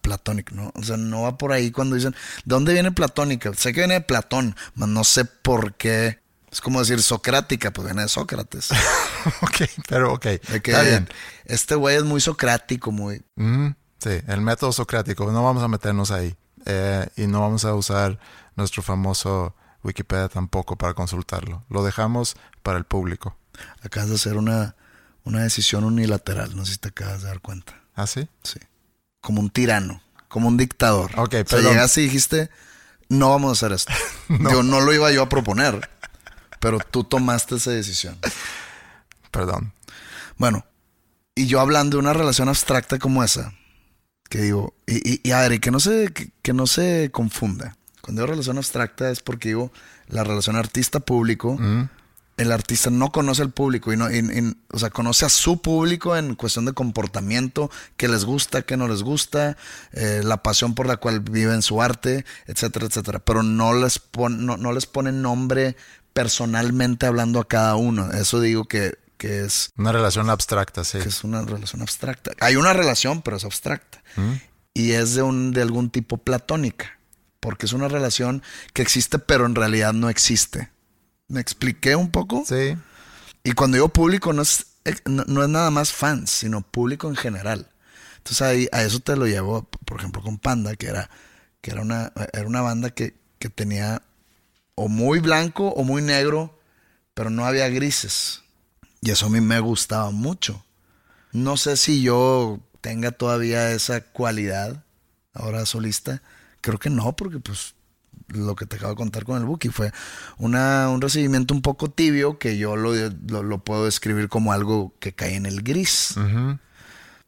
platónico, 0.00 0.54
¿no? 0.54 0.72
O 0.74 0.82
sea, 0.82 0.96
no 0.96 1.22
va 1.22 1.36
por 1.38 1.52
ahí 1.52 1.70
cuando 1.70 1.96
dicen, 1.96 2.12
¿de 2.12 2.18
dónde 2.44 2.72
viene 2.72 2.92
platónica? 2.92 3.52
Sé 3.54 3.72
que 3.72 3.80
viene 3.80 3.94
de 3.94 4.00
Platón, 4.00 4.56
mas 4.74 4.88
no 4.88 5.04
sé 5.04 5.24
por 5.24 5.74
qué. 5.74 6.20
Es 6.54 6.60
como 6.60 6.78
decir 6.78 7.02
socrática, 7.02 7.72
pues 7.72 7.84
viene 7.84 8.02
de 8.02 8.08
Sócrates. 8.08 8.70
ok, 9.42 9.62
pero 9.88 10.12
ok. 10.12 10.20
Que 10.20 10.38
Está 10.54 10.82
bien. 10.82 11.08
Este 11.46 11.74
güey 11.74 11.96
es 11.96 12.04
muy 12.04 12.20
socrático, 12.20 12.92
muy... 12.92 13.24
Ujú, 13.34 13.74
Sí, 13.98 14.20
el 14.28 14.40
método 14.40 14.70
socrático. 14.70 15.28
No 15.32 15.42
vamos 15.42 15.64
a 15.64 15.68
meternos 15.68 16.12
ahí. 16.12 16.36
Eh, 16.64 17.08
y 17.16 17.26
no 17.26 17.40
vamos 17.40 17.64
a 17.64 17.74
usar 17.74 18.20
nuestro 18.54 18.84
famoso 18.84 19.56
Wikipedia 19.82 20.28
tampoco 20.28 20.76
para 20.78 20.94
consultarlo. 20.94 21.64
Lo 21.70 21.82
dejamos 21.82 22.36
para 22.62 22.78
el 22.78 22.84
público. 22.84 23.36
Acabas 23.82 24.10
de 24.10 24.14
hacer 24.14 24.36
una, 24.36 24.76
una 25.24 25.42
decisión 25.42 25.82
unilateral, 25.82 26.54
no 26.54 26.64
sé 26.64 26.74
si 26.74 26.78
te 26.78 26.90
acabas 26.90 27.22
de 27.22 27.26
dar 27.28 27.40
cuenta. 27.40 27.82
¿Ah, 27.96 28.06
sí? 28.06 28.28
Sí. 28.44 28.60
Como 29.20 29.40
un 29.40 29.50
tirano, 29.50 30.00
como 30.28 30.46
un 30.46 30.56
dictador. 30.56 31.10
Ok, 31.18 31.34
o 31.44 31.48
sea, 31.48 31.58
llegaste 31.58 32.02
y 32.02 32.04
dijiste, 32.04 32.48
no 33.08 33.30
vamos 33.30 33.48
a 33.48 33.52
hacer 33.52 33.72
esto. 33.72 33.92
Yo 34.28 34.62
no 34.62 34.80
lo 34.80 34.94
iba 34.94 35.10
yo 35.10 35.22
a 35.22 35.28
proponer, 35.28 35.90
pero 36.64 36.78
tú 36.90 37.04
tomaste 37.04 37.56
esa 37.56 37.72
decisión. 37.72 38.16
Perdón. 39.30 39.72
Bueno, 40.38 40.64
y 41.34 41.46
yo 41.46 41.60
hablando 41.60 41.96
de 41.96 42.00
una 42.00 42.14
relación 42.14 42.48
abstracta 42.48 42.98
como 42.98 43.22
esa, 43.22 43.52
que 44.30 44.38
digo, 44.40 44.74
y, 44.86 44.96
y, 45.16 45.20
y 45.22 45.30
a 45.32 45.40
ver, 45.40 45.52
y 45.52 45.58
que 45.58 45.70
no 45.70 45.78
se, 45.78 46.12
que, 46.14 46.30
que 46.40 46.54
no 46.54 46.66
se 46.66 47.10
confunda. 47.12 47.76
Cuando 48.00 48.22
digo 48.22 48.32
relación 48.32 48.56
abstracta 48.56 49.10
es 49.10 49.20
porque 49.20 49.48
digo 49.50 49.72
la 50.08 50.24
relación 50.24 50.56
artista-público. 50.56 51.58
El 52.36 52.50
artista 52.50 52.90
no 52.90 53.12
conoce 53.12 53.42
al 53.42 53.50
público 53.50 53.92
y 53.92 53.96
no, 53.96 54.10
y- 54.10 54.16
y- 54.18 54.56
o 54.72 54.78
sea, 54.80 54.90
conoce 54.90 55.24
a 55.24 55.28
su 55.28 55.62
público 55.62 56.16
en 56.16 56.34
cuestión 56.34 56.64
de 56.64 56.72
comportamiento, 56.72 57.70
qué 57.96 58.08
les 58.08 58.24
gusta, 58.24 58.62
qué 58.62 58.76
no 58.76 58.88
les 58.88 59.02
gusta, 59.04 59.56
eh, 59.92 60.20
la 60.24 60.42
pasión 60.42 60.74
por 60.74 60.86
la 60.86 60.96
cual 60.96 61.20
viven 61.20 61.62
su 61.62 61.80
arte, 61.80 62.24
etcétera, 62.46 62.86
etcétera. 62.86 63.18
Pero 63.20 63.42
no 63.44 63.74
les 63.74 64.00
pon- 64.00 64.44
no, 64.46 64.56
no 64.56 64.72
les 64.72 64.86
pone 64.86 65.12
nombre 65.12 65.76
personalmente 66.14 67.04
hablando 67.04 67.40
a 67.40 67.46
cada 67.46 67.76
uno. 67.76 68.10
Eso 68.12 68.40
digo 68.40 68.64
que, 68.64 68.96
que 69.18 69.44
es 69.44 69.70
Una 69.76 69.92
relación 69.92 70.30
abstracta, 70.30 70.84
sí. 70.84 70.98
que 71.00 71.08
es 71.08 71.24
una 71.24 71.42
relación 71.42 71.82
abstracta. 71.82 72.30
Hay 72.40 72.56
una 72.56 72.72
relación, 72.72 73.20
pero 73.20 73.36
es 73.36 73.44
abstracta. 73.44 74.02
Y 74.72 74.92
es 74.92 75.14
de, 75.14 75.22
un, 75.22 75.52
de 75.52 75.60
algún 75.60 75.90
tipo 75.90 76.16
platónica, 76.16 76.98
porque 77.40 77.66
es 77.66 77.72
una 77.72 77.88
relación 77.88 78.42
que 78.72 78.82
existe, 78.82 79.18
pero 79.18 79.44
en 79.44 79.54
realidad 79.54 79.92
no 79.92 80.08
existe. 80.08 80.70
¿Me 81.28 81.40
expliqué 81.40 81.96
un 81.96 82.10
poco? 82.10 82.44
Sí. 82.46 82.76
Y 83.42 83.52
cuando 83.52 83.76
digo 83.76 83.88
público 83.88 84.32
no 84.32 84.42
es, 84.42 84.66
eh, 84.84 84.94
no, 85.04 85.24
no 85.26 85.42
es 85.42 85.48
nada 85.48 85.70
más 85.70 85.92
fans, 85.92 86.30
sino 86.30 86.62
público 86.62 87.08
en 87.08 87.16
general. 87.16 87.70
Entonces 88.18 88.42
ahí, 88.42 88.68
a 88.72 88.82
eso 88.82 89.00
te 89.00 89.16
lo 89.16 89.26
llevo, 89.26 89.68
por 89.84 89.98
ejemplo, 89.98 90.22
con 90.22 90.38
Panda, 90.38 90.76
que 90.76 90.86
era, 90.86 91.10
que 91.60 91.72
era, 91.72 91.82
una, 91.82 92.12
era 92.32 92.46
una 92.46 92.62
banda 92.62 92.90
que, 92.90 93.14
que 93.38 93.50
tenía 93.50 94.02
o 94.74 94.88
muy 94.88 95.20
blanco 95.20 95.68
o 95.68 95.84
muy 95.84 96.02
negro, 96.02 96.58
pero 97.14 97.30
no 97.30 97.44
había 97.44 97.68
grises. 97.68 98.42
Y 99.00 99.10
eso 99.10 99.26
a 99.26 99.30
mí 99.30 99.40
me 99.40 99.60
gustaba 99.60 100.10
mucho. 100.10 100.64
No 101.32 101.56
sé 101.56 101.76
si 101.76 102.02
yo 102.02 102.60
tenga 102.80 103.12
todavía 103.12 103.72
esa 103.72 104.00
cualidad 104.00 104.84
ahora 105.32 105.66
solista. 105.66 106.22
Creo 106.60 106.78
que 106.78 106.90
no, 106.90 107.14
porque 107.14 107.38
pues 107.38 107.74
lo 108.28 108.56
que 108.56 108.66
te 108.66 108.76
acabo 108.76 108.92
de 108.92 108.96
contar 108.96 109.24
con 109.24 109.38
el 109.38 109.44
Buki 109.44 109.68
fue 109.68 109.92
una, 110.38 110.88
un 110.88 111.00
recibimiento 111.00 111.54
un 111.54 111.62
poco 111.62 111.90
tibio 111.90 112.38
que 112.38 112.56
yo 112.56 112.76
lo, 112.76 112.94
lo, 112.94 113.42
lo 113.42 113.58
puedo 113.64 113.84
describir 113.84 114.28
como 114.28 114.52
algo 114.52 114.94
que 114.98 115.12
cae 115.12 115.34
en 115.34 115.46
el 115.46 115.62
gris. 115.62 116.14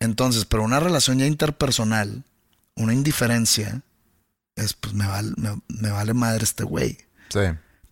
Entonces, 0.01 0.45
pero 0.45 0.63
una 0.63 0.81
relación 0.81 1.19
ya 1.19 1.27
interpersonal, 1.27 2.25
una 2.75 2.93
indiferencia, 2.93 3.83
es 4.55 4.75
pues 4.75 4.95
me 4.95 5.07
vale, 5.07 5.33
me, 5.37 5.61
me 5.69 5.91
vale 5.91 6.15
madre 6.15 6.45
este 6.45 6.65
güey. 6.65 6.99
Sí. 7.29 7.41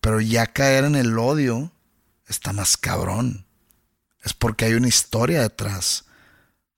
Pero 0.00 0.20
ya 0.20 0.46
caer 0.46 0.84
en 0.84 0.96
el 0.96 1.18
odio 1.18 1.72
está 2.28 2.52
más 2.52 2.76
cabrón. 2.76 3.46
Es 4.22 4.32
porque 4.34 4.66
hay 4.66 4.74
una 4.74 4.88
historia 4.88 5.40
detrás. 5.40 6.04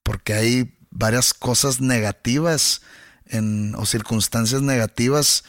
Porque 0.03 0.35
hay 0.35 0.79
varias 0.91 1.35
cosas 1.35 1.81
negativas 1.81 2.83
en, 3.27 3.75
o 3.77 3.87
circunstancias 3.87 4.63
negativas 4.63 5.45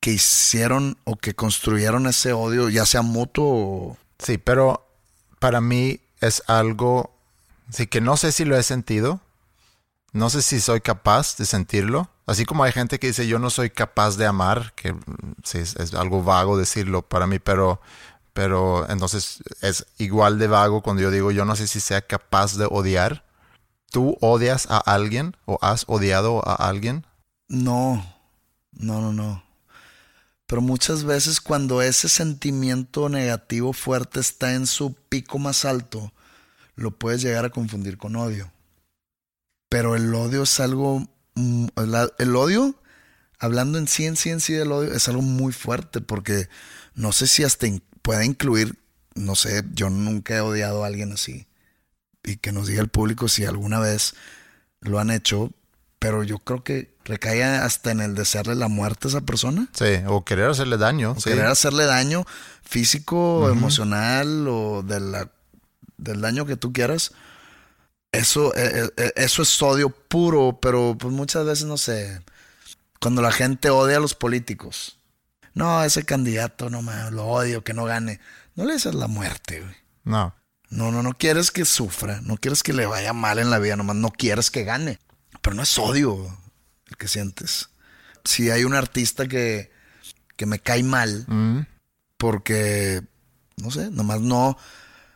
que 0.00 0.12
hicieron 0.12 0.98
o 1.04 1.16
que 1.16 1.34
construyeron 1.34 2.06
ese 2.06 2.32
odio, 2.32 2.68
ya 2.68 2.84
sea 2.86 3.02
mutuo 3.02 3.46
o... 3.46 3.98
Sí, 4.18 4.36
pero 4.36 4.88
para 5.38 5.60
mí 5.60 6.00
es 6.20 6.42
algo, 6.48 7.16
sí 7.70 7.86
que 7.86 8.00
no 8.00 8.16
sé 8.16 8.32
si 8.32 8.44
lo 8.44 8.56
he 8.56 8.62
sentido, 8.62 9.20
no 10.12 10.28
sé 10.30 10.42
si 10.42 10.60
soy 10.60 10.80
capaz 10.80 11.36
de 11.36 11.46
sentirlo, 11.46 12.10
así 12.26 12.44
como 12.44 12.64
hay 12.64 12.72
gente 12.72 12.98
que 12.98 13.08
dice 13.08 13.26
yo 13.26 13.38
no 13.38 13.50
soy 13.50 13.70
capaz 13.70 14.16
de 14.16 14.26
amar, 14.26 14.72
que 14.74 14.92
mm, 14.92 15.02
sí, 15.44 15.58
es, 15.58 15.94
algo 15.94 16.22
vago 16.22 16.56
decirlo 16.56 17.02
para 17.02 17.26
mí, 17.26 17.38
pero, 17.38 17.80
pero 18.32 18.88
entonces 18.88 19.42
es 19.60 19.86
igual 19.98 20.38
de 20.38 20.48
vago 20.48 20.82
cuando 20.82 21.02
yo 21.02 21.10
digo 21.10 21.30
yo 21.30 21.44
no 21.44 21.56
sé 21.56 21.66
si 21.66 21.80
sea 21.80 22.02
capaz 22.02 22.56
de 22.56 22.66
odiar. 22.70 23.24
¿Tú 23.90 24.16
odias 24.22 24.66
a 24.70 24.78
alguien 24.78 25.36
o 25.44 25.58
has 25.60 25.84
odiado 25.86 26.42
a 26.48 26.54
alguien? 26.54 27.06
No, 27.48 28.02
no, 28.72 29.02
no, 29.02 29.12
no. 29.12 29.44
Pero 30.46 30.62
muchas 30.62 31.04
veces 31.04 31.40
cuando 31.40 31.82
ese 31.82 32.08
sentimiento 32.08 33.08
negativo 33.08 33.72
fuerte 33.72 34.20
está 34.20 34.54
en 34.54 34.66
su 34.66 34.94
pico 34.94 35.38
más 35.38 35.64
alto, 35.64 36.12
lo 36.74 36.90
puedes 36.90 37.22
llegar 37.22 37.44
a 37.44 37.50
confundir 37.50 37.96
con 37.98 38.16
odio. 38.16 38.52
Pero 39.68 39.94
el 39.94 40.14
odio 40.14 40.42
es 40.42 40.60
algo... 40.60 41.08
mm, 41.34 41.66
la- 41.86 42.10
El 42.18 42.34
odio, 42.36 42.74
hablando 43.38 43.78
en 43.78 43.88
sí, 43.88 44.06
en 44.06 44.16
sí, 44.16 44.30
en 44.30 44.40
sí 44.40 44.52
del 44.52 44.72
odio, 44.72 44.92
es 44.92 45.08
algo 45.08 45.22
muy 45.22 45.52
fuerte 45.52 46.00
porque 46.00 46.48
no 46.94 47.12
sé 47.12 47.26
si 47.26 47.44
hasta 47.44 47.66
in- 47.66 47.82
puede 48.02 48.24
incluir, 48.24 48.78
no 49.14 49.34
sé, 49.34 49.64
yo 49.74 49.90
nunca 49.90 50.36
he 50.36 50.40
odiado 50.40 50.84
a 50.84 50.86
alguien 50.86 51.12
así. 51.12 51.46
Y 52.24 52.36
que 52.36 52.52
nos 52.52 52.66
diga 52.68 52.80
el 52.82 52.88
público 52.88 53.28
si 53.28 53.44
alguna 53.44 53.80
vez 53.80 54.14
lo 54.80 54.98
han 55.00 55.10
hecho, 55.10 55.50
pero 55.98 56.22
yo 56.22 56.38
creo 56.38 56.62
que 56.64 56.94
recae 57.04 57.42
hasta 57.44 57.90
en 57.90 58.00
el 58.00 58.14
desearle 58.14 58.54
la 58.54 58.68
muerte 58.68 59.06
a 59.06 59.10
esa 59.10 59.20
persona. 59.22 59.68
Sí, 59.72 59.86
o 60.06 60.24
querer 60.24 60.50
hacerle 60.50 60.76
daño. 60.76 61.12
O 61.12 61.20
sí. 61.20 61.30
querer 61.30 61.46
hacerle 61.46 61.84
daño 61.84 62.24
físico, 62.62 63.48
emocional 63.50 64.46
o 64.48 64.82
de 64.82 65.00
la- 65.00 65.30
del 65.98 66.20
daño 66.20 66.46
que 66.46 66.56
tú 66.56 66.72
quieras. 66.72 67.12
Eso, 68.12 68.54
eh, 68.54 68.90
eh, 68.96 69.12
eso 69.16 69.42
es 69.42 69.62
odio 69.62 69.88
puro, 69.90 70.58
pero 70.60 70.96
pues 70.98 71.12
muchas 71.12 71.46
veces 71.46 71.64
no 71.64 71.78
sé. 71.78 72.20
Cuando 73.00 73.22
la 73.22 73.32
gente 73.32 73.70
odia 73.70 73.96
a 73.96 74.00
los 74.00 74.14
políticos. 74.14 74.98
No, 75.54 75.82
ese 75.82 76.04
candidato, 76.04 76.70
no 76.70 76.82
mames, 76.82 77.12
lo 77.12 77.26
odio, 77.26 77.64
que 77.64 77.74
no 77.74 77.84
gane. 77.84 78.20
No 78.54 78.64
le 78.64 78.74
deseas 78.74 78.94
la 78.94 79.06
muerte, 79.08 79.60
güey. 79.60 79.74
No. 80.04 80.34
No, 80.68 80.90
no, 80.90 81.02
no 81.02 81.12
quieres 81.12 81.50
que 81.50 81.64
sufra, 81.64 82.20
no 82.22 82.36
quieres 82.36 82.62
que 82.62 82.72
le 82.72 82.86
vaya 82.86 83.12
mal 83.12 83.38
en 83.38 83.50
la 83.50 83.58
vida, 83.58 83.76
nomás 83.76 83.96
no 83.96 84.10
quieres 84.10 84.50
que 84.50 84.64
gane. 84.64 84.98
Pero 85.42 85.56
no 85.56 85.62
es 85.62 85.78
odio 85.78 86.38
el 86.88 86.96
que 86.96 87.08
sientes. 87.08 87.70
Si 88.24 88.50
hay 88.50 88.64
un 88.64 88.74
artista 88.74 89.26
que, 89.26 89.70
que 90.36 90.46
me 90.46 90.60
cae 90.60 90.82
mal, 90.82 91.24
Mm, 91.28 91.60
porque, 92.16 93.02
no 93.56 93.70
sé, 93.70 93.90
nomás 93.90 94.20
no, 94.20 94.56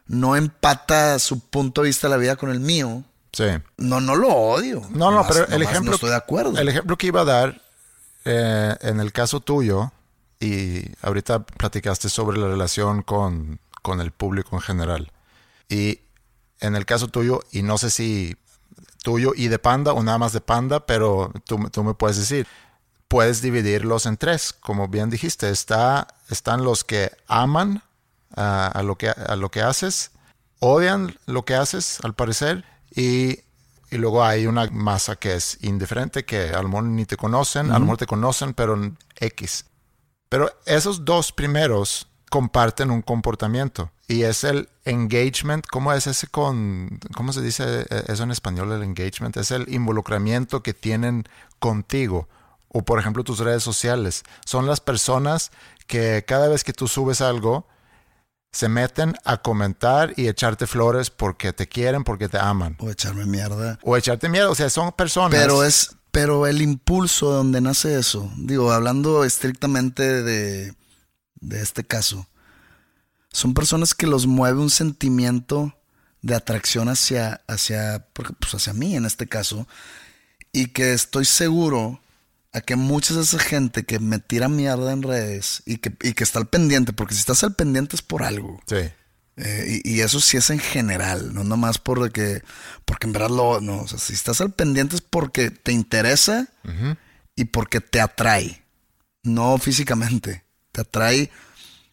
no 0.06 0.36
empata 0.36 1.18
su 1.18 1.40
punto 1.40 1.82
de 1.82 1.88
vista 1.88 2.08
de 2.08 2.12
la 2.12 2.16
vida 2.16 2.36
con 2.36 2.50
el 2.50 2.60
mío, 2.60 3.04
sí. 3.32 3.44
no, 3.76 4.00
no 4.00 4.16
lo 4.16 4.28
odio. 4.28 4.82
No, 4.90 5.10
no, 5.10 5.26
pero 5.26 5.46
el 5.48 5.62
ejemplo. 5.62 5.90
No 5.90 5.94
estoy 5.94 6.10
de 6.10 6.16
acuerdo. 6.16 6.58
El 6.58 6.68
ejemplo 6.68 6.96
que 6.96 7.08
iba 7.08 7.22
a 7.22 7.24
dar 7.24 7.60
eh, 8.24 8.76
en 8.80 9.00
el 9.00 9.12
caso 9.12 9.40
tuyo, 9.40 9.92
y 10.40 10.82
ahorita 11.02 11.44
platicaste 11.44 12.08
sobre 12.08 12.38
la 12.38 12.48
relación 12.48 13.02
con, 13.02 13.60
con 13.82 14.00
el 14.00 14.10
público 14.10 14.56
en 14.56 14.62
general. 14.62 15.12
Y 15.68 16.00
en 16.60 16.76
el 16.76 16.86
caso 16.86 17.08
tuyo, 17.08 17.40
y 17.50 17.62
no 17.62 17.78
sé 17.78 17.90
si 17.90 18.36
tuyo 19.02 19.32
y 19.36 19.48
de 19.48 19.58
Panda 19.58 19.92
o 19.92 20.02
nada 20.02 20.18
más 20.18 20.32
de 20.32 20.40
Panda, 20.40 20.84
pero 20.86 21.32
tú, 21.44 21.70
tú 21.70 21.84
me 21.84 21.94
puedes 21.94 22.16
decir, 22.16 22.46
puedes 23.08 23.40
dividirlos 23.40 24.06
en 24.06 24.16
tres, 24.16 24.52
como 24.52 24.88
bien 24.88 25.10
dijiste. 25.10 25.50
Está, 25.50 26.08
están 26.28 26.64
los 26.64 26.84
que 26.84 27.12
aman 27.28 27.82
a, 28.34 28.66
a 28.66 28.82
lo 28.82 28.96
que, 28.96 29.08
a 29.08 29.36
lo 29.36 29.50
que 29.50 29.62
haces, 29.62 30.12
odian 30.60 31.16
lo 31.26 31.44
que 31.44 31.54
haces, 31.54 31.98
al 32.02 32.14
parecer, 32.14 32.64
y, 32.94 33.40
y 33.90 33.98
luego 33.98 34.24
hay 34.24 34.46
una 34.46 34.66
masa 34.70 35.16
que 35.16 35.34
es 35.34 35.58
indiferente, 35.62 36.24
que 36.24 36.50
a 36.50 36.62
lo 36.62 36.68
mejor 36.68 36.84
ni 36.84 37.04
te 37.04 37.16
conocen, 37.16 37.70
a 37.70 37.74
lo 37.74 37.80
mejor 37.80 37.98
te 37.98 38.06
conocen, 38.06 38.54
pero 38.54 38.74
en 38.74 38.98
X. 39.16 39.66
Pero 40.28 40.50
esos 40.64 41.04
dos 41.04 41.32
primeros 41.32 42.08
comparten 42.30 42.90
un 42.90 43.02
comportamiento 43.02 43.92
y 44.08 44.22
es 44.22 44.44
el 44.44 44.68
engagement. 44.84 45.66
¿Cómo 45.66 45.92
es 45.92 46.06
ese 46.06 46.26
con, 46.26 46.98
cómo 47.14 47.32
se 47.32 47.42
dice 47.42 47.86
eso 48.08 48.24
en 48.24 48.30
español 48.30 48.72
el 48.72 48.82
engagement? 48.82 49.36
Es 49.36 49.50
el 49.50 49.72
involucramiento 49.72 50.62
que 50.62 50.74
tienen 50.74 51.24
contigo 51.58 52.28
o 52.68 52.82
por 52.84 52.98
ejemplo 52.98 53.24
tus 53.24 53.38
redes 53.38 53.62
sociales. 53.62 54.24
Son 54.44 54.66
las 54.66 54.80
personas 54.80 55.52
que 55.86 56.24
cada 56.26 56.48
vez 56.48 56.64
que 56.64 56.72
tú 56.72 56.88
subes 56.88 57.20
algo 57.20 57.66
se 58.56 58.70
meten 58.70 59.14
a 59.22 59.42
comentar 59.42 60.14
y 60.16 60.28
echarte 60.28 60.66
flores 60.66 61.10
porque 61.10 61.52
te 61.52 61.68
quieren, 61.68 62.04
porque 62.04 62.26
te 62.26 62.38
aman. 62.38 62.74
O 62.80 62.90
echarme 62.90 63.26
mierda. 63.26 63.78
O 63.82 63.98
echarte 63.98 64.30
mierda, 64.30 64.48
o 64.48 64.54
sea, 64.54 64.70
son 64.70 64.92
personas. 64.92 65.38
Pero 65.38 65.62
es, 65.62 65.94
pero 66.10 66.46
el 66.46 66.62
impulso 66.62 67.28
de 67.32 67.36
donde 67.36 67.60
nace 67.60 67.98
eso, 67.98 68.32
digo, 68.38 68.72
hablando 68.72 69.24
estrictamente 69.24 70.22
de, 70.22 70.74
de 71.34 71.60
este 71.60 71.84
caso, 71.84 72.26
son 73.30 73.52
personas 73.52 73.94
que 73.94 74.06
los 74.06 74.26
mueve 74.26 74.58
un 74.58 74.70
sentimiento 74.70 75.76
de 76.22 76.34
atracción 76.34 76.88
hacia, 76.88 77.42
hacia, 77.48 78.06
pues 78.14 78.54
hacia 78.54 78.72
mí 78.72 78.96
en 78.96 79.04
este 79.04 79.28
caso, 79.28 79.68
y 80.50 80.68
que 80.68 80.94
estoy 80.94 81.26
seguro 81.26 82.00
a 82.56 82.62
que 82.62 82.74
mucha 82.74 83.12
de 83.12 83.20
esa 83.20 83.38
gente 83.38 83.84
que 83.84 83.98
me 83.98 84.18
tira 84.18 84.48
mierda 84.48 84.90
en 84.90 85.02
redes 85.02 85.62
y 85.66 85.76
que, 85.76 85.94
y 86.00 86.14
que 86.14 86.24
está 86.24 86.38
al 86.38 86.48
pendiente, 86.48 86.94
porque 86.94 87.12
si 87.12 87.20
estás 87.20 87.44
al 87.44 87.54
pendiente 87.54 87.96
es 87.96 88.00
por 88.00 88.22
algo. 88.22 88.58
Sí. 88.66 88.90
Eh, 89.36 89.82
y, 89.84 90.00
eso 90.00 90.20
sí 90.20 90.38
es 90.38 90.48
en 90.48 90.58
general, 90.58 91.34
no 91.34 91.44
nomás 91.44 91.76
porque, 91.76 92.42
porque 92.86 93.06
en 93.06 93.12
verdad 93.12 93.28
lo, 93.28 93.60
no, 93.60 93.82
o 93.82 93.88
sea, 93.88 93.98
si 93.98 94.14
estás 94.14 94.40
al 94.40 94.52
pendiente 94.52 94.96
es 94.96 95.02
porque 95.02 95.50
te 95.50 95.72
interesa 95.72 96.48
y 97.34 97.44
porque 97.44 97.82
te 97.82 98.00
atrae, 98.00 98.64
no 99.22 99.58
físicamente, 99.58 100.42
te 100.72 100.80
atrae 100.80 101.30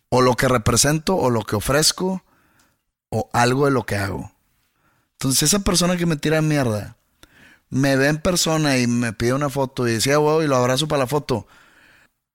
o 0.08 0.22
lo 0.22 0.36
que 0.38 0.48
represento 0.48 1.18
o 1.18 1.30
lo 1.30 1.42
que 1.42 1.58
ofrezco 1.58 2.24
o 3.10 3.30
algo 3.34 3.66
de 3.66 3.72
lo 3.72 3.86
que 3.86 3.98
hago. 3.98 4.32
Entonces 5.14 5.44
esa 5.44 5.60
persona 5.60 5.98
que 5.98 6.06
me 6.06 6.16
tira 6.16 6.42
mierda 6.42 6.96
me 7.74 7.96
ve 7.96 8.08
en 8.08 8.20
persona 8.20 8.78
y 8.78 8.86
me 8.86 9.14
pide 9.14 9.34
una 9.34 9.50
foto 9.50 9.88
y 9.88 9.94
decía, 9.94 10.20
wow, 10.20 10.44
y 10.44 10.48
lo 10.48 10.56
abrazo 10.56 10.88
para 10.88 11.04
la 11.04 11.08
foto, 11.08 11.48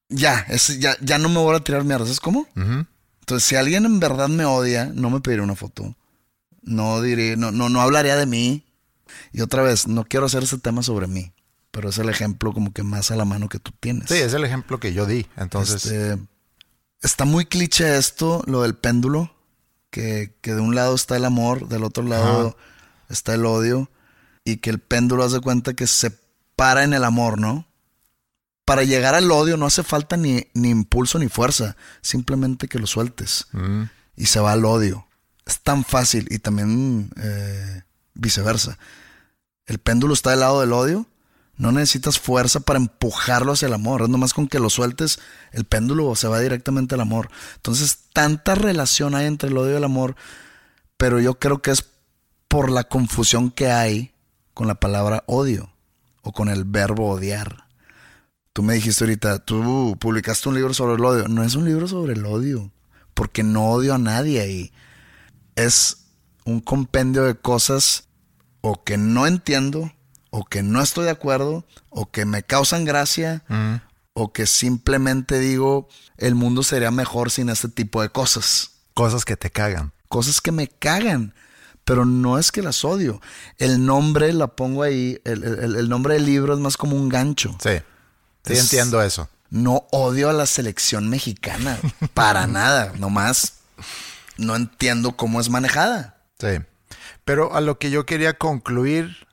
ya, 0.09 0.45
es, 0.49 0.79
ya, 0.79 0.97
ya 0.99 1.17
no 1.17 1.29
me 1.29 1.39
voy 1.39 1.55
a 1.55 1.63
tirar 1.63 1.85
mierda, 1.85 2.03
¿sabes 2.03 2.19
cómo? 2.19 2.45
Entonces, 2.55 3.47
si 3.47 3.55
alguien 3.55 3.85
en 3.85 4.01
verdad 4.01 4.27
me 4.27 4.43
odia, 4.43 4.91
no 4.93 5.09
me 5.09 5.21
pediré 5.21 5.41
una 5.41 5.55
foto. 5.55 5.95
No 6.61 7.01
diré, 7.01 7.37
no, 7.37 7.51
no, 7.51 7.69
no 7.69 7.79
hablaría 7.79 8.17
de 8.17 8.25
mí. 8.25 8.65
Y 9.31 9.39
otra 9.41 9.61
vez, 9.61 9.87
no 9.87 10.03
quiero 10.03 10.25
hacer 10.25 10.43
ese 10.43 10.57
tema 10.57 10.83
sobre 10.83 11.07
mí, 11.07 11.31
pero 11.71 11.89
es 11.89 11.97
el 11.99 12.09
ejemplo 12.09 12.51
como 12.51 12.73
que 12.73 12.83
más 12.83 13.11
a 13.11 13.15
la 13.15 13.23
mano 13.23 13.47
que 13.47 13.59
tú 13.59 13.71
tienes. 13.79 14.09
Sí, 14.09 14.15
es 14.15 14.33
el 14.33 14.43
ejemplo 14.43 14.79
que 14.79 14.93
yo 14.93 15.05
di. 15.05 15.25
Entonces. 15.37 15.85
Este, 15.85 16.19
está 17.01 17.23
muy 17.23 17.45
cliché 17.45 17.97
esto, 17.97 18.43
lo 18.45 18.63
del 18.63 18.75
péndulo, 18.75 19.33
que, 19.89 20.35
que, 20.41 20.53
de 20.53 20.59
un 20.59 20.75
lado 20.75 20.95
está 20.95 21.15
el 21.15 21.23
amor, 21.23 21.69
del 21.69 21.83
otro 21.83 22.03
lado 22.03 22.57
está 23.07 23.35
el 23.35 23.45
odio 23.45 23.89
y 24.43 24.57
que 24.57 24.69
el 24.69 24.79
péndulo 24.79 25.23
hace 25.23 25.39
cuenta 25.39 25.73
que 25.73 25.87
se 25.87 26.11
para 26.55 26.83
en 26.83 26.93
el 26.93 27.03
amor, 27.03 27.39
¿no? 27.39 27.65
Para 28.65 28.83
llegar 28.83 29.15
al 29.15 29.31
odio 29.31 29.57
no 29.57 29.65
hace 29.65 29.81
falta 29.81 30.17
ni, 30.17 30.47
ni 30.53 30.69
impulso 30.69 31.17
ni 31.17 31.29
fuerza, 31.29 31.77
simplemente 32.01 32.67
que 32.67 32.79
lo 32.79 32.85
sueltes 32.85 33.47
mm. 33.53 33.83
y 34.17 34.25
se 34.25 34.39
va 34.39 34.51
al 34.51 34.65
odio. 34.65 35.07
Es 35.45 35.61
tan 35.61 35.85
fácil 35.85 36.27
y 36.29 36.39
también 36.39 37.11
eh, 37.15 37.83
viceversa. 38.13 38.77
El 39.65 39.79
péndulo 39.79 40.13
está 40.13 40.31
del 40.31 40.41
lado 40.41 40.59
del 40.59 40.73
odio, 40.73 41.07
no 41.55 41.71
necesitas 41.71 42.19
fuerza 42.19 42.59
para 42.59 42.79
empujarlo 42.79 43.53
hacia 43.53 43.67
el 43.67 43.73
amor, 43.73 44.01
es 44.01 44.09
nomás 44.09 44.33
con 44.33 44.47
que 44.47 44.59
lo 44.59 44.69
sueltes, 44.69 45.19
el 45.51 45.65
péndulo 45.65 46.13
se 46.15 46.27
va 46.27 46.39
directamente 46.39 46.95
al 46.95 47.01
amor. 47.01 47.29
Entonces, 47.55 47.99
tanta 48.13 48.55
relación 48.55 49.15
hay 49.15 49.27
entre 49.27 49.49
el 49.49 49.57
odio 49.57 49.73
y 49.73 49.77
el 49.77 49.83
amor, 49.83 50.15
pero 50.97 51.19
yo 51.19 51.39
creo 51.39 51.61
que 51.61 51.71
es 51.71 51.85
por 52.47 52.69
la 52.69 52.83
confusión 52.83 53.49
que 53.49 53.71
hay 53.71 54.13
con 54.59 54.67
la 54.67 54.75
palabra 54.75 55.23
odio 55.25 55.71
o 56.21 56.33
con 56.33 56.49
el 56.49 56.65
verbo 56.65 57.07
odiar. 57.11 57.69
Tú 58.51 58.61
me 58.61 58.73
dijiste 58.73 59.05
ahorita, 59.05 59.39
tú 59.39 59.95
publicaste 59.97 60.49
un 60.49 60.55
libro 60.55 60.73
sobre 60.73 60.95
el 60.95 61.05
odio. 61.05 61.29
No 61.29 61.45
es 61.45 61.55
un 61.55 61.63
libro 61.63 61.87
sobre 61.87 62.11
el 62.11 62.25
odio, 62.25 62.69
porque 63.13 63.41
no 63.41 63.69
odio 63.69 63.93
a 63.93 63.97
nadie 63.97 64.41
ahí. 64.41 64.73
Es 65.55 66.07
un 66.43 66.59
compendio 66.59 67.23
de 67.23 67.35
cosas 67.35 68.09
o 68.59 68.83
que 68.83 68.97
no 68.97 69.27
entiendo, 69.27 69.93
o 70.29 70.43
que 70.43 70.61
no 70.61 70.81
estoy 70.81 71.05
de 71.05 71.11
acuerdo, 71.11 71.65
o 71.87 72.11
que 72.11 72.25
me 72.25 72.43
causan 72.43 72.83
gracia, 72.83 73.45
o 74.11 74.33
que 74.33 74.45
simplemente 74.45 75.39
digo, 75.39 75.87
el 76.17 76.35
mundo 76.35 76.63
sería 76.63 76.91
mejor 76.91 77.31
sin 77.31 77.47
este 77.47 77.69
tipo 77.69 78.01
de 78.01 78.09
cosas. 78.09 78.71
Cosas 78.93 79.23
que 79.23 79.37
te 79.37 79.51
cagan. 79.51 79.93
Cosas 80.09 80.41
que 80.41 80.51
me 80.51 80.67
cagan 80.67 81.33
pero 81.89 82.05
no 82.05 82.37
es 82.37 82.51
que 82.51 82.61
las 82.61 82.85
odio. 82.85 83.19
El 83.57 83.83
nombre 83.83 84.31
la 84.31 84.45
pongo 84.45 84.83
ahí, 84.83 85.19
el, 85.23 85.89
nombre 85.89 86.13
del 86.13 86.25
libro 86.27 86.53
es 86.53 86.59
más 86.59 86.77
como 86.77 86.95
un 86.95 87.09
gancho. 87.09 87.57
Sí, 87.63 87.81
sí 88.43 88.57
entiendo 88.57 89.01
eso. 89.01 89.27
No 89.49 89.87
odio 89.91 90.29
a 90.29 90.33
la 90.33 90.45
selección 90.45 91.09
mexicana, 91.09 91.79
para 92.13 92.45
nada, 92.47 92.93
nomás 92.99 93.55
no 94.37 94.55
entiendo 94.55 95.17
cómo 95.17 95.41
es 95.41 95.49
manejada. 95.49 96.17
Sí, 96.39 96.59
pero 97.25 97.55
a 97.55 97.59
lo 97.59 97.79
que 97.79 97.89
yo 97.89 98.05
quería 98.05 98.37
concluir 98.37 99.27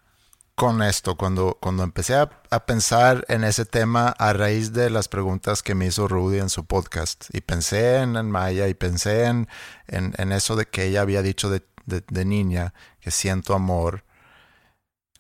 con 0.55 0.83
esto, 0.83 1.17
cuando, 1.17 1.59
cuando 1.61 1.83
empecé 1.83 2.15
a, 2.15 2.31
pensar 2.65 3.27
en 3.29 3.45
ese 3.45 3.67
tema 3.67 4.09
a 4.19 4.33
raíz 4.33 4.73
de 4.73 4.89
las 4.89 5.09
preguntas 5.09 5.63
que 5.63 5.75
me 5.75 5.85
hizo 5.85 6.09
Rudy 6.09 6.39
en 6.39 6.49
su 6.49 6.65
podcast, 6.65 7.27
y 7.35 7.43
pensé 7.43 7.99
en, 7.99 8.31
Maya 8.31 8.67
y 8.67 8.73
pensé 8.73 9.27
en, 9.27 9.47
en, 9.89 10.33
eso 10.33 10.57
de 10.57 10.65
que 10.65 10.85
ella 10.85 11.03
había 11.03 11.21
dicho 11.21 11.51
de 11.51 11.63
de, 11.87 12.25
niña 12.25 12.75
que 13.01 13.11
siento 13.11 13.55
amor, 13.55 14.05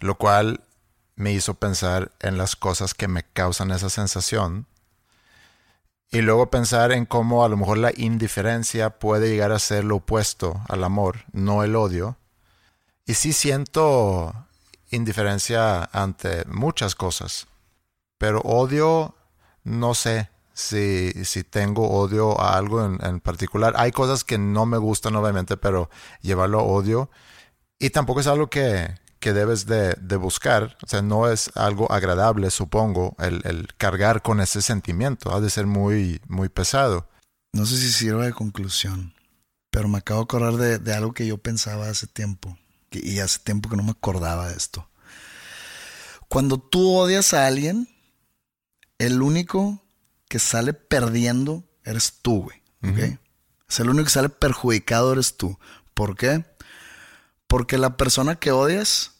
lo 0.01 0.19
cual 0.19 0.65
me 1.15 1.33
hizo 1.33 1.55
pensar 1.55 2.13
en 2.21 2.37
las 2.37 2.57
cosas 2.57 2.93
que 2.93 3.09
me 3.09 3.23
causan 3.23 3.71
esa 3.71 3.89
sensación 3.89 4.67
y 6.11 6.21
luego 6.21 6.51
pensar 6.51 6.93
en 6.93 7.07
cómo 7.07 7.45
a 7.45 7.49
lo 7.49 7.57
mejor 7.57 7.79
la 7.79 7.93
indiferencia 7.97 8.91
puede 8.99 9.29
llegar 9.29 9.53
a 9.53 9.59
ser 9.59 9.85
lo 9.85 9.97
opuesto 9.97 10.61
al 10.69 10.85
amor, 10.85 11.25
no 11.33 11.65
el 11.65 11.75
odio. 11.75 12.17
Y 13.07 13.15
sí 13.15 13.33
siento 13.33 14.35
indiferencia 14.91 15.85
ante 15.93 16.45
muchas 16.45 16.95
cosas, 16.95 17.47
pero 18.19 18.41
odio 18.41 19.15
no 19.65 19.95
sé 19.95 20.31
si, 20.57 21.13
si 21.27 21.45
tengo 21.45 21.91
odio 21.91 22.41
a 22.41 22.57
algo 22.57 22.83
en, 22.83 23.21
particular. 23.21 23.75
Hay 23.77 23.93
cosas 23.93 24.25
que 24.25 24.39
no 24.39 24.65
me 24.65 24.79
gustan, 24.79 25.15
obviamente, 25.15 25.59
pero 25.59 25.91
llevarlo 26.23 26.61
a 26.61 26.63
odio. 26.63 27.11
Y 27.79 27.91
tampoco 27.91 28.21
es 28.21 28.27
algo 28.27 28.49
que, 28.49 28.99
que 29.21 29.35
debes 29.35 29.67
de, 29.67 29.93
de, 30.01 30.17
buscar. 30.17 30.79
O 30.83 30.87
sea, 30.87 31.03
no 31.03 31.31
es 31.31 31.51
algo 31.57 31.93
agradable, 31.93 32.51
supongo, 32.51 33.15
el, 33.19 33.43
el, 33.45 33.69
cargar 33.77 34.23
con 34.23 34.41
ese 34.41 34.63
sentimiento. 34.63 35.35
Ha 35.35 35.43
de 35.43 35.51
ser 35.51 35.67
muy, 35.67 36.23
muy 36.27 36.49
pesado. 36.49 37.07
No 37.53 37.67
sé 37.67 37.77
si 37.77 37.93
sirve 37.93 38.25
de 38.25 38.33
conclusión, 38.33 39.15
pero 39.71 39.89
me 39.89 39.99
acabo 39.99 40.21
de 40.21 40.25
acordar 40.25 40.55
de, 40.55 40.79
de 40.79 40.95
algo 40.95 41.13
que 41.13 41.27
yo 41.27 41.37
pensaba 41.37 41.91
hace 41.91 42.07
tiempo. 42.07 42.57
y 42.91 43.19
hace 43.19 43.41
tiempo 43.41 43.69
que 43.69 43.77
no 43.77 43.83
me 43.83 43.91
acordaba 43.91 44.49
de 44.49 44.57
esto. 44.57 44.89
Cuando 46.29 46.59
tú 46.59 46.97
odias 46.97 47.35
a 47.35 47.47
alguien, 47.47 47.89
el 48.99 49.21
único 49.21 49.83
que 50.29 50.39
sale 50.39 50.73
perdiendo 50.73 51.65
eres 51.85 52.15
tú, 52.23 52.43
güey. 52.43 53.19
Es 53.69 53.81
el 53.81 53.89
único 53.89 54.05
que 54.05 54.11
sale 54.11 54.29
perjudicado 54.29 55.13
eres 55.13 55.37
tú. 55.37 55.59
¿Por 55.95 56.17
qué? 56.17 56.45
Porque 57.47 57.79
la 57.79 57.97
persona 57.97 58.37
que 58.37 58.53
odias 58.53 59.13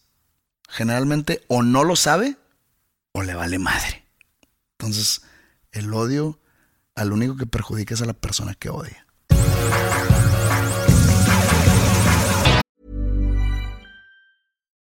generalmente 0.69 1.43
o 1.49 1.63
no 1.63 1.85
lo 1.85 1.97
sabe 1.97 2.37
o 3.13 3.23
le 3.23 3.35
vale 3.35 3.59
madre. 3.59 4.05
Entonces, 4.79 5.23
el 5.73 5.93
odio 5.95 6.39
al 6.95 7.13
único 7.13 7.37
que 7.37 7.47
perjudica 7.47 7.95
es 7.95 8.03
a 8.03 8.07
la 8.07 8.13
persona 8.13 8.55
que 8.55 8.71
odia. 8.71 9.07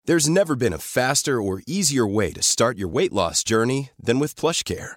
There's 0.04 0.28
never 0.28 0.56
been 0.56 0.72
a 0.72 0.78
faster 0.78 1.40
or 1.40 1.62
easier 1.64 2.04
way 2.04 2.32
to 2.32 2.42
start 2.42 2.76
your 2.76 2.88
weight 2.88 3.12
loss 3.12 3.44
journey 3.44 3.90
than 4.02 4.18
with 4.18 4.34
PlushCare. 4.34 4.96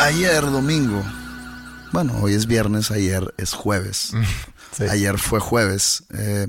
Ayer 0.00 0.42
domingo, 0.42 1.04
bueno, 1.92 2.16
hoy 2.22 2.32
es 2.32 2.46
viernes, 2.46 2.90
ayer 2.90 3.34
es 3.36 3.52
jueves. 3.52 4.12
Sí. 4.72 4.84
Ayer 4.84 5.18
fue 5.18 5.40
jueves, 5.40 6.04
eh, 6.14 6.48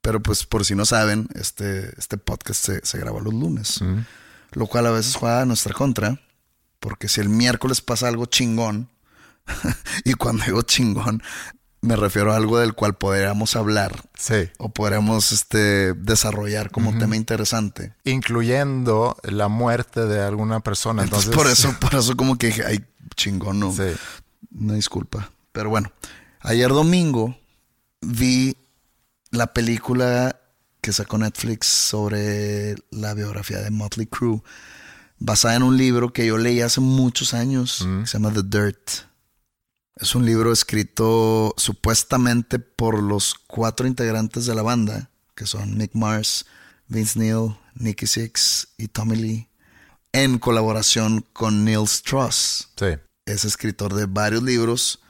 pero 0.00 0.22
pues 0.22 0.46
por 0.46 0.64
si 0.64 0.74
no 0.74 0.86
saben, 0.86 1.28
este, 1.34 1.92
este 1.98 2.16
podcast 2.16 2.64
se, 2.64 2.86
se 2.86 2.98
graba 2.98 3.20
los 3.20 3.34
lunes, 3.34 3.80
lo 4.52 4.66
cual 4.66 4.86
a 4.86 4.90
veces 4.90 5.16
juega 5.16 5.42
a 5.42 5.44
nuestra 5.44 5.74
contra, 5.74 6.18
porque 6.80 7.08
si 7.08 7.20
el 7.20 7.28
miércoles 7.28 7.82
pasa 7.82 8.08
algo 8.08 8.24
chingón, 8.24 8.88
y 10.04 10.14
cuando 10.14 10.44
digo 10.46 10.62
chingón, 10.62 11.22
me 11.80 11.94
refiero 11.96 12.32
a 12.32 12.36
algo 12.36 12.58
del 12.58 12.74
cual 12.74 12.94
podríamos 12.96 13.54
hablar 13.56 14.02
Sí. 14.18 14.48
o 14.58 14.68
podríamos 14.70 15.30
este, 15.32 15.92
desarrollar 15.94 16.70
como 16.70 16.96
tema 16.98 17.16
interesante. 17.16 17.94
Incluyendo 18.04 19.16
la 19.22 19.48
muerte 19.48 20.06
de 20.06 20.20
alguna 20.22 20.60
persona. 20.60 21.02
Entonces, 21.04 21.30
Entonces, 21.30 21.56
por 21.64 21.72
eso, 21.72 21.80
por 21.80 21.98
eso 21.98 22.16
como 22.16 22.36
que 22.36 22.48
dije, 22.48 22.64
ay, 22.66 22.84
chingón, 23.16 23.60
no. 23.60 23.72
Sí. 23.72 23.94
Una 24.58 24.74
disculpa. 24.74 25.30
Pero 25.52 25.70
bueno, 25.70 25.92
ayer 26.40 26.68
domingo 26.70 27.36
vi 28.00 28.56
la 29.30 29.52
película 29.52 30.36
que 30.80 30.92
sacó 30.92 31.18
Netflix 31.18 31.66
sobre 31.66 32.76
la 32.90 33.14
biografía 33.14 33.58
de 33.58 33.70
Motley 33.70 34.06
Crue, 34.06 34.40
basada 35.18 35.56
en 35.56 35.62
un 35.64 35.76
libro 35.76 36.12
que 36.12 36.26
yo 36.26 36.38
leí 36.38 36.60
hace 36.60 36.80
muchos 36.80 37.34
años, 37.34 37.86
que 38.00 38.06
se 38.06 38.18
llama 38.18 38.32
The 38.32 38.42
Dirt. 38.44 38.90
Es 40.00 40.14
un 40.14 40.24
libro 40.24 40.52
escrito 40.52 41.54
supuestamente 41.56 42.58
por 42.58 43.02
los 43.02 43.34
cuatro 43.34 43.86
integrantes 43.86 44.46
de 44.46 44.54
la 44.54 44.62
banda, 44.62 45.10
que 45.34 45.44
son 45.46 45.76
Mick 45.76 45.94
Mars, 45.94 46.46
Vince 46.86 47.18
Neil, 47.18 47.56
Nicky 47.74 48.06
Six 48.06 48.68
y 48.78 48.88
Tommy 48.88 49.16
Lee, 49.16 49.48
en 50.12 50.38
colaboración 50.38 51.24
con 51.32 51.64
Neil 51.64 51.84
Strauss 51.84 52.68
Sí. 52.78 52.86
es 53.26 53.44
escritor 53.44 53.92
de 53.94 54.06
varios 54.06 54.42
libros, 54.42 55.00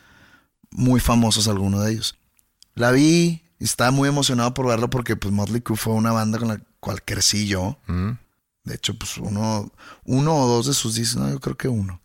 muy 0.70 1.00
famosos 1.00 1.48
algunos 1.48 1.84
de 1.84 1.92
ellos. 1.92 2.16
La 2.74 2.90
vi 2.90 3.42
y 3.58 3.64
estaba 3.64 3.90
muy 3.90 4.08
emocionado 4.08 4.54
por 4.54 4.66
verlo 4.68 4.88
porque 4.88 5.16
pues 5.16 5.32
Motley 5.34 5.60
Crue 5.60 5.76
fue 5.76 5.92
una 5.92 6.12
banda 6.12 6.38
con 6.38 6.48
la 6.48 6.60
cual 6.80 7.02
crecí 7.04 7.46
yo. 7.46 7.78
De 8.64 8.74
hecho, 8.74 8.96
pues 8.98 9.18
uno, 9.18 9.70
uno 10.04 10.36
o 10.36 10.46
dos 10.46 10.66
de 10.66 10.74
sus 10.74 10.94
discos, 10.94 11.22
no, 11.22 11.30
yo 11.30 11.40
creo 11.40 11.56
que 11.56 11.68
uno. 11.68 12.00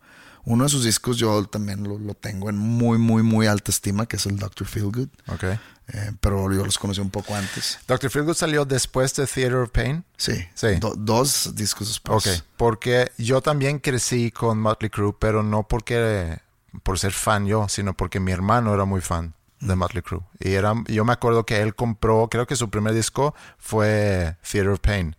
Uno 0.46 0.64
de 0.66 0.70
sus 0.70 0.84
discos 0.84 1.18
yo 1.18 1.46
también 1.46 1.84
lo, 1.84 1.98
lo 1.98 2.14
tengo 2.16 2.50
en 2.50 2.58
muy, 2.58 2.98
muy, 2.98 3.24
muy 3.24 3.48
alta 3.48 3.72
estima, 3.72 4.06
que 4.06 4.18
es 4.18 4.26
el 4.26 4.38
Dr. 4.38 4.68
Feelgood. 4.68 5.08
Ok. 5.28 5.44
Eh, 5.44 6.12
pero 6.22 6.52
yo 6.54 6.66
los 6.66 6.78
conocí 6.78 7.02
un 7.02 7.10
poco 7.10 7.36
antes. 7.36 7.80
Dr. 7.88 8.10
Feelgood 8.10 8.36
salió 8.36 8.64
después 8.66 9.14
de 9.16 9.26
Theater 9.28 9.56
of 9.56 9.70
Pain. 9.72 10.04
Sí, 10.18 10.34
Sí. 10.54 10.76
Do- 10.80 10.96
dos 10.98 11.56
discos 11.56 11.88
después. 11.88 12.26
Ok. 12.26 12.44
Porque 12.58 13.12
yo 13.18 13.42
también 13.42 13.80
crecí 13.80 14.32
con 14.32 14.60
Motley 14.60 14.90
Crue, 14.90 15.14
pero 15.20 15.44
no 15.44 15.68
porque 15.68 16.40
por 16.84 16.98
ser 17.00 17.12
fan 17.12 17.46
yo, 17.46 17.68
sino 17.70 17.94
porque 17.96 18.20
mi 18.20 18.32
hermano 18.32 18.74
era 18.74 18.86
muy 18.86 19.02
fan 19.02 19.34
de 19.60 19.76
Motley 19.76 20.02
Crue. 20.04 20.22
Y 20.40 20.54
era, 20.54 20.74
yo 20.88 21.06
me 21.06 21.14
acuerdo 21.14 21.46
que 21.46 21.62
él 21.62 21.76
compró, 21.76 22.28
creo 22.30 22.48
que 22.48 22.56
su 22.56 22.70
primer 22.70 22.94
disco 22.94 23.36
fue 23.58 24.38
Theater 24.50 24.70
of 24.70 24.80
Pain. 24.80 25.16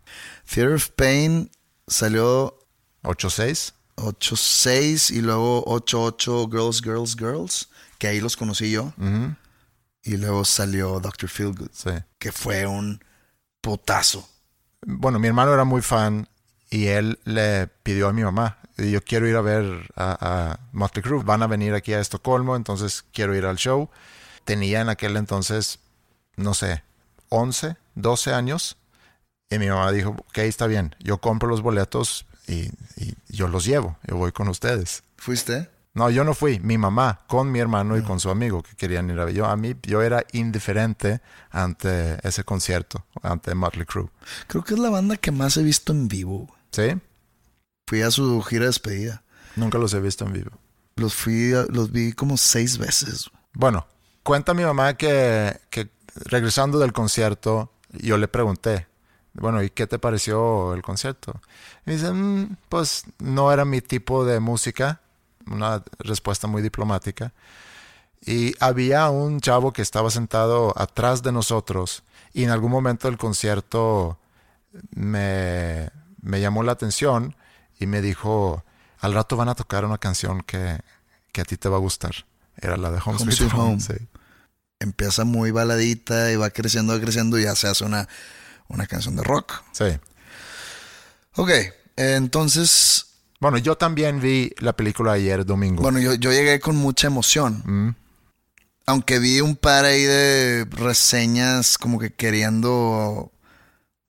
Theater 0.51 0.75
of 0.75 0.89
Pain 0.97 1.51
salió 1.87 2.59
8-6. 3.03 3.74
8-6 3.97 5.11
y 5.11 5.21
luego 5.21 5.65
8-8 5.67 6.51
Girls, 6.51 6.83
Girls, 6.83 7.17
Girls, 7.17 7.69
que 7.99 8.09
ahí 8.09 8.21
los 8.21 8.37
conocí 8.37 8.71
yo. 8.71 8.93
Y 10.03 10.17
luego 10.19 10.45
salió 10.45 11.01
Dr. 11.01 11.29
Feelgood, 11.29 11.71
Sí. 11.73 11.91
que 12.19 12.31
fue 12.33 12.67
un 12.67 13.03
putazo. 13.61 14.29
Bueno, 14.87 15.19
mi 15.19 15.29
hermano 15.29 15.55
era 15.55 15.65
muy 15.65 15.81
fan 15.81 16.29
y 16.71 16.87
él 16.89 17.19
le 17.25 17.69
pidió 17.83 18.09
a 18.09 18.13
mi 18.13 18.23
mamá, 18.23 18.59
yo 18.77 19.03
quiero 19.03 19.27
ir 19.29 19.37
a 19.37 19.41
ver 19.41 19.65
a, 19.97 20.19
a 20.21 20.61
Motley 20.73 21.03
Crue, 21.03 21.23
van 21.23 21.43
a 21.43 21.47
venir 21.47 21.73
aquí 21.75 21.93
a 21.95 22.01
Estocolmo, 22.01 22.57
entonces 22.57 23.05
quiero 23.13 23.35
ir 23.35 23.47
al 23.47 23.57
show. 23.57 23.89
Tenía 24.45 24.81
en 24.83 24.89
aquel 24.91 25.17
entonces, 25.17 25.79
no 26.37 26.53
sé, 26.53 26.83
11, 27.31 27.77
12 27.95 28.35
años 28.35 28.77
y 29.49 29.59
mi 29.59 29.69
mamá 29.69 29.91
dijo, 29.93 30.11
ok, 30.11 30.39
está 30.39 30.67
bien, 30.67 30.95
yo 30.99 31.19
compro 31.19 31.49
los 31.49 31.63
boletos 31.63 32.27
y, 32.47 32.71
y 32.97 33.15
yo 33.29 33.49
los 33.49 33.65
llevo, 33.65 33.97
yo 34.07 34.17
voy 34.17 34.33
con 34.33 34.49
ustedes. 34.49 35.03
¿Fuiste? 35.17 35.71
No, 35.95 36.11
yo 36.11 36.25
no 36.25 36.35
fui, 36.35 36.59
mi 36.59 36.77
mamá 36.77 37.21
con 37.29 37.53
mi 37.53 37.61
hermano 37.61 37.97
y 37.97 38.03
con 38.03 38.19
su 38.19 38.29
amigo 38.29 38.63
que 38.65 38.75
querían 38.75 39.09
ir 39.11 39.21
a 39.21 39.27
ver. 39.27 39.35
Yo, 39.35 39.47
a 39.47 39.57
mí, 39.57 39.77
yo 39.85 40.03
era 40.03 40.25
indiferente 40.33 41.21
ante 41.51 42.19
ese 42.27 42.43
concierto, 42.43 43.07
ante 43.23 43.55
Motley 43.55 43.87
Crue. 43.87 44.11
Creo 44.49 44.65
que 44.65 44.75
es 44.75 44.81
la 44.81 44.91
banda 44.91 45.17
que 45.17 45.31
más 45.31 45.57
he 45.57 45.63
visto 45.63 45.93
en 45.93 46.09
vivo. 46.09 46.53
¿Sí? 46.73 46.95
Fui 47.89 48.03
a 48.03 48.11
su 48.11 48.43
gira 48.43 48.63
de 48.63 48.67
despedida. 48.69 49.23
Nunca 49.55 49.79
los 49.79 49.95
he 49.95 50.01
visto 50.01 50.25
en 50.27 50.33
vivo. 50.33 50.51
Los 50.97 51.15
fui, 51.15 51.53
a- 51.55 51.67
los 51.69 51.93
vi 51.93 52.13
como 52.13 52.37
seis 52.39 52.77
veces. 52.79 53.31
Bueno, 53.53 53.87
cuenta 54.25 54.53
mi 54.53 54.65
mamá 54.65 54.95
que, 54.95 55.61
que 55.71 55.91
regresando 56.17 56.81
del 56.81 56.93
concierto, 56.93 57.71
yo 57.93 58.19
le 58.19 58.27
pregunté, 58.27 58.89
bueno, 59.35 59.63
¿y 59.63 59.71
qué 59.71 59.87
te 59.87 59.99
pareció 59.99 60.75
el 60.75 60.83
concierto? 60.83 61.41
Y 61.87 61.93
dice, 61.93 62.11
"Mm, 62.13 62.57
pues 62.69 63.05
no 63.19 63.53
era 63.53 63.65
mi 63.65 63.81
tipo 63.81 64.25
de 64.25 64.41
música, 64.41 65.01
una 65.47 65.83
respuesta 65.99 66.47
muy 66.47 66.63
diplomática. 66.63 67.33
Y 68.25 68.55
había 68.61 69.11
un 69.11 69.41
chavo 69.41 69.73
que 69.73 69.83
estaba 69.83 70.11
sentado 70.11 70.73
atrás 70.77 71.23
de 71.23 71.33
nosotros 71.33 72.05
y 72.33 72.45
en 72.45 72.51
algún 72.51 72.71
momento 72.71 73.09
del 73.09 73.19
concierto 73.19 74.19
me, 74.91 75.91
me 76.23 76.41
llamó 76.41 76.63
la 76.63 76.73
atención 76.73 77.37
y 77.79 77.87
me 77.87 78.01
dijo, 78.01 78.65
al 79.01 79.13
rato 79.13 79.37
van 79.37 79.51
a 79.51 79.55
tocar 79.55 79.85
una 79.85 79.99
canción 79.99 80.43
que, 80.43 80.81
que 81.33 81.43
a 81.43 81.45
ti 81.45 81.57
te 81.57 81.69
va 81.69 81.77
a 81.77 81.81
gustar. 81.81 82.15
Era 82.57 82.77
la 82.77 82.91
de 82.91 82.99
Home, 83.05 83.19
Home 83.21 83.33
Sweet 83.33 83.51
Sweet 83.51 83.53
Home. 83.53 83.73
Home. 83.75 83.81
sí. 83.81 83.95
Empieza 84.81 85.25
muy 85.25 85.51
baladita 85.51 86.33
y 86.33 86.37
va 86.37 86.51
creciendo, 86.51 86.95
va 86.95 87.01
creciendo 87.01 87.39
y 87.39 87.45
ya 87.45 87.55
se 87.55 87.69
hace 87.69 87.85
una, 87.85 88.09
una 88.69 88.87
canción 88.87 89.17
de 89.17 89.23
rock. 89.23 89.63
Sí. 89.73 89.85
Ok, 91.37 91.51
entonces, 91.97 93.07
Bueno, 93.41 93.59
yo 93.59 93.77
también 93.77 94.21
vi 94.21 94.53
la 94.59 94.75
película 94.75 95.13
ayer 95.13 95.45
domingo. 95.45 95.83
bueno, 95.83 95.99
yo, 96.01 96.15
yo 96.15 96.33
llegué 96.33 96.61
con 96.61 96.77
mucha 96.77 97.07
emoción. 97.09 97.63
Mm, 97.65 97.95
Aunque 98.87 99.19
vi 99.19 99.41
un 99.41 99.57
par 99.57 99.85
ahí 99.85 100.03
de 100.03 100.67
reseñas 100.71 101.79
como 101.79 101.99
que 101.99 102.13
queriendo 102.13 103.33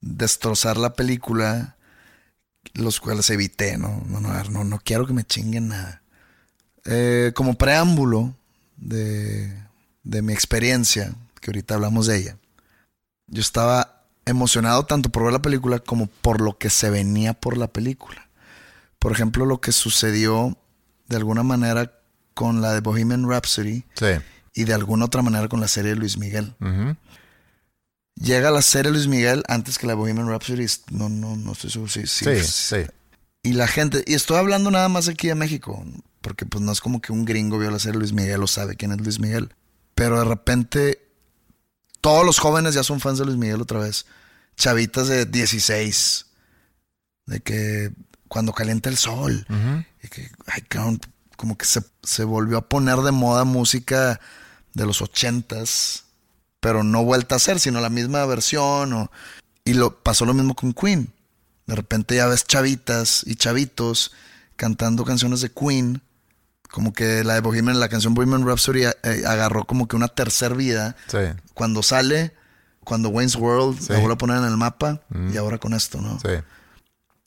destrozar 0.00 0.76
la 0.76 0.92
película, 0.94 1.76
los 2.74 3.00
cuales 3.00 3.28
evité, 3.30 3.78
no, 3.78 4.02
no, 4.06 4.20
no, 4.20 4.44
no, 4.44 4.64
no 4.64 4.78
quiero 4.84 5.06
que 5.06 5.12
me 5.14 5.24
chinguen 5.24 5.68
nada. 5.68 6.02
Eh, 6.84 7.32
como 7.34 7.54
preámbulo 7.54 8.36
de, 8.76 9.52
de 10.04 10.22
mi 10.22 10.32
experiencia, 10.32 11.14
que 11.40 11.50
ahorita 11.50 11.74
hablamos 11.74 12.06
de 12.06 12.18
ella, 12.18 12.36
yo 13.26 13.40
estaba 13.40 13.95
emocionado 14.26 14.84
tanto 14.84 15.08
por 15.08 15.22
ver 15.24 15.32
la 15.32 15.42
película 15.42 15.78
como 15.78 16.08
por 16.08 16.40
lo 16.40 16.58
que 16.58 16.68
se 16.68 16.90
venía 16.90 17.32
por 17.32 17.56
la 17.56 17.68
película. 17.68 18.28
Por 18.98 19.12
ejemplo, 19.12 19.46
lo 19.46 19.60
que 19.60 19.72
sucedió 19.72 20.58
de 21.08 21.16
alguna 21.16 21.42
manera 21.42 21.92
con 22.34 22.60
la 22.60 22.74
de 22.74 22.80
Bohemian 22.80 23.28
Rhapsody 23.28 23.84
sí. 23.94 24.06
y 24.52 24.64
de 24.64 24.74
alguna 24.74 25.06
otra 25.06 25.22
manera 25.22 25.48
con 25.48 25.60
la 25.60 25.68
serie 25.68 25.92
de 25.92 25.96
Luis 25.96 26.18
Miguel. 26.18 26.54
Llega 28.16 28.50
la 28.50 28.62
serie 28.62 28.90
de 28.90 28.98
Luis 28.98 29.08
Miguel 29.08 29.42
antes 29.48 29.78
que 29.78 29.86
la 29.86 29.94
Bohemian 29.94 30.28
Rhapsody. 30.28 30.66
No, 30.90 31.08
no, 31.08 31.36
no 31.36 31.52
estoy 31.52 31.70
seguro 31.70 31.90
si 31.90 32.06
Sí, 32.06 32.42
sí. 32.42 32.76
Y 33.42 33.52
la 33.52 33.68
gente, 33.68 34.02
y 34.06 34.14
estoy 34.14 34.38
hablando 34.38 34.70
nada 34.70 34.88
más 34.88 35.06
aquí 35.08 35.28
de 35.28 35.36
México, 35.36 35.84
porque 36.20 36.46
pues 36.46 36.62
no 36.64 36.72
es 36.72 36.80
como 36.80 37.00
que 37.00 37.12
un 37.12 37.24
gringo 37.24 37.58
vio 37.58 37.70
la 37.70 37.78
serie 37.78 37.92
de 37.92 37.98
Luis 38.00 38.12
Miguel 38.12 38.42
o 38.42 38.48
sabe 38.48 38.74
quién 38.74 38.90
es 38.90 39.00
Luis 39.00 39.20
Miguel. 39.20 39.54
Pero 39.94 40.18
de 40.18 40.24
repente 40.24 41.05
todos 42.06 42.24
los 42.24 42.38
jóvenes 42.38 42.72
ya 42.74 42.84
son 42.84 43.00
fans 43.00 43.18
de 43.18 43.24
Luis 43.24 43.36
Miguel 43.36 43.60
otra 43.60 43.80
vez. 43.80 44.06
Chavitas 44.56 45.08
de 45.08 45.26
16. 45.26 46.26
De 47.26 47.40
que 47.40 47.90
cuando 48.28 48.52
calienta 48.52 48.88
el 48.88 48.96
sol. 48.96 49.44
Y 50.04 50.06
que, 50.08 50.30
ay, 50.46 50.62
como 51.36 51.58
que 51.58 51.64
se, 51.66 51.82
se 52.04 52.22
volvió 52.22 52.58
a 52.58 52.68
poner 52.68 52.98
de 52.98 53.10
moda 53.10 53.42
música 53.42 54.20
de 54.72 54.86
los 54.86 55.02
ochentas, 55.02 56.04
pero 56.60 56.84
no 56.84 57.02
vuelta 57.02 57.34
a 57.34 57.38
ser, 57.40 57.58
sino 57.58 57.80
la 57.80 57.90
misma 57.90 58.24
versión. 58.24 58.92
o- 58.92 59.10
y 59.64 59.74
lo, 59.74 60.00
pasó 60.00 60.24
lo 60.26 60.32
mismo 60.34 60.54
con 60.54 60.72
Queen. 60.74 61.12
De 61.66 61.74
repente 61.74 62.14
ya 62.14 62.26
ves 62.28 62.44
chavitas 62.44 63.24
y 63.26 63.34
chavitos 63.34 64.12
cantando 64.54 65.04
canciones 65.04 65.40
de 65.40 65.50
Queen. 65.50 66.02
Como 66.76 66.92
que 66.92 67.24
la 67.24 67.32
de 67.32 67.40
Bohemian, 67.40 67.80
la 67.80 67.88
canción 67.88 68.12
Bohemian 68.12 68.46
Rhapsody 68.46 68.82
eh, 68.84 68.92
agarró 69.26 69.64
como 69.64 69.88
que 69.88 69.96
una 69.96 70.08
tercera 70.08 70.54
vida. 70.54 70.94
Sí. 71.06 71.16
Cuando 71.54 71.82
sale, 71.82 72.34
cuando 72.84 73.08
Wayne's 73.08 73.36
World 73.36 73.80
Sí. 73.80 73.94
la 73.94 73.98
vuelve 74.00 74.12
a 74.12 74.18
poner 74.18 74.36
en 74.36 74.44
el 74.44 74.58
mapa 74.58 75.00
y 75.32 75.38
ahora 75.38 75.56
con 75.56 75.72
esto, 75.72 76.02
¿no? 76.02 76.20
Sí. 76.20 76.32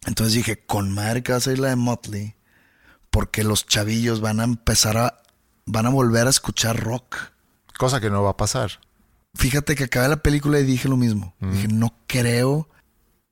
Entonces 0.06 0.36
dije, 0.36 0.64
con 0.68 0.92
madre 0.94 1.24
que 1.24 1.32
va 1.32 1.40
a 1.40 1.42
salir 1.42 1.58
la 1.58 1.70
de 1.70 1.78
Motley, 1.78 2.36
porque 3.10 3.44
los 3.44 3.66
chavillos 3.66 4.22
van 4.22 4.40
a 4.40 4.44
empezar 4.44 4.98
a, 5.00 5.24
van 5.66 5.88
a 5.88 5.90
volver 5.90 6.28
a 6.28 6.30
escuchar 6.30 6.80
rock. 6.80 7.16
Cosa 7.76 8.00
que 8.00 8.12
no 8.12 8.22
va 8.22 8.30
a 8.30 8.38
pasar. 8.38 8.80
Fíjate 9.34 9.74
que 9.76 9.86
acabé 9.86 10.10
la 10.10 10.22
película 10.22 10.60
y 10.60 10.64
dije 10.64 10.88
lo 10.88 10.96
mismo. 10.96 11.34
Dije, 11.40 11.70
no 11.70 11.96
creo 12.06 12.70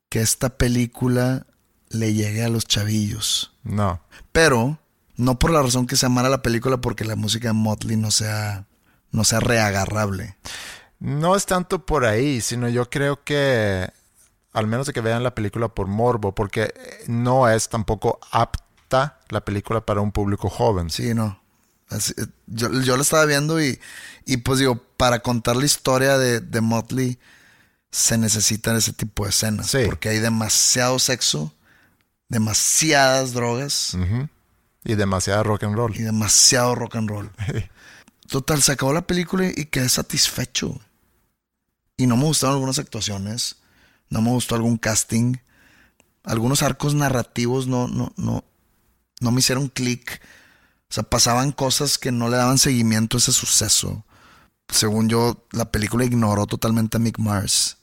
que 0.09 0.21
esta 0.21 0.57
película 0.57 1.45
le 1.89 2.15
llegue 2.15 2.43
a 2.43 2.49
los 2.49 2.65
chavillos. 2.65 3.53
No. 3.61 4.01
Pero 4.31 4.79
no 5.17 5.37
por 5.39 5.51
la 5.51 5.61
razón 5.61 5.87
que 5.87 5.95
se 5.97 6.05
amara 6.05 6.29
la 6.29 6.41
película, 6.41 6.77
porque 6.77 7.03
la 7.05 7.15
música 7.15 7.49
de 7.49 7.53
Motley 7.53 7.97
no 7.97 8.11
sea, 8.11 8.65
no 9.11 9.23
sea 9.23 9.39
reagarrable. 9.39 10.37
No 10.99 11.35
es 11.35 11.45
tanto 11.45 11.85
por 11.85 12.05
ahí, 12.05 12.41
sino 12.41 12.69
yo 12.69 12.89
creo 12.89 13.23
que, 13.23 13.89
al 14.53 14.65
menos 14.67 14.87
de 14.87 14.93
que 14.93 15.01
vean 15.01 15.23
la 15.23 15.35
película 15.35 15.67
por 15.67 15.87
morbo, 15.87 16.33
porque 16.33 16.73
no 17.07 17.47
es 17.49 17.69
tampoco 17.69 18.19
apta 18.31 19.19
la 19.29 19.41
película 19.41 19.85
para 19.85 20.01
un 20.01 20.11
público 20.11 20.49
joven. 20.49 20.89
Sí, 20.89 21.13
no. 21.13 21.39
Así- 21.89 22.13
eh, 22.17 22.25
yo, 22.47 22.71
yo 22.81 22.95
lo 22.95 23.01
estaba 23.03 23.25
viendo 23.25 23.61
y, 23.61 23.79
y 24.25 24.37
pues 24.37 24.59
digo, 24.59 24.81
para 24.97 25.19
contar 25.19 25.55
la 25.55 25.65
historia 25.65 26.17
de, 26.17 26.39
de 26.41 26.61
Motley 26.61 27.19
se 27.91 28.17
necesitan 28.17 28.75
ese 28.75 28.91
tipo 28.93 29.23
de 29.23 29.29
escenas. 29.29 29.67
Sí. 29.67 29.79
Porque 29.85 30.09
hay 30.09 30.19
demasiado 30.19 30.99
sexo, 30.99 31.53
demasiadas 32.29 33.33
drogas 33.33 33.93
Ujú. 33.93 34.27
Y 34.83 34.95
demasiado 34.95 35.43
rock 35.43 35.63
and 35.63 35.75
roll. 35.75 35.95
y 35.95 36.01
demasiado 36.03 36.75
rock 36.75 36.95
and 36.95 37.09
roll. 37.09 37.31
Total, 38.27 38.61
se 38.61 38.73
acabó 38.73 38.93
la 38.93 39.07
película 39.07 39.45
y, 39.47 39.65
quedé 39.65 39.89
satisfecho. 39.89 40.79
Y 41.97 42.07
no 42.07 42.17
me 42.17 42.23
gustaron 42.25 42.55
algunas 42.55 42.79
actuaciones, 42.79 43.57
no 44.09 44.21
me 44.21 44.29
gustó 44.29 44.55
algún 44.55 44.77
casting, 44.77 45.37
algunos 46.23 46.61
arcos 46.61 46.93
narrativos 46.93 47.67
no, 47.67 47.87
no, 47.87 48.13
no, 48.17 48.43
no 49.19 49.31
me 49.31 49.39
hicieron 49.39 49.69
clic. 49.69 50.21
O 50.89 50.93
sea, 50.93 51.03
pasaban 51.03 51.51
cosas 51.51 51.97
que 51.97 52.11
no 52.11 52.29
le 52.29 52.37
daban 52.37 52.57
seguimiento 52.59 53.17
a 53.17 53.19
ese 53.19 53.31
suceso. 53.31 54.05
Según 54.69 55.09
yo, 55.09 55.45
la 55.51 55.71
película 55.71 56.05
ignoró 56.05 56.45
totalmente 56.45 56.97
a 56.97 56.99
Mick 56.99 57.17
Mars. 57.19 57.77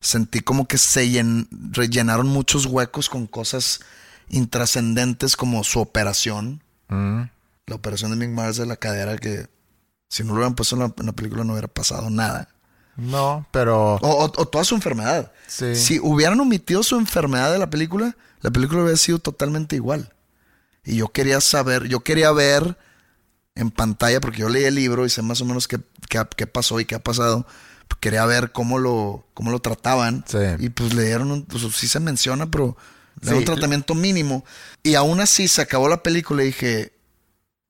Sentí 0.00 0.40
como 0.40 0.66
que 0.68 0.78
se 0.78 1.06
llen- 1.08 1.48
rellenaron 1.72 2.26
muchos 2.26 2.66
huecos 2.66 3.08
con 3.08 3.26
cosas 3.26 3.80
intrascendentes 4.28 5.36
como 5.36 5.64
su 5.64 5.80
operación. 5.80 6.62
Mm. 6.88 7.22
La 7.66 7.74
operación 7.74 8.10
de 8.10 8.16
Mick 8.16 8.34
Mars 8.34 8.56
de 8.58 8.66
la 8.66 8.76
cadera 8.76 9.16
que 9.18 9.46
si 10.08 10.22
no 10.22 10.30
lo 10.30 10.34
hubieran 10.36 10.54
puesto 10.54 10.76
en 10.76 10.82
la, 10.82 10.94
en 10.98 11.06
la 11.06 11.12
película 11.12 11.44
no 11.44 11.52
hubiera 11.52 11.68
pasado 11.68 12.10
nada. 12.10 12.48
No, 12.96 13.46
pero... 13.50 13.94
O, 13.96 14.24
o- 14.24 14.32
o 14.36 14.46
toda 14.46 14.62
su 14.64 14.74
enfermedad. 14.74 15.32
Sí. 15.48 15.74
Si 15.74 15.98
hubieran 16.00 16.38
omitido 16.38 16.82
su 16.82 16.96
enfermedad 16.96 17.50
de 17.50 17.58
la 17.58 17.68
película, 17.70 18.16
la 18.40 18.50
película 18.50 18.82
hubiera 18.82 18.96
sido 18.98 19.18
totalmente 19.18 19.74
igual. 19.76 20.12
Y 20.84 20.96
yo 20.96 21.08
quería 21.08 21.40
saber, 21.40 21.88
yo 21.88 22.00
quería 22.00 22.30
ver 22.30 22.76
en 23.56 23.70
pantalla, 23.70 24.20
porque 24.20 24.38
yo 24.40 24.48
leí 24.48 24.64
el 24.64 24.74
libro 24.76 25.06
y 25.06 25.10
sé 25.10 25.22
más 25.22 25.40
o 25.40 25.44
menos 25.44 25.66
qué, 25.66 25.80
qué, 26.08 26.22
qué 26.36 26.46
pasó 26.46 26.78
y 26.78 26.84
qué 26.84 26.94
ha 26.94 27.02
pasado. 27.02 27.46
Quería 28.00 28.26
ver 28.26 28.52
cómo 28.52 28.78
lo, 28.78 29.26
cómo 29.34 29.50
lo 29.50 29.60
trataban. 29.60 30.24
Sí. 30.28 30.38
Y 30.58 30.68
pues 30.68 30.92
le 30.94 31.04
dieron, 31.06 31.30
un, 31.32 31.42
pues 31.44 31.64
sí 31.74 31.88
se 31.88 31.98
menciona, 32.00 32.46
pero 32.50 32.76
le 33.20 33.30
Sí. 33.30 33.34
un 33.34 33.44
tratamiento 33.44 33.94
mínimo. 33.94 34.44
Y 34.82 34.94
aún 34.94 35.20
así 35.20 35.48
se 35.48 35.62
acabó 35.62 35.88
la 35.88 36.02
película 36.02 36.42
y 36.42 36.46
dije, 36.46 36.92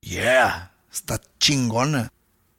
yeah, 0.01 0.73
está 0.93 1.21
chingona. 1.39 2.11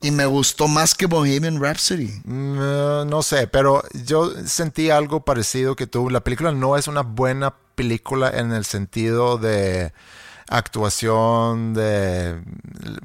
Y 0.01 0.11
me 0.11 0.25
gustó 0.25 0.67
más 0.67 0.93
que 0.93 1.07
Bohemian 1.07 1.59
Rhapsody. 1.59 2.21
Mm, 2.25 2.57
eh, 2.61 3.03
no 3.07 3.23
sé, 3.23 3.47
pero 3.47 3.83
yo 4.05 4.31
sentí 4.45 4.89
algo 4.91 5.25
parecido 5.25 5.75
que 5.75 5.87
tú. 5.87 6.09
La 6.09 6.19
película 6.21 6.51
no 6.51 6.77
es 6.77 6.87
una 6.87 7.01
buena 7.01 7.55
película 7.75 8.29
en 8.29 8.51
el 8.51 8.65
sentido 8.65 9.37
de 9.37 9.93
actuación, 10.49 11.73
de... 11.73 12.41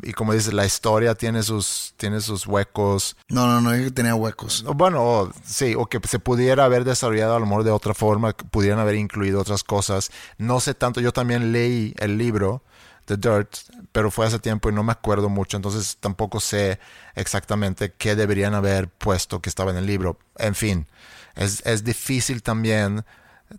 Y 0.02 0.12
como 0.12 0.32
dices, 0.32 0.52
la 0.52 0.66
historia 0.66 1.14
tiene 1.14 1.42
sus, 1.42 1.94
tiene 1.96 2.20
sus 2.20 2.46
huecos. 2.46 3.16
No, 3.28 3.46
no, 3.46 3.60
no, 3.60 3.70
que 3.70 3.90
tenía 3.90 4.14
huecos. 4.14 4.64
Bueno, 4.74 5.32
sí, 5.44 5.74
o 5.76 5.86
que 5.86 6.00
se 6.06 6.18
pudiera 6.18 6.64
haber 6.64 6.84
desarrollado 6.84 7.36
a 7.36 7.40
lo 7.40 7.46
mejor 7.46 7.64
de 7.64 7.70
otra 7.70 7.94
forma, 7.94 8.32
que 8.34 8.44
pudieran 8.44 8.78
haber 8.78 8.96
incluido 8.96 9.40
otras 9.40 9.64
cosas. 9.64 10.10
No 10.38 10.60
sé 10.60 10.74
tanto, 10.74 11.00
yo 11.00 11.12
también 11.12 11.52
leí 11.52 11.94
el 11.98 12.18
libro, 12.18 12.62
The 13.06 13.16
Dirt, 13.16 13.56
pero 13.92 14.10
fue 14.10 14.26
hace 14.26 14.38
tiempo 14.38 14.68
y 14.68 14.72
no 14.72 14.82
me 14.82 14.92
acuerdo 14.92 15.28
mucho, 15.28 15.56
entonces 15.56 15.96
tampoco 15.98 16.40
sé 16.40 16.78
exactamente 17.14 17.92
qué 17.92 18.14
deberían 18.14 18.54
haber 18.54 18.88
puesto 18.88 19.40
que 19.40 19.48
estaba 19.48 19.70
en 19.70 19.78
el 19.78 19.86
libro. 19.86 20.18
En 20.36 20.54
fin, 20.54 20.86
es, 21.34 21.64
es 21.66 21.84
difícil 21.84 22.42
también 22.42 23.04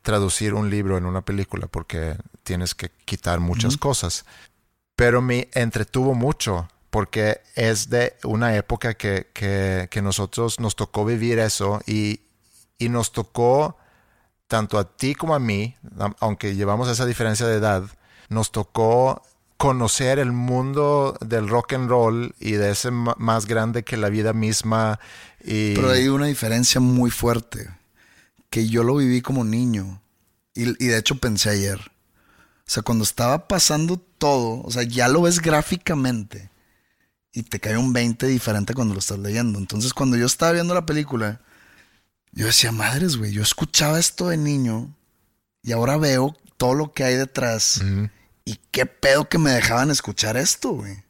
traducir 0.03 0.53
un 0.53 0.69
libro 0.69 0.97
en 0.97 1.05
una 1.05 1.21
película 1.21 1.67
porque 1.67 2.15
tienes 2.43 2.73
que 2.75 2.89
quitar 3.05 3.39
muchas 3.39 3.77
cosas 3.77 4.25
pero 4.95 5.21
me 5.21 5.49
entretuvo 5.53 6.13
mucho 6.13 6.67
porque 6.91 7.41
es 7.55 7.89
de 7.89 8.13
una 8.23 8.55
época 8.55 8.93
que, 8.93 9.27
que- 9.33 9.87
que 9.89 10.01
nosotros 10.01 10.59
nos 10.59 10.75
tocó 10.75 11.05
vivir 11.05 11.39
eso 11.39 11.81
y, 11.87 12.19
y 12.77 12.89
nos 12.89 13.11
tocó, 13.11 13.77
tanto 14.47 14.77
a 14.77 14.95
ti 14.97 15.15
como 15.15 15.33
a 15.33 15.39
mí, 15.39 15.75
aunque 16.19 16.53
llevamos 16.55 16.89
esa 16.89 17.05
diferencia 17.05 17.47
de 17.47 17.55
edad, 17.57 17.83
nos 18.29 18.51
tocó 18.51 19.23
conocer 19.57 20.19
el 20.19 20.31
mundo 20.33 21.17
del 21.21 21.47
rock 21.47 21.73
and 21.73 21.89
roll 21.89 22.35
y 22.39 22.51
de 22.53 22.71
ese 22.71 22.91
más 22.91 23.45
grande 23.45 23.83
que 23.83 23.95
la 23.97 24.09
vida 24.09 24.33
misma. 24.33 24.99
Y, 25.43 25.75
Pero 25.75 25.91
hay 25.91 26.07
una 26.09 26.25
diferencia 26.25 26.81
muy 26.81 27.09
fuerte. 27.11 27.69
Que 28.49 28.67
yo 28.67 28.83
lo 28.83 28.97
viví 28.97 29.21
como 29.21 29.43
niño. 29.45 30.01
Y, 30.53 30.63
y 30.83 30.87
de 30.89 30.97
hecho 30.97 31.15
pensé 31.15 31.51
ayer. 31.51 31.90
O 32.67 32.69
sea, 32.73 32.83
cuando 32.83 33.03
estaba 33.03 33.47
pasando 33.47 33.97
todo, 33.97 34.61
o 34.63 34.71
sea, 34.71 34.83
ya 34.83 35.07
lo 35.07 35.23
ves 35.23 35.41
gráficamente. 35.41 36.49
Y 37.33 37.43
te 37.43 37.59
cae 37.59 37.77
un 37.77 37.93
20 37.93 38.27
diferente 38.27 38.73
cuando 38.73 38.93
lo 38.93 38.99
estás 38.99 39.19
leyendo. 39.19 39.59
Entonces, 39.59 39.93
cuando 39.93 40.17
yo 40.17 40.25
estaba 40.25 40.51
viendo 40.51 40.73
la 40.73 40.85
película, 40.85 41.41
yo 42.31 42.45
decía, 42.45 42.71
madres, 42.71 43.17
güey, 43.17 43.31
yo 43.31 43.41
escuchaba 43.41 43.99
esto 43.99 44.29
de 44.29 44.37
niño. 44.37 44.95
Y 45.63 45.71
ahora 45.71 45.97
veo 45.97 46.35
todo 46.57 46.73
lo 46.73 46.93
que 46.93 47.03
hay 47.03 47.15
detrás. 47.15 47.81
Y 48.45 48.59
qué 48.71 48.85
pedo 48.85 49.29
que 49.29 49.37
me 49.37 49.51
dejaban 49.51 49.91
escuchar 49.91 50.37
esto, 50.37 50.71
güey. 50.71 51.03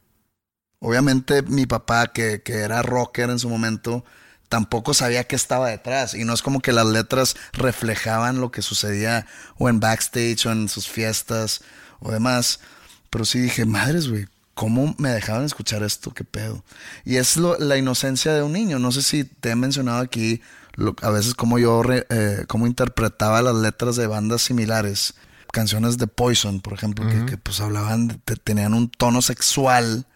Obviamente 0.78 1.42
mi 1.42 1.66
papá, 1.66 2.08
que, 2.08 2.42
que 2.42 2.54
era 2.54 2.82
rocker 2.82 3.30
en 3.30 3.38
su 3.38 3.48
momento, 3.48 4.04
tampoco 4.52 4.92
sabía 4.92 5.24
qué 5.24 5.34
estaba 5.34 5.70
detrás. 5.70 6.12
Y 6.12 6.24
no 6.26 6.34
es 6.34 6.42
como 6.42 6.60
que 6.60 6.72
las 6.72 6.84
letras 6.84 7.36
reflejaban 7.54 8.38
lo 8.38 8.50
que 8.52 8.60
sucedía 8.60 9.24
o 9.56 9.70
en 9.70 9.80
backstage 9.80 10.44
o 10.44 10.52
en 10.52 10.68
sus 10.68 10.88
fiestas 10.88 11.62
o 12.00 12.12
demás. 12.12 12.60
Pero 13.08 13.24
sí 13.24 13.38
dije, 13.40 13.64
madres, 13.64 14.08
güey, 14.08 14.26
¿cómo 14.52 14.94
me 14.98 15.08
dejaban 15.08 15.46
escuchar 15.46 15.82
esto? 15.82 16.12
¿Qué 16.12 16.24
pedo? 16.24 16.62
Y 17.06 17.16
es 17.16 17.38
lo- 17.38 17.58
la 17.58 17.78
inocencia 17.78 18.34
de 18.34 18.42
un 18.42 18.52
niño. 18.52 18.78
No 18.78 18.92
sé 18.92 19.00
si 19.00 19.24
te 19.24 19.48
he 19.52 19.56
mencionado 19.56 20.00
aquí 20.02 20.42
lo- 20.74 20.94
a 21.00 21.08
veces 21.08 21.32
cómo 21.34 21.58
yo, 21.58 21.82
re- 21.82 22.06
eh, 22.10 22.44
cómo 22.46 22.66
interpretaba 22.66 23.40
las 23.40 23.54
letras 23.54 23.96
de 23.96 24.06
bandas 24.06 24.42
similares. 24.42 25.14
Canciones 25.50 25.96
de 25.96 26.06
Poison, 26.08 26.60
por 26.60 26.74
ejemplo, 26.74 27.08
que, 27.08 27.24
que, 27.24 27.36
pues 27.38 27.58
hablaban, 27.60 28.08
de- 28.08 28.36
tenían 28.36 28.74
un 28.74 28.90
tono 28.90 29.22
sexual 29.22 30.06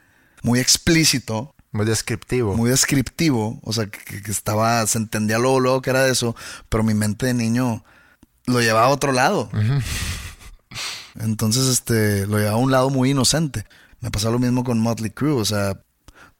muy 0.43 0.61
explícito 0.61 1.55
Muy 1.77 1.87
descriptivo. 1.87 2.57
muy 2.57 2.71
descriptivo, 2.71 3.61
o 3.63 3.73
sea, 3.73 3.87
que, 3.87 4.23
que 4.23 4.31
estaba, 4.31 4.87
se 4.87 4.99
entendía 4.99 5.39
luego, 5.39 5.61
luego 5.61 5.83
que 5.83 5.91
era 5.91 6.03
de 6.05 6.13
eso, 6.13 6.35
pero 6.69 6.83
mi 6.83 6.95
mente 6.95 7.27
de 7.27 7.35
niño 7.35 7.85
lo 8.47 8.61
llevaba 8.61 8.87
a 8.87 8.91
otro 8.91 9.13
lado. 9.13 9.51
Entonces, 11.19 11.67
este, 11.69 12.27
lo 12.27 12.39
llevaba 12.39 12.57
a 12.57 12.61
un 12.61 12.71
lado 12.71 12.91
muy 12.91 13.11
inocente. 13.11 13.65
Me 14.01 14.11
pasó 14.11 14.31
lo 14.31 14.39
mismo 14.39 14.65
con 14.65 14.79
Motley 14.79 15.11
Crue, 15.11 15.33
o 15.33 15.45
sea, 15.45 15.81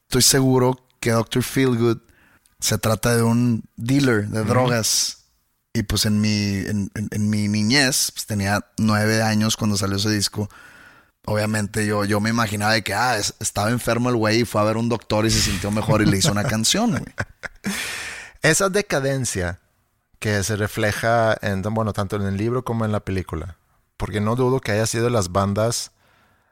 estoy 0.07 0.21
seguro 0.21 0.77
que 0.99 1.11
Dr. 1.11 1.43
Feelgood 1.43 1.97
se 2.59 2.77
trata 2.77 3.15
de 3.15 3.23
un 3.23 3.63
dealer 3.75 4.27
de 4.29 4.43
drogas. 4.43 5.13
Y 5.73 5.83
pues 5.83 6.05
en 6.05 6.19
mi, 6.21 6.29
en, 6.55 6.89
en- 6.95 7.07
en 7.11 7.29
mi 7.29 7.47
niñez, 7.47 8.11
pues 8.11 8.25
tenía 8.25 8.65
nueve 8.77 9.21
años 9.21 9.55
cuando 9.57 9.77
salió 9.77 9.97
ese 9.97 10.09
disco. 10.09 10.49
Obviamente 11.29 11.85
yo, 11.85 12.05
yo 12.05 12.21
me 12.21 12.29
imaginaba 12.29 12.71
de 12.71 12.83
que 12.83 12.93
ah, 12.93 13.17
es- 13.17 13.33
estaba 13.41 13.69
enfermo 13.69 14.09
el 14.09 14.15
güey 14.15 14.41
y 14.41 14.45
fue 14.45 14.61
a 14.61 14.63
ver 14.63 14.77
un 14.77 14.87
doctor 14.87 15.25
y 15.25 15.29
se 15.29 15.41
sintió 15.41 15.71
mejor 15.71 16.01
y 16.01 16.05
le 16.05 16.17
hizo 16.17 16.31
una 16.31 16.43
canción, 16.47 16.91
güey. 16.91 17.03
Esa 18.41 18.69
decadencia 18.69 19.59
que 20.19 20.41
se 20.43 20.55
refleja 20.55 21.37
en, 21.41 21.61
bueno, 21.63 21.91
tanto 21.93 22.15
en 22.15 22.21
el 22.23 22.37
libro 22.37 22.63
como 22.63 22.85
en 22.85 22.91
la 22.91 23.01
película. 23.01 23.57
Porque 23.97 24.21
no 24.21 24.35
dudo 24.35 24.61
que 24.61 24.71
haya 24.71 24.85
sido 24.85 25.05
de 25.05 25.09
las 25.11 25.31
bandas 25.31 25.91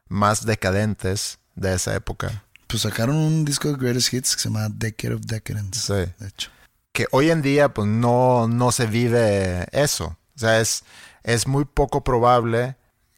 más 0.09 0.45
decadentes 0.45 1.39
de 1.55 1.73
esa 1.75 1.95
época. 1.95 2.43
Pues 2.67 2.81
sacaron 2.81 3.15
un 3.15 3.45
disco 3.45 3.69
de 3.71 3.77
Greatest 3.77 4.13
Hits 4.13 4.35
que 4.35 4.41
se 4.41 4.49
llama 4.49 4.67
Decade 4.69 5.13
of 5.15 5.21
Decadence. 5.21 5.79
Sí. 5.79 6.11
De 6.19 6.27
hecho. 6.27 6.49
Que 6.91 7.07
hoy 7.11 7.29
en 7.31 7.41
día, 7.41 7.73
pues 7.73 7.87
no, 7.87 8.47
no 8.49 8.71
se 8.73 8.87
vive 8.87 9.67
eso. 9.71 10.17
O 10.35 10.39
sea, 10.39 10.59
es, 10.59 10.83
es 11.23 11.47
muy 11.47 11.63
poco 11.65 12.03
probable 12.03 12.75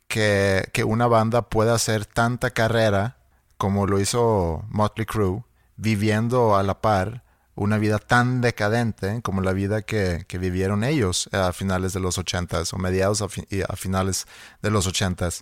que, 0.07 0.69
que 0.73 0.83
una 0.83 1.07
banda 1.07 1.43
pueda 1.49 1.73
hacer 1.75 2.05
tanta 2.05 2.51
carrera 2.51 3.17
como 3.57 3.87
lo 3.87 3.99
hizo 3.99 4.63
Motley 4.69 5.05
Crue, 5.05 5.43
viviendo 5.77 6.55
a 6.55 6.63
la 6.63 6.81
par 6.81 7.23
una 7.55 7.79
vida 7.79 7.97
tan 7.97 8.39
decadente 8.41 9.21
como 9.23 9.41
la 9.41 9.51
vida 9.51 9.81
que, 9.81 10.25
que 10.27 10.37
vivieron 10.37 10.83
ellos 10.83 11.27
a 11.33 11.51
finales 11.53 11.91
de 11.93 11.99
los 11.99 12.19
ochentas 12.19 12.71
o 12.71 12.77
mediados 12.77 13.21
a, 13.23 13.29
fi- 13.29 13.47
a 13.67 13.75
finales 13.75 14.27
de 14.61 14.69
los 14.69 14.85
ochentas. 14.85 15.41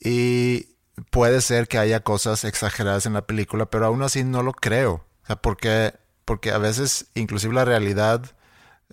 Y 0.00 0.76
puede 1.10 1.40
ser 1.42 1.68
que 1.68 1.76
haya 1.78 2.00
cosas 2.00 2.44
exageradas 2.44 3.04
en 3.06 3.12
la 3.12 3.26
película, 3.26 3.66
pero 3.66 3.86
aún 3.86 4.02
así 4.02 4.24
no 4.24 4.42
lo 4.42 4.52
creo. 4.52 5.04
O 5.24 5.26
sea, 5.26 5.36
porque, 5.36 5.92
porque 6.24 6.50
a 6.50 6.58
veces 6.58 7.06
inclusive 7.14 7.52
la 7.54 7.66
realidad 7.66 8.24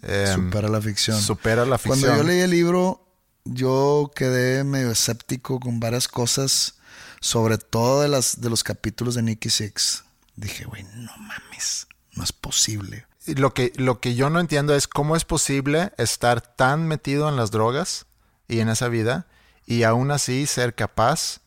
eh, 0.02 0.30
Supera 0.36 0.68
la 0.68 0.82
ficción. 0.82 1.18
supera 1.22 1.66
la 1.66 1.78
ficción. 1.78 2.02
Cuando 2.02 2.24
yo 2.24 2.28
leí 2.28 2.42
el 2.42 2.52
libro, 2.52 3.05
yo 3.46 4.12
quedé 4.16 4.64
medio 4.64 4.92
escéptico 4.92 5.60
con 5.60 5.80
varias 5.80 6.08
cosas, 6.08 6.76
sobre 7.22 7.58
todo 7.58 8.02
de, 8.02 8.10
las, 8.10 8.42
de 8.42 8.50
los 8.50 8.64
capítulos 8.64 9.16
de 9.16 9.22
Nicky 9.22 9.50
Six. 9.50 10.04
Dije, 10.36 10.66
güey, 10.66 10.84
no 10.84 11.16
mames, 11.18 11.88
no 12.14 12.24
es 12.24 12.34
posible. 12.34 13.06
Y 13.26 13.36
Lo 13.36 13.54
que, 13.54 13.72
lo 13.76 14.02
que 14.02 14.16
yo 14.16 14.30
no 14.30 14.40
entiendo 14.40 14.76
es 14.76 14.88
cómo 14.88 15.16
es 15.16 15.24
posible 15.26 15.94
estar 15.98 16.42
tan 16.42 16.88
metido 16.88 17.30
en 17.30 17.38
las 17.38 17.52
drogas 17.52 18.06
y 18.48 18.60
en 18.60 18.70
esa 18.70 18.88
vida 18.90 19.28
y 19.66 19.84
aún 19.84 20.12
así 20.12 20.46
ser 20.46 20.76
capaz 20.76 21.42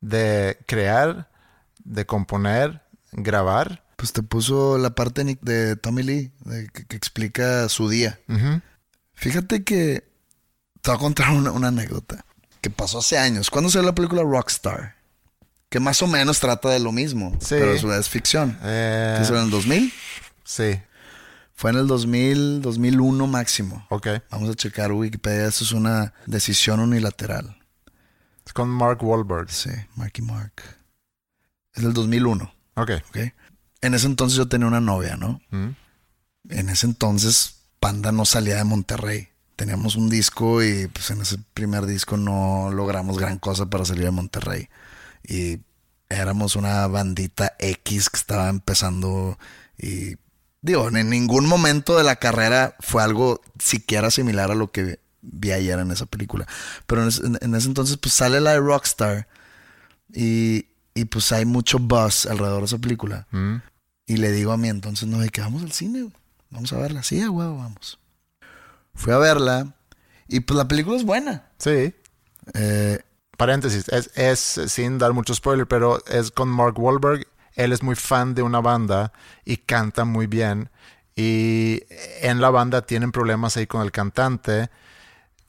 de 0.00 0.58
crear, 0.66 1.30
de 1.84 2.04
componer, 2.04 2.82
grabar. 3.12 3.84
Pues 3.96 4.12
te 4.12 4.22
puso 4.22 4.76
la 4.76 4.94
parte 4.94 5.38
de, 5.40 5.76
Tommy 5.76 6.02
Lee, 6.02 6.32
de 6.40 6.68
que, 6.68 6.84
que 6.84 6.96
explica 6.96 7.68
su 7.68 7.88
día. 7.88 8.18
Fíjate 9.14 9.64
que 9.64 10.13
te 10.84 10.90
voy 10.90 10.96
a 10.96 11.00
contar 11.00 11.30
una, 11.30 11.50
una 11.50 11.68
anécdota 11.68 12.24
que 12.60 12.68
pasó 12.68 12.98
hace 12.98 13.16
años. 13.18 13.48
¿Cuándo 13.50 13.70
salió 13.70 13.86
la 13.88 13.94
película 13.94 14.22
Rockstar? 14.22 14.94
Que 15.70 15.80
más 15.80 16.02
o 16.02 16.06
menos 16.06 16.38
trata 16.40 16.68
de 16.68 16.78
lo 16.78 16.92
mismo, 16.92 17.32
Sí. 17.40 17.56
pero 17.58 17.72
es, 17.72 17.82
es 17.82 18.08
ficción. 18.08 18.58
Eh, 18.62 19.18
¿Qué 19.20 19.28
en 19.34 19.40
el 19.40 19.50
2000? 19.50 19.92
sí, 20.44 20.80
Fue 21.54 21.70
en 21.70 21.78
el 21.78 21.86
2000, 21.86 22.60
2001 22.62 23.26
máximo. 23.26 23.86
ok. 23.88 24.08
Vamos 24.30 24.50
a 24.50 24.54
checar 24.54 24.92
Wikipedia. 24.92 25.46
Esto 25.46 25.64
es 25.64 25.72
una 25.72 26.12
decisión 26.26 26.80
unilateral. 26.80 27.56
Es 28.46 28.52
con 28.52 28.68
Mark 28.68 29.02
Wahlberg. 29.02 29.50
Sí, 29.50 29.70
Marky 29.96 30.20
Mark. 30.20 30.52
Es 31.72 31.82
del 31.82 31.94
2001, 31.94 32.52
Ok. 32.76 32.90
¿ok? 33.08 33.18
En 33.80 33.94
ese 33.94 34.06
entonces 34.06 34.36
yo 34.36 34.48
tenía 34.48 34.66
una 34.66 34.80
novia, 34.80 35.16
¿no? 35.16 35.40
Mm. 35.50 35.70
En 36.50 36.68
ese 36.68 36.86
entonces 36.86 37.62
Panda 37.80 38.12
no 38.12 38.24
salía 38.26 38.56
de 38.56 38.64
Monterrey. 38.64 39.28
Teníamos 39.56 39.96
un 39.96 40.10
disco 40.10 40.62
y 40.62 40.88
pues 40.88 41.10
en 41.10 41.20
ese 41.20 41.38
primer 41.54 41.86
disco 41.86 42.16
no 42.16 42.70
logramos 42.72 43.18
gran 43.18 43.38
cosa 43.38 43.66
para 43.66 43.84
salir 43.84 44.04
de 44.04 44.10
Monterrey. 44.10 44.68
Y 45.26 45.60
éramos 46.08 46.56
una 46.56 46.86
bandita 46.86 47.54
X 47.58 48.10
que 48.10 48.16
estaba 48.16 48.48
empezando 48.48 49.38
y 49.78 50.16
digo, 50.60 50.88
en 50.88 51.10
ningún 51.10 51.46
momento 51.46 51.96
de 51.96 52.04
la 52.04 52.16
carrera 52.16 52.74
fue 52.80 53.02
algo 53.02 53.40
siquiera 53.58 54.10
similar 54.10 54.50
a 54.50 54.54
lo 54.54 54.70
que 54.72 54.98
vi 55.20 55.52
ayer 55.52 55.78
en 55.78 55.90
esa 55.90 56.06
película. 56.06 56.46
Pero 56.86 57.02
en 57.02 57.08
ese, 57.08 57.22
en 57.24 57.54
ese 57.54 57.68
entonces 57.68 57.96
pues 57.96 58.14
sale 58.14 58.40
la 58.40 58.52
de 58.52 58.60
Rockstar 58.60 59.28
y, 60.12 60.66
y 60.94 61.04
pues 61.06 61.32
hay 61.32 61.44
mucho 61.44 61.78
buzz 61.78 62.26
alrededor 62.26 62.60
de 62.60 62.66
esa 62.66 62.78
película. 62.78 63.26
Mm. 63.30 63.56
Y 64.06 64.16
le 64.18 64.32
digo 64.32 64.52
a 64.52 64.56
mí 64.56 64.68
entonces, 64.68 65.08
no, 65.08 65.18
de 65.18 65.30
que 65.30 65.40
vamos 65.40 65.62
al 65.62 65.72
cine. 65.72 66.10
Vamos 66.50 66.72
a 66.72 66.78
verla. 66.78 67.02
Sí, 67.02 67.20
a 67.20 67.30
huevo, 67.30 67.58
vamos. 67.58 67.98
Fui 68.94 69.12
a 69.12 69.18
verla 69.18 69.74
y 70.28 70.40
pues 70.40 70.56
la 70.56 70.68
película 70.68 70.96
es 70.96 71.04
buena. 71.04 71.50
Sí. 71.58 71.94
Eh, 72.54 72.98
Paréntesis, 73.36 73.88
es, 73.88 74.10
es 74.14 74.38
sin 74.70 74.98
dar 74.98 75.12
mucho 75.12 75.34
spoiler, 75.34 75.66
pero 75.66 76.04
es 76.06 76.30
con 76.30 76.48
Mark 76.48 76.78
Wahlberg. 76.78 77.26
Él 77.54 77.72
es 77.72 77.82
muy 77.82 77.94
fan 77.96 78.34
de 78.34 78.42
una 78.42 78.60
banda 78.60 79.12
y 79.44 79.58
canta 79.58 80.04
muy 80.04 80.26
bien. 80.26 80.70
Y 81.16 81.82
en 82.20 82.40
la 82.40 82.50
banda 82.50 82.82
tienen 82.82 83.12
problemas 83.12 83.56
ahí 83.56 83.66
con 83.66 83.82
el 83.82 83.92
cantante. 83.92 84.70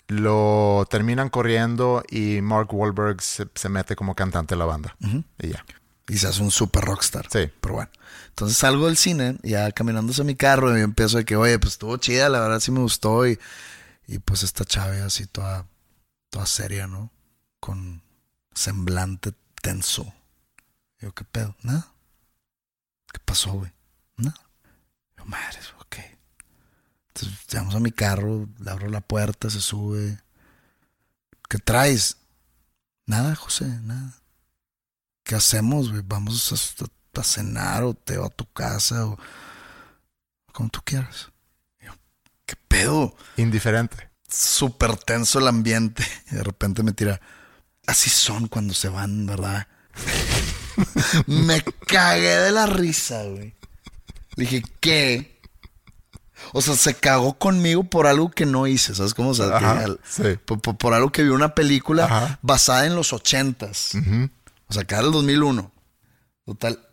Lo 0.08 0.86
terminan 0.89 1.30
corriendo 1.30 2.04
y 2.10 2.41
Mark 2.41 2.74
Wahlberg 2.74 3.22
se, 3.22 3.48
se 3.54 3.70
mete 3.70 3.96
como 3.96 4.16
cantante 4.16 4.54
de 4.56 4.60
la 4.60 4.66
banda. 4.66 4.96
Y 5.39 5.50
ya. 5.50 5.66
y 6.08 6.18
se 6.18 6.28
hace 6.28 6.41
un 6.43 6.52
super 6.52 6.84
rockstar. 6.84 7.26
Sí. 7.32 7.52
Pero 7.60 7.76
bueno. 7.76 7.89
Entonces 8.36 8.57
salgo 8.57 8.88
del 8.88 8.97
cine, 8.97 9.38
ya 9.43 9.71
caminándose 9.71 10.21
a 10.21 10.25
mi 10.25 10.36
carro, 10.36 10.75
y 10.75 10.79
yo 10.79 10.83
empiezo 10.83 11.15
de 11.15 11.23
que, 11.23 11.38
oye, 11.38 11.57
pues 11.57 11.75
estuvo 11.75 11.95
chida, 11.95 12.27
la 12.27 12.41
verdad 12.41 12.59
sí 12.59 12.69
me 12.69 12.81
gustó. 12.81 13.25
Y, 13.25 13.39
y 14.07 14.19
pues 14.19 14.43
esta 14.43 14.65
chave 14.65 15.01
así 15.01 15.25
toda, 15.25 15.65
toda 16.29 16.45
seria, 16.45 16.86
¿no? 16.86 17.13
Con 17.61 18.03
semblante 18.53 19.31
tenso. 19.61 20.13
Yo, 20.99 21.13
¿qué 21.13 21.23
pedo? 21.23 21.55
Nada. 21.61 21.93
¿Qué 23.13 23.19
pasó, 23.23 23.53
güey? 23.53 23.71
Nada. 24.17 24.36
Yo, 25.17 25.23
madre, 25.23 25.59
ok. 25.79 25.95
Entonces 27.07 27.47
llegamos 27.47 27.73
a 27.75 27.79
mi 27.79 27.93
carro, 27.93 28.49
le 28.59 28.69
abro 28.69 28.89
la 28.89 28.99
puerta, 28.99 29.49
se 29.49 29.61
sube. 29.61 30.21
¿Qué 31.47 31.57
traes? 31.57 32.17
Nada, 33.05 33.33
José, 33.33 33.65
nada. 33.83 34.13
¿Qué 35.23 35.36
hacemos, 35.36 35.89
güey? 35.89 36.03
Vamos 36.05 36.51
a, 36.51 36.86
a 37.22 37.24
cenar 37.26 37.84
o 37.84 37.93
te 37.93 38.18
va 38.18 38.28
a 38.28 38.30
tu 38.30 38.45
casa 38.51 39.05
o 39.05 39.18
como 40.53 40.70
tú 40.70 40.80
quieras. 40.84 41.30
Yo, 41.82 41.91
¿qué 42.45 42.55
pedo? 42.68 43.16
Indiferente. 43.38 44.09
Súper 44.30 44.95
tenso 44.97 45.39
el 45.39 45.47
ambiente. 45.47 46.05
Y 46.32 46.36
de 46.36 46.43
repente 46.43 46.82
me 46.84 46.91
tira, 46.93 47.20
así 47.88 48.09
son 48.09 48.47
cuando 48.47 48.74
se 48.74 48.89
van, 48.89 49.26
¿verdad? 49.26 49.68
me 51.28 51.61
cagué 51.88 52.36
de 52.38 52.51
la 52.51 52.66
risa, 52.66 53.24
güey. 53.24 53.53
Le 54.36 54.43
dije, 54.45 54.63
¿qué? 54.82 55.39
O 56.53 56.61
sea, 56.61 56.76
se 56.76 56.93
cagó 56.95 57.38
conmigo 57.38 57.84
por 57.86 58.07
algo 58.07 58.30
que 58.30 58.45
no 58.45 58.68
hice, 58.68 58.93
¿sabes 58.93 59.13
cómo? 59.13 59.30
O 59.30 59.34
sea, 59.34 59.47
que 59.57 59.66
Ajá, 59.66 59.84
al- 59.86 59.99
sí. 60.07 60.24
por, 60.45 60.61
por- 60.61 60.78
por 60.78 60.93
algo 60.93 61.11
que 61.11 61.24
vi 61.24 61.30
una 61.30 61.55
película 61.55 62.05
Ajá. 62.05 62.39
basada 62.41 62.86
en 62.86 62.95
los 62.95 63.13
ochentas. 63.13 63.91
O 64.68 64.74
sea, 64.74 64.84
acá 64.84 64.97
era 64.97 65.05
el 65.07 65.11
2001. 65.13 65.72
Total, 66.45 66.84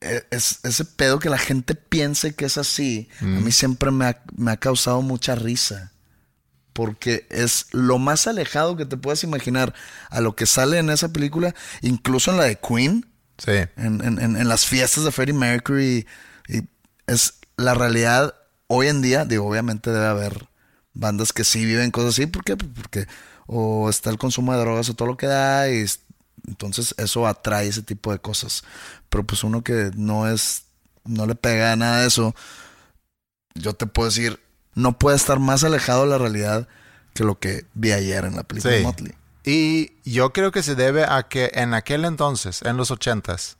es, 0.00 0.60
ese 0.62 0.84
pedo 0.84 1.18
que 1.18 1.28
la 1.30 1.38
gente 1.38 1.74
piense 1.74 2.34
que 2.34 2.46
es 2.46 2.56
así, 2.58 3.08
a 3.20 3.24
mí 3.24 3.52
siempre 3.52 3.90
me 3.90 4.06
ha, 4.06 4.22
me 4.36 4.50
ha 4.52 4.56
causado 4.56 5.02
mucha 5.02 5.34
risa. 5.34 5.92
Porque 6.72 7.26
es 7.30 7.66
lo 7.72 7.98
más 7.98 8.26
alejado 8.26 8.76
que 8.76 8.86
te 8.86 8.96
puedas 8.96 9.24
imaginar 9.24 9.74
a 10.08 10.20
lo 10.20 10.36
que 10.36 10.46
sale 10.46 10.78
en 10.78 10.88
esa 10.88 11.08
película, 11.12 11.54
incluso 11.82 12.30
en 12.30 12.36
la 12.38 12.44
de 12.44 12.56
Queen, 12.58 13.06
Sí. 13.38 13.52
en, 13.76 14.04
en- 14.04 14.20
en- 14.20 14.36
en 14.36 14.48
las 14.48 14.66
fiestas 14.66 15.04
de 15.04 15.10
Freddie 15.12 15.32
Mercury. 15.34 16.06
Y 16.48 16.62
es 17.06 17.34
la 17.56 17.74
realidad 17.74 18.34
hoy 18.68 18.86
en 18.88 19.02
día. 19.02 19.24
Digo, 19.24 19.46
obviamente 19.48 19.90
debe 19.90 20.06
haber 20.06 20.46
bandas 20.94 21.32
que 21.32 21.44
sí 21.44 21.64
viven 21.64 21.90
cosas 21.90 22.10
así. 22.14 22.26
¿Por 22.26 22.44
qué? 22.44 22.56
Pues 22.56 22.70
Porque 22.74 23.06
o 23.46 23.90
está 23.90 24.10
el 24.10 24.18
consumo 24.18 24.52
de 24.52 24.60
drogas 24.60 24.88
o 24.90 24.94
todo 24.94 25.08
lo 25.08 25.16
que 25.16 25.26
da. 25.26 25.68
Y 25.70 25.78
es- 25.78 26.00
entonces 26.46 26.94
eso 26.98 27.26
atrae 27.26 27.66
ese 27.66 27.82
tipo 27.82 28.12
de 28.12 28.18
cosas. 28.20 28.62
Pero 29.10 29.24
pues 29.24 29.44
uno 29.44 29.62
que 29.62 29.90
no 29.94 30.28
es, 30.28 30.64
no 31.04 31.26
le 31.26 31.34
pega 31.34 31.72
a 31.72 31.76
nada 31.76 32.00
de 32.00 32.06
eso, 32.08 32.34
yo 33.54 33.74
te 33.74 33.86
puedo 33.86 34.08
decir, 34.08 34.40
no 34.74 34.98
puede 34.98 35.16
estar 35.16 35.38
más 35.38 35.64
alejado 35.64 36.04
de 36.04 36.10
la 36.10 36.18
realidad 36.18 36.68
que 37.12 37.24
lo 37.24 37.38
que 37.38 37.66
vi 37.74 37.92
ayer 37.92 38.24
en 38.24 38.36
la 38.36 38.44
película 38.44 38.74
de. 38.74 38.82
Motley. 38.82 39.14
Y 39.44 39.92
yo 40.04 40.32
creo 40.32 40.52
que 40.52 40.62
se 40.62 40.74
debe 40.74 41.04
a 41.04 41.24
que 41.24 41.50
en 41.54 41.74
aquel 41.74 42.04
entonces, 42.04 42.62
en 42.62 42.76
los 42.76 42.90
ochentas, 42.90 43.56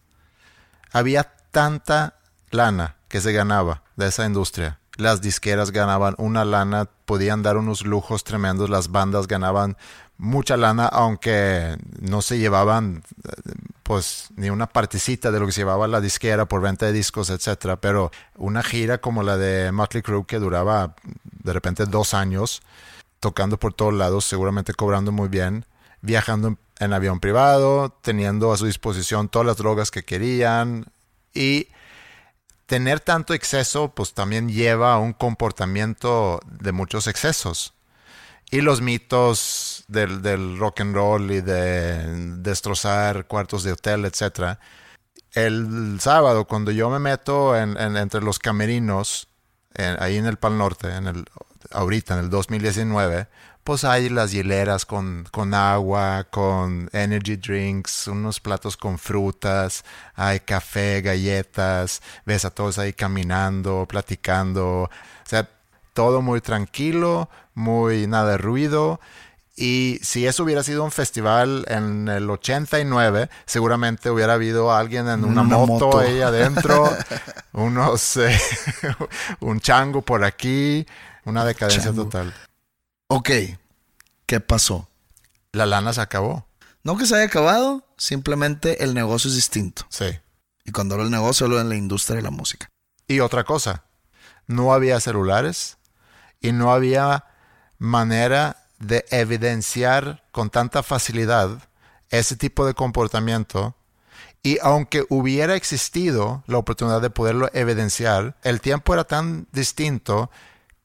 había 0.92 1.24
tanta 1.50 2.14
lana 2.50 2.96
que 3.08 3.20
se 3.20 3.32
ganaba 3.32 3.82
de 3.96 4.08
esa 4.08 4.26
industria. 4.26 4.78
Las 4.96 5.22
disqueras 5.22 5.70
ganaban 5.70 6.14
una 6.18 6.44
lana, 6.44 6.88
podían 7.06 7.42
dar 7.42 7.56
unos 7.56 7.86
lujos 7.86 8.24
tremendos, 8.24 8.68
las 8.68 8.90
bandas 8.90 9.26
ganaban 9.26 9.76
mucha 10.18 10.56
lana, 10.56 10.86
aunque 10.86 11.76
no 12.00 12.20
se 12.20 12.38
llevaban 12.38 13.02
eh, 13.24 13.52
pues 13.90 14.28
ni 14.36 14.50
una 14.50 14.68
partecita 14.68 15.32
de 15.32 15.40
lo 15.40 15.46
que 15.46 15.52
se 15.52 15.62
llevaba 15.62 15.88
la 15.88 16.00
disquera 16.00 16.46
por 16.46 16.60
venta 16.60 16.86
de 16.86 16.92
discos, 16.92 17.28
etcétera. 17.28 17.80
Pero 17.80 18.12
una 18.36 18.62
gira 18.62 18.98
como 18.98 19.24
la 19.24 19.36
de 19.36 19.72
Motley 19.72 20.00
Crue 20.00 20.24
que 20.26 20.38
duraba 20.38 20.94
de 21.24 21.52
repente 21.52 21.86
dos 21.86 22.14
años, 22.14 22.62
tocando 23.18 23.58
por 23.58 23.74
todos 23.74 23.92
lados, 23.92 24.26
seguramente 24.26 24.74
cobrando 24.74 25.10
muy 25.10 25.28
bien, 25.28 25.66
viajando 26.02 26.56
en, 26.78 26.92
avión 26.92 27.18
privado, 27.18 27.90
teniendo 28.00 28.52
a 28.52 28.56
su 28.58 28.66
disposición 28.66 29.28
todas 29.28 29.44
las 29.44 29.56
drogas 29.56 29.90
que 29.90 30.04
querían 30.04 30.86
y 31.34 31.66
tener 32.66 33.00
tanto 33.00 33.34
exceso 33.34 33.92
pues 33.92 34.14
también 34.14 34.50
lleva 34.50 34.94
a 34.94 34.98
un 35.00 35.12
comportamiento 35.12 36.38
de 36.46 36.70
muchos 36.70 37.08
excesos. 37.08 37.74
Y 38.52 38.60
los 38.60 38.82
mitos 38.82 39.69
del, 39.90 40.22
del 40.22 40.58
rock 40.58 40.80
and 40.80 40.94
roll 40.94 41.30
y 41.30 41.40
de 41.40 42.36
destrozar 42.38 43.26
cuartos 43.26 43.62
de 43.64 43.72
hotel, 43.72 44.04
etcétera. 44.04 44.58
El 45.32 45.98
sábado, 46.00 46.46
cuando 46.46 46.70
yo 46.72 46.90
me 46.90 46.98
meto 46.98 47.56
en, 47.56 47.76
en- 47.78 47.96
entre 47.96 48.20
los 48.22 48.38
camerinos, 48.38 49.28
ahí 49.98 50.16
en 50.16 50.26
el 50.26 50.36
Pal 50.38 50.58
Norte, 50.58 50.88
en 50.94 51.06
el, 51.06 51.24
ahorita 51.70 52.14
en 52.14 52.20
el 52.24 52.30
2019, 52.30 53.28
pues 53.64 53.84
hay 53.84 54.08
las 54.08 54.34
hileras 54.34 54.86
con, 54.86 55.26
con 55.30 55.54
agua, 55.54 56.26
con 56.30 56.88
energy 56.92 57.36
drinks, 57.36 58.08
unos 58.08 58.40
platos 58.40 58.76
con 58.76 58.98
frutas, 58.98 59.84
hay 60.14 60.40
café, 60.40 61.02
galletas, 61.02 62.02
ves 62.26 62.44
a 62.44 62.50
todos 62.50 62.78
ahí 62.78 62.92
caminando, 62.92 63.86
platicando, 63.88 64.84
o 64.84 64.90
sea, 65.24 65.48
todo 65.94 66.22
muy 66.22 66.40
tranquilo, 66.40 67.28
muy 67.54 68.06
nada 68.06 68.32
de 68.32 68.38
ruido. 68.38 69.00
Y 69.62 69.98
si 70.02 70.26
eso 70.26 70.42
hubiera 70.44 70.62
sido 70.62 70.82
un 70.84 70.90
festival 70.90 71.66
en 71.68 72.08
el 72.08 72.30
89, 72.30 73.28
seguramente 73.44 74.08
hubiera 74.08 74.32
habido 74.32 74.72
alguien 74.72 75.06
en 75.06 75.22
una, 75.22 75.42
Una 75.42 75.58
moto, 75.58 75.86
moto. 75.86 75.98
ahí 75.98 76.22
adentro, 76.22 76.90
unos, 77.52 78.16
eh, 78.16 78.40
un 79.40 79.60
chango 79.60 80.00
por 80.00 80.24
aquí, 80.24 80.86
una 81.26 81.44
decadencia 81.44 81.82
Chango. 81.84 82.04
total. 82.04 82.32
Ok, 83.08 83.28
¿qué 84.24 84.40
pasó? 84.40 84.88
La 85.52 85.66
lana 85.66 85.92
se 85.92 86.00
acabó. 86.00 86.46
No 86.82 86.96
que 86.96 87.04
se 87.04 87.16
haya 87.16 87.26
acabado, 87.26 87.84
simplemente 87.98 88.82
el 88.82 88.94
negocio 88.94 89.28
es 89.28 89.34
distinto. 89.34 89.84
Sí. 89.90 90.06
Y 90.64 90.72
cuando 90.72 90.94
hablo 90.94 91.04
del 91.04 91.12
negocio, 91.12 91.44
hablo 91.44 91.58
de 91.58 91.64
la 91.64 91.76
industria 91.76 92.16
de 92.16 92.22
la 92.22 92.30
música. 92.30 92.70
Y 93.06 93.20
otra 93.20 93.44
cosa, 93.44 93.84
no 94.46 94.72
había 94.72 95.00
celulares 95.00 95.76
y 96.40 96.52
no 96.52 96.72
había 96.72 97.26
manera 97.76 98.56
de 98.80 99.04
evidenciar 99.10 100.24
con 100.32 100.50
tanta 100.50 100.82
facilidad 100.82 101.58
ese 102.10 102.34
tipo 102.36 102.66
de 102.66 102.74
comportamiento. 102.74 103.76
Y 104.42 104.58
aunque 104.62 105.04
hubiera 105.10 105.54
existido 105.54 106.42
la 106.46 106.58
oportunidad 106.58 107.00
de 107.02 107.10
poderlo 107.10 107.48
evidenciar, 107.52 108.36
el 108.42 108.60
tiempo 108.60 108.94
era 108.94 109.04
tan 109.04 109.46
distinto 109.52 110.30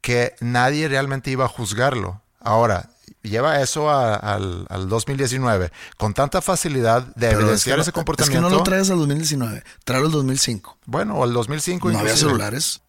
que 0.01 0.35
nadie 0.41 0.87
realmente 0.87 1.31
iba 1.31 1.45
a 1.45 1.47
juzgarlo. 1.47 2.21
Ahora, 2.41 2.89
lleva 3.23 3.61
eso 3.61 3.89
a- 3.89 4.15
al, 4.15 4.67
al 4.69 4.87
2019 4.89 5.71
con 5.97 6.13
tanta 6.13 6.41
facilidad 6.41 7.01
de 7.15 7.29
Pero 7.29 7.31
es 7.31 7.35
que, 7.37 7.41
evidenciar 7.43 7.79
ese 7.79 7.89
es 7.89 7.93
comportamiento. 7.93 8.47
que 8.47 8.51
no 8.51 8.57
lo 8.57 8.63
traes 8.63 8.89
al 8.91 8.97
2019, 8.97 9.63
tráelo 9.85 10.07
al 10.07 10.11
2005. 10.11 10.77
Bueno, 10.85 11.15
o 11.15 11.23
al 11.23 11.33
2005 11.33 11.91
No 11.91 11.99
había 11.99 12.15
celulares. 12.17 12.81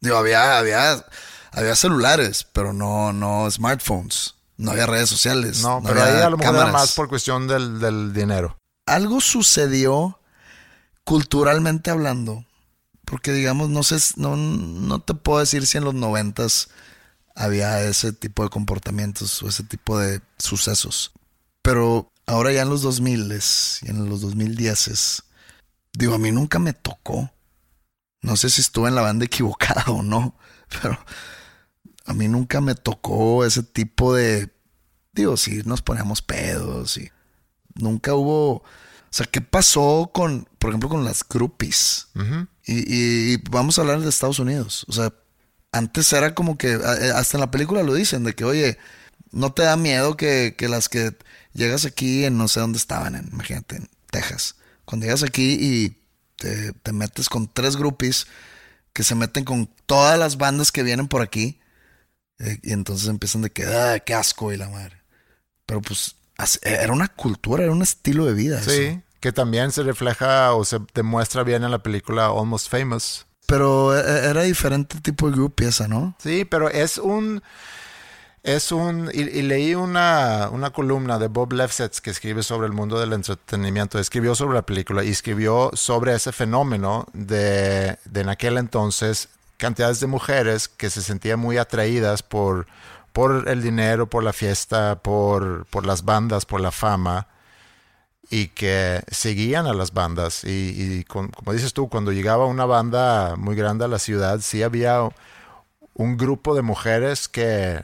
Digo, 0.00 0.16
había, 0.16 0.56
había, 0.58 1.04
había 1.50 1.74
celulares, 1.76 2.46
pero 2.52 2.72
no, 2.72 3.12
no 3.12 3.50
smartphones. 3.50 4.36
No 4.56 4.70
había 4.70 4.86
redes 4.86 5.08
sociales. 5.08 5.62
No, 5.62 5.82
pero 5.84 6.02
ahí 6.02 6.20
a 6.20 6.30
lo 6.30 6.36
mejor 6.36 6.54
era 6.54 6.66
más 6.66 6.94
por 6.94 7.08
cuestión 7.08 7.48
del, 7.48 7.80
del 7.80 8.12
dinero. 8.12 8.58
Algo 8.86 9.20
sucedió 9.20 10.18
culturalmente 11.04 11.90
hablando. 11.90 12.44
Porque 13.04 13.32
digamos, 13.32 13.68
no 13.68 13.82
sé, 13.82 13.96
no, 14.16 14.36
no 14.36 15.00
te 15.00 15.14
puedo 15.14 15.40
decir 15.40 15.66
si 15.66 15.78
en 15.78 15.84
los 15.84 15.94
noventas 15.94 16.68
había 17.34 17.82
ese 17.82 18.12
tipo 18.12 18.42
de 18.42 18.50
comportamientos 18.50 19.42
o 19.42 19.48
ese 19.48 19.64
tipo 19.64 19.98
de 19.98 20.20
sucesos. 20.38 21.12
Pero 21.62 22.10
ahora 22.26 22.52
ya 22.52 22.62
en 22.62 22.70
los 22.70 22.82
2000 22.82 23.40
y 23.82 23.90
en 23.90 24.08
los 24.08 24.20
2010 24.20 25.22
digo, 25.92 26.14
a 26.14 26.18
mí 26.18 26.32
nunca 26.32 26.58
me 26.58 26.72
tocó. 26.72 27.30
No 28.20 28.36
sé 28.36 28.50
si 28.50 28.60
estuve 28.60 28.88
en 28.88 28.94
la 28.94 29.02
banda 29.02 29.24
equivocada 29.24 29.84
o 29.88 30.02
no, 30.02 30.36
pero 30.80 30.98
a 32.06 32.14
mí 32.14 32.28
nunca 32.28 32.60
me 32.60 32.74
tocó 32.74 33.44
ese 33.44 33.62
tipo 33.62 34.14
de, 34.14 34.50
digo, 35.12 35.36
si 35.36 35.62
nos 35.64 35.82
poníamos 35.82 36.22
pedos 36.22 36.96
y 36.96 37.10
nunca 37.74 38.14
hubo, 38.14 38.54
o 38.56 38.64
sea, 39.10 39.26
¿qué 39.26 39.40
pasó 39.40 40.10
con, 40.12 40.48
por 40.58 40.70
ejemplo, 40.70 40.88
con 40.88 41.04
las 41.04 41.22
groupies? 41.28 42.08
Ujú. 42.14 42.46
Y, 42.64 42.94
y 43.34 43.36
vamos 43.50 43.78
a 43.78 43.82
hablar 43.82 44.00
de 44.00 44.08
Estados 44.08 44.38
Unidos. 44.38 44.84
O 44.88 44.92
sea, 44.92 45.12
antes 45.72 46.12
era 46.12 46.34
como 46.34 46.56
que, 46.58 46.74
a- 46.74 47.18
hasta 47.18 47.36
en 47.36 47.40
la 47.40 47.50
película 47.50 47.82
lo 47.82 47.94
dicen, 47.94 48.24
de 48.24 48.34
que, 48.34 48.44
oye, 48.44 48.78
no 49.30 49.52
te 49.52 49.62
da 49.62 49.76
miedo 49.76 50.16
que, 50.16 50.54
que 50.56 50.68
las 50.68 50.88
que 50.88 51.16
llegas 51.54 51.84
aquí 51.84 52.24
en 52.24 52.36
no 52.38 52.48
sé 52.48 52.60
dónde 52.60 52.78
estaban, 52.78 53.14
en, 53.14 53.28
imagínate, 53.32 53.76
en 53.76 53.88
Texas. 54.10 54.56
Cuando 54.84 55.06
llegas 55.06 55.22
aquí 55.22 55.56
y 55.60 55.96
te, 56.36 56.72
te 56.72 56.92
metes 56.92 57.28
con 57.28 57.48
tres 57.52 57.76
groupies 57.76 58.26
que 58.92 59.02
se 59.04 59.14
meten 59.14 59.44
con 59.44 59.70
todas 59.86 60.18
las 60.18 60.36
bandas 60.36 60.70
que 60.72 60.82
vienen 60.82 61.08
por 61.08 61.22
aquí. 61.22 61.58
Eh, 62.42 62.58
y 62.62 62.72
entonces 62.72 63.08
empiezan 63.08 63.42
de 63.42 63.50
que, 63.50 63.64
ah, 63.64 63.98
qué 64.00 64.14
asco 64.14 64.52
y 64.52 64.56
la 64.56 64.68
madre. 64.68 65.00
Pero 65.66 65.80
pues 65.80 66.16
as- 66.36 66.60
era 66.62 66.92
una 66.92 67.08
cultura, 67.08 67.62
era 67.64 67.72
un 67.72 67.82
estilo 67.82 68.24
de 68.26 68.34
vida. 68.34 68.60
Sí, 68.62 68.70
eso. 68.82 69.02
que 69.20 69.32
también 69.32 69.70
se 69.72 69.82
refleja 69.82 70.52
o 70.54 70.64
se 70.64 70.78
demuestra 70.94 71.44
bien 71.44 71.62
en 71.64 71.70
la 71.70 71.82
película 71.82 72.26
Almost 72.26 72.68
Famous. 72.68 73.26
Pero 73.46 73.96
eh, 73.96 74.28
era 74.30 74.42
diferente 74.42 75.00
tipo 75.00 75.28
de 75.28 75.34
groupie 75.36 75.68
esa, 75.68 75.86
¿no? 75.88 76.16
Sí, 76.18 76.44
pero 76.44 76.68
es 76.68 76.98
un... 76.98 77.42
Es 78.42 78.72
un... 78.72 79.08
Y, 79.14 79.20
y 79.20 79.42
leí 79.42 79.74
una, 79.76 80.48
una 80.50 80.70
columna 80.70 81.18
de 81.20 81.28
Bob 81.28 81.52
Lefsetz 81.52 82.00
que 82.00 82.10
escribe 82.10 82.42
sobre 82.42 82.66
el 82.66 82.72
mundo 82.72 82.98
del 82.98 83.12
entretenimiento. 83.12 84.00
Escribió 84.00 84.34
sobre 84.34 84.54
la 84.54 84.66
película 84.66 85.04
y 85.04 85.10
escribió 85.10 85.70
sobre 85.74 86.14
ese 86.14 86.32
fenómeno 86.32 87.06
de, 87.12 87.98
de 88.04 88.20
en 88.20 88.28
aquel 88.28 88.58
entonces 88.58 89.28
cantidades 89.62 90.00
de 90.00 90.08
mujeres 90.08 90.66
que 90.66 90.90
se 90.90 91.02
sentían 91.02 91.38
muy 91.38 91.56
atraídas 91.56 92.24
por, 92.24 92.66
por 93.12 93.48
el 93.48 93.62
dinero, 93.62 94.08
por 94.08 94.24
la 94.24 94.32
fiesta, 94.32 94.98
por, 95.02 95.66
por 95.66 95.86
las 95.86 96.04
bandas, 96.04 96.44
por 96.46 96.60
la 96.60 96.72
fama. 96.72 97.28
y 98.30 98.48
que 98.48 99.02
seguían 99.10 99.66
a 99.66 99.74
las 99.74 99.92
bandas. 99.92 100.42
Y, 100.44 101.04
como 101.04 101.52
dices 101.52 101.74
tú, 101.74 101.88
cuando 101.88 102.12
llegaba 102.12 102.46
una 102.46 102.64
banda 102.66 103.36
muy 103.36 103.54
grande 103.54 103.84
a 103.84 103.88
la 103.88 103.98
ciudad, 103.98 104.40
sí 104.40 104.62
había 104.64 105.08
un 105.94 106.16
grupo 106.16 106.54
de 106.56 106.62
mujeres 106.62 107.28
que 107.28 107.82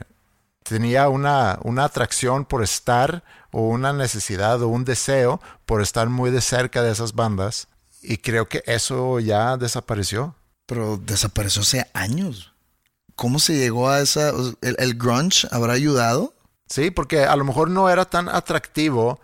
tenía 0.63 1.07
una, 1.09 1.59
una 1.63 1.85
atracción 1.85 2.45
por 2.45 2.63
estar 2.63 3.23
o 3.51 3.61
una 3.69 3.93
necesidad 3.93 4.61
o 4.63 4.67
un 4.67 4.83
deseo 4.85 5.39
por 5.65 5.81
estar 5.81 6.09
muy 6.09 6.31
de 6.31 6.41
cerca 6.41 6.81
de 6.83 6.91
esas 6.91 7.13
bandas. 7.13 7.67
Y 8.01 8.17
creo 8.17 8.47
que 8.49 8.63
eso 8.65 9.19
ya 9.19 9.55
desapareció. 9.57 10.35
Pero 10.69 10.97
desapareció 10.97 11.63
hace 11.63 11.89
años. 11.93 12.53
¿Cómo 13.15 13.39
se 13.39 13.57
llegó 13.57 13.89
a 13.89 14.01
esa... 14.01 14.31
¿El, 14.61 14.93
grunge 14.99 15.47
habrá 15.49 15.73
ayudado? 15.73 16.35
Sí, 16.67 16.91
porque 16.91 17.23
a 17.25 17.35
lo 17.35 17.43
mejor 17.43 17.71
no 17.71 17.89
era 17.89 18.05
tan 18.05 18.29
atractivo 18.29 19.19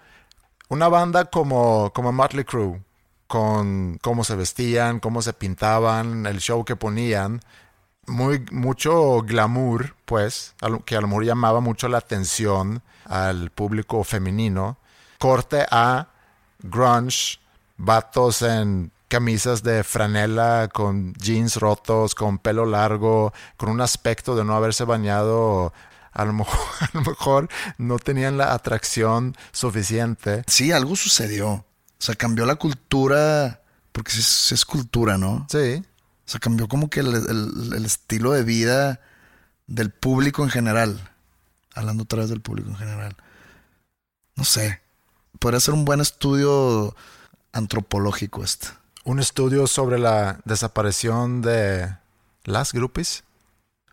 una 0.70 0.88
banda 0.88 1.26
como, 1.26 1.94
como 1.94 2.12
Motley 2.12 2.46
Crue, 2.46 2.82
con 3.28 4.00
cómo 4.02 4.24
se 4.24 4.36
vestían, 4.36 5.00
cómo 5.00 5.22
se 5.22 5.34
pintaban, 5.34 6.26
el 6.26 6.40
show 6.40 6.66
que 6.66 6.76
ponían, 6.76 7.42
muy, 8.08 8.44
mucho 8.52 9.22
glamour, 9.22 9.96
pues, 10.06 10.56
que 10.86 10.96
a 10.96 11.02
lo 11.02 11.08
mejor 11.08 11.26
llamaba 11.26 11.60
mucho 11.60 11.88
la 11.88 12.00
atención 12.00 12.82
al 13.06 13.52
público 13.52 14.04
femenino. 14.04 14.78
Corte 15.20 15.64
a 15.70 16.08
grunge, 16.64 17.40
vatos 17.78 18.42
en 18.42 18.92
camisas 19.08 19.64
de 19.64 19.84
franela, 19.84 20.70
con 20.74 21.14
jeans 21.16 21.58
rotos, 21.58 22.16
con 22.16 22.38
pelo 22.40 22.66
largo, 22.66 23.34
con 23.58 23.70
un 23.70 23.82
aspecto 23.82 24.36
de 24.36 24.44
no 24.46 24.56
haberse 24.56 24.84
bañado. 24.84 25.74
A 26.12 26.24
lo 26.26 26.34
mejor, 26.34 26.60
a 26.82 26.90
lo 26.94 27.02
mejor 27.02 27.50
no 27.78 28.00
tenían 28.00 28.38
la 28.38 28.54
atracción 28.54 29.36
suficiente. 29.52 30.44
Sí, 30.48 30.72
algo 30.72 30.96
sucedió. 30.96 31.50
O 31.52 31.66
sea, 32.00 32.16
cambió 32.16 32.46
la 32.46 32.56
cultura... 32.56 33.62
Porque 33.92 34.12
sí 34.12 34.20
es, 34.20 34.26
sí 34.28 34.54
es 34.54 34.66
cultura, 34.66 35.18
¿no? 35.18 35.48
Sí. 35.50 35.82
O 35.82 36.30
sea, 36.30 36.40
cambió 36.42 36.68
como 36.68 36.90
que 36.90 37.00
el, 37.00 37.14
el- 37.16 37.74
el 37.76 37.86
estilo 37.86 38.32
de 38.32 38.44
vida 38.44 39.00
del 39.68 39.90
público 39.92 40.44
en 40.44 40.50
general. 40.50 41.12
Hablando 41.74 42.04
otra 42.04 42.20
vez 42.20 42.30
del 42.30 42.42
público 42.42 42.70
en 42.70 42.76
general. 42.76 43.16
No 44.36 44.44
sé. 44.44 44.82
Podría 45.40 45.60
ser 45.62 45.74
un 45.74 45.86
buen 45.86 46.02
estudio 46.02 46.94
antropológico 47.54 48.44
este. 48.44 48.68
Un 49.06 49.20
estudio 49.20 49.68
sobre 49.68 50.00
la 50.00 50.40
desaparición 50.46 51.44
de 51.44 51.96
las 52.44 52.74
groupies. 52.74 53.24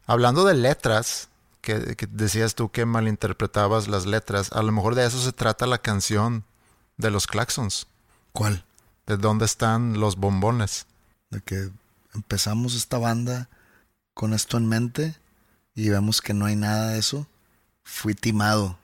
Hablando 0.06 0.46
de 0.46 0.54
letras, 0.54 1.28
que, 1.60 1.96
que 1.96 2.06
decías 2.06 2.54
tú 2.54 2.70
que 2.70 2.86
malinterpretabas 2.86 3.88
las 3.88 4.06
letras, 4.06 4.50
a 4.52 4.62
lo 4.62 4.72
mejor 4.72 4.94
de 4.94 5.04
eso 5.04 5.20
se 5.20 5.32
trata 5.32 5.66
la 5.66 5.76
canción 5.76 6.44
de 6.96 7.10
los 7.10 7.26
Claxons. 7.26 7.86
¿Cuál? 8.32 8.64
De 9.06 9.18
dónde 9.18 9.44
están 9.44 10.00
los 10.00 10.16
bombones. 10.16 10.86
De 11.28 11.42
que 11.42 11.70
empezamos 12.14 12.74
esta 12.74 12.96
banda 12.96 13.50
con 14.14 14.32
esto 14.32 14.56
en 14.56 14.66
mente 14.66 15.14
y 15.74 15.90
vemos 15.90 16.22
que 16.22 16.32
no 16.32 16.46
hay 16.46 16.56
nada 16.56 16.88
de 16.88 16.98
eso. 16.98 17.26
Fui 17.84 18.14
timado. 18.14 18.78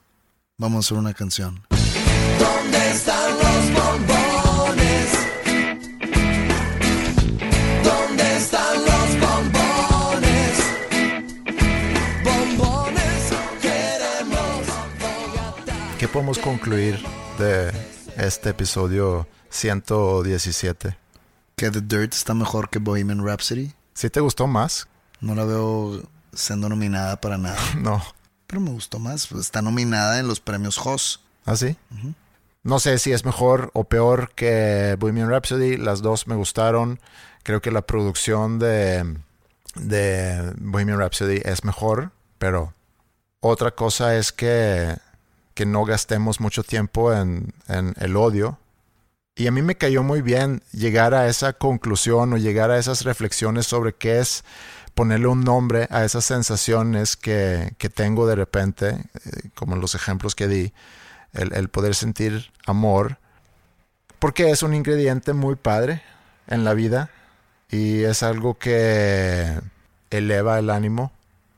Vamos 0.59 0.77
a 0.77 0.81
hacer 0.87 0.99
una 0.99 1.15
canción. 1.15 1.65
¿Dónde 2.39 2.91
están 2.91 3.31
los 3.39 3.83
bombones? 3.83 4.18
¿Qué 16.09 16.13
podemos 16.15 16.39
concluir 16.39 16.99
de 17.39 17.71
este 18.17 18.49
episodio 18.49 19.29
117? 19.51 20.97
Que 21.55 21.71
The 21.71 21.83
Dirt 21.83 22.15
está 22.15 22.33
mejor 22.33 22.71
que 22.71 22.79
Bohemian 22.79 23.23
Rhapsody. 23.23 23.75
¿Sí 23.93 24.09
te 24.09 24.21
gustó 24.21 24.47
más? 24.47 24.89
No 25.21 25.35
la 25.35 25.45
veo 25.45 26.03
siendo 26.33 26.71
nominada 26.71 27.21
para 27.21 27.37
nada. 27.37 27.59
No. 27.77 28.03
pero 28.47 28.59
me 28.63 28.71
gustó 28.71 28.99
más. 28.99 29.31
Está 29.33 29.61
nominada 29.61 30.19
en 30.19 30.29
los 30.29 30.41
premios 30.41 30.79
Hoss. 30.83 31.21
¿Ah, 31.45 31.57
sí? 31.57 31.77
No 32.63 32.79
sé 32.79 32.99
si 32.99 33.13
es 33.13 33.27
mejor 33.27 33.71
o 33.75 33.85
peor 33.85 34.31
que 34.35 34.97
Bohemian 34.99 35.29
Rhapsody. 35.29 35.77
Las 35.77 36.01
dos 36.01 36.27
me 36.27 36.37
gustaron. 36.37 37.01
Creo 37.43 37.61
que 37.61 37.71
la 37.71 37.83
producción 37.83 38.59
de, 38.59 39.19
de 39.75 40.55
Bohemian 40.57 41.01
Rhapsody 41.01 41.43
es 41.45 41.65
mejor, 41.65 42.13
pero 42.39 42.73
otra 43.41 43.73
cosa 43.73 44.17
es 44.17 44.33
que, 44.33 44.97
que 45.59 45.67
no 45.67 45.85
gastemos 45.85 46.39
mucho 46.39 46.63
tiempo 46.63 47.13
en, 47.13 47.53
en 47.67 47.93
el 47.99 48.15
odio. 48.15 48.61
Y 49.35 49.49
a 49.49 49.51
mí 49.51 49.61
me 49.61 49.75
cayó 49.75 50.05
muy 50.05 50.23
bien 50.23 50.63
llegar 50.71 51.15
a 51.15 51.27
esa 51.27 51.53
conclusión 51.53 52.33
o 52.33 52.37
llegar 52.37 52.71
a 52.71 52.79
esas 52.79 53.03
reflexiones 53.03 53.67
sobre 53.67 53.93
qué 53.93 54.21
es 54.21 54.45
ponerle 54.95 55.27
un 55.27 55.43
nombre 55.43 55.89
a 55.91 56.05
esas 56.05 56.25
sensaciones 56.25 57.17
que, 57.17 57.75
que 57.77 57.89
tengo 57.89 58.29
de 58.29 58.37
repente, 58.37 58.91
eh, 58.91 59.49
como 59.57 59.75
los 59.75 59.97
ejemplos 59.97 60.37
que 60.37 60.47
di, 60.47 60.73
el 61.33 61.69
poder 61.71 61.97
sentir 61.97 62.53
amor, 62.65 63.19
porque 64.21 64.51
es 64.51 64.63
un 64.63 64.75
ingrediente 64.75 65.33
muy 65.33 65.57
padre 65.57 66.03
en 66.47 66.63
la 66.63 66.73
vida 66.73 67.11
y 67.69 68.05
es 68.05 68.23
algo 68.23 68.59
que 68.59 69.59
eleva 70.11 70.61
el 70.61 70.71
ánimo 70.71 71.11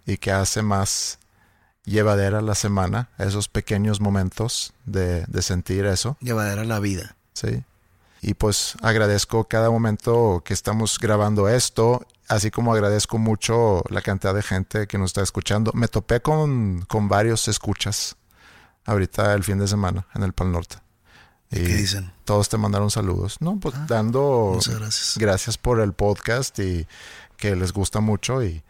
y 0.07 0.17
que 0.17 0.33
hace 0.33 0.63
más 0.63 1.20
llevadera 1.85 2.41
la 2.43 2.55
semana, 2.55 3.09
esos 3.19 3.49
pequeños 3.49 4.01
momentos 4.01 4.73
de, 4.85 5.25
de 5.27 5.43
sentir 5.43 5.87
eso. 5.87 6.17
Llevadera 6.21 6.65
la 6.65 6.79
vida. 6.81 7.17
Sí. 7.33 7.65
Y 8.23 8.35
pues 8.35 8.75
agradezco 8.83 9.45
cada 9.45 9.71
momento 9.71 10.43
que 10.45 10.53
estamos 10.53 10.99
grabando 10.99 11.49
esto, 11.49 12.07
así 12.29 12.51
como 12.51 12.73
agradezco 12.75 13.17
mucho 13.19 13.83
la 13.89 14.03
cantidad 14.03 14.35
de 14.35 14.43
gente 14.43 14.87
que 14.87 14.99
nos 14.99 15.11
está 15.11 15.23
escuchando. 15.23 15.71
Me 15.75 15.89
topé 15.89 16.21
con, 16.21 16.83
con 16.83 17.09
varios 17.09 17.49
escuchas 17.49 18.17
ahorita 18.85 19.33
el 19.35 19.43
fin 19.45 19.59
de 19.59 19.69
semana 19.69 20.07
en 20.15 20.23
el 20.23 20.33
Pal 20.35 20.53
Norte. 20.53 20.77
Y 21.51 21.57
¿Qué 21.57 21.75
dicen? 21.75 22.13
Todos 22.25 22.49
te 22.49 22.59
mandaron 22.59 22.91
saludos. 22.91 23.37
No, 23.41 23.59
pues 23.59 23.75
Ah, 23.75 23.87
dando 23.89 24.53
muchas 24.55 24.79
gracias. 24.79 25.15
gracias 25.19 25.59
por 25.59 25.81
el 25.81 25.95
podcast 25.95 26.59
y 26.61 26.87
que 27.39 27.57
les 27.57 27.73
gusta 27.73 28.01
mucho 28.01 28.45
y, 28.45 28.63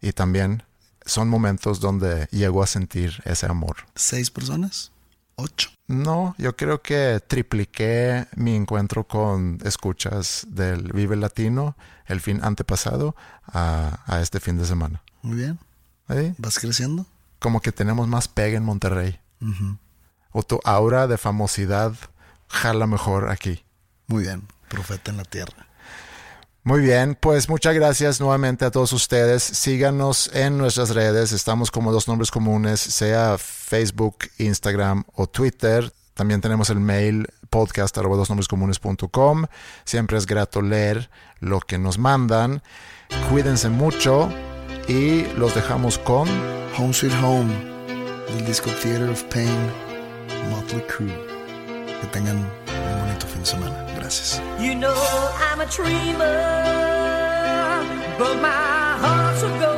y 0.00 0.12
también 0.12 0.64
son 1.08 1.28
momentos 1.28 1.80
donde 1.80 2.28
llego 2.30 2.62
a 2.62 2.66
sentir 2.66 3.20
ese 3.24 3.46
amor. 3.46 3.76
¿Seis 3.94 4.30
personas? 4.30 4.92
¿Ocho? 5.36 5.70
No, 5.86 6.34
yo 6.36 6.56
creo 6.56 6.82
que 6.82 7.20
tripliqué 7.26 8.26
mi 8.36 8.54
encuentro 8.54 9.04
con 9.06 9.58
escuchas 9.64 10.46
del 10.48 10.92
Vive 10.92 11.16
Latino 11.16 11.76
el 12.06 12.20
fin 12.20 12.40
antepasado 12.42 13.16
a, 13.46 14.00
a 14.06 14.20
este 14.20 14.40
fin 14.40 14.58
de 14.58 14.66
semana. 14.66 15.02
Muy 15.22 15.36
bien. 15.36 15.58
¿Sí? 16.10 16.34
¿Vas 16.38 16.58
creciendo? 16.58 17.06
Como 17.38 17.60
que 17.60 17.72
tenemos 17.72 18.08
más 18.08 18.28
pega 18.28 18.56
en 18.56 18.64
Monterrey. 18.64 19.18
O 20.32 20.42
tu 20.42 20.60
aura 20.64 21.06
de 21.06 21.16
famosidad 21.18 21.94
jala 22.48 22.86
mejor 22.86 23.30
aquí. 23.30 23.64
Muy 24.08 24.24
bien. 24.24 24.42
Profeta 24.68 25.10
en 25.10 25.18
la 25.18 25.24
tierra. 25.24 25.67
Muy 26.68 26.82
bien, 26.82 27.16
pues 27.18 27.48
muchas 27.48 27.74
gracias 27.74 28.20
nuevamente 28.20 28.66
a 28.66 28.70
todos 28.70 28.92
ustedes. 28.92 29.42
Síganos 29.42 30.30
en 30.34 30.58
nuestras 30.58 30.90
redes, 30.90 31.32
estamos 31.32 31.70
como 31.70 31.92
dos 31.92 32.08
nombres 32.08 32.30
comunes, 32.30 32.78
sea 32.78 33.38
Facebook, 33.38 34.26
Instagram 34.36 35.04
o 35.14 35.26
Twitter. 35.26 35.90
También 36.12 36.42
tenemos 36.42 36.68
el 36.68 36.78
mail 36.78 37.26
podcast 37.48 37.96
dosnombrescomunes.com. 37.96 39.46
Siempre 39.86 40.18
es 40.18 40.26
grato 40.26 40.60
leer 40.60 41.08
lo 41.40 41.60
que 41.60 41.78
nos 41.78 41.96
mandan. 41.96 42.62
Cuídense 43.30 43.70
mucho 43.70 44.28
y 44.88 45.22
los 45.38 45.54
dejamos 45.54 45.96
con 45.96 46.28
Home 46.76 46.92
Sweet 46.92 47.14
Home 47.22 47.50
del 48.28 48.44
disco 48.44 48.68
Theater 48.82 49.08
of 49.08 49.22
Pain, 49.32 49.70
Motley 50.50 50.84
Crue. 50.86 51.16
Que 52.02 52.06
tengan 52.08 52.36
un 52.36 53.07
de 53.18 53.46
semana. 53.46 53.86
Gracias. 53.96 54.40
You 54.60 54.74
know 54.74 54.94
I'm 55.50 55.60
a 55.60 55.66
dreamer, 55.66 56.40
but 58.18 58.40
my 58.40 58.96
heart's 59.00 59.42
of 59.42 59.77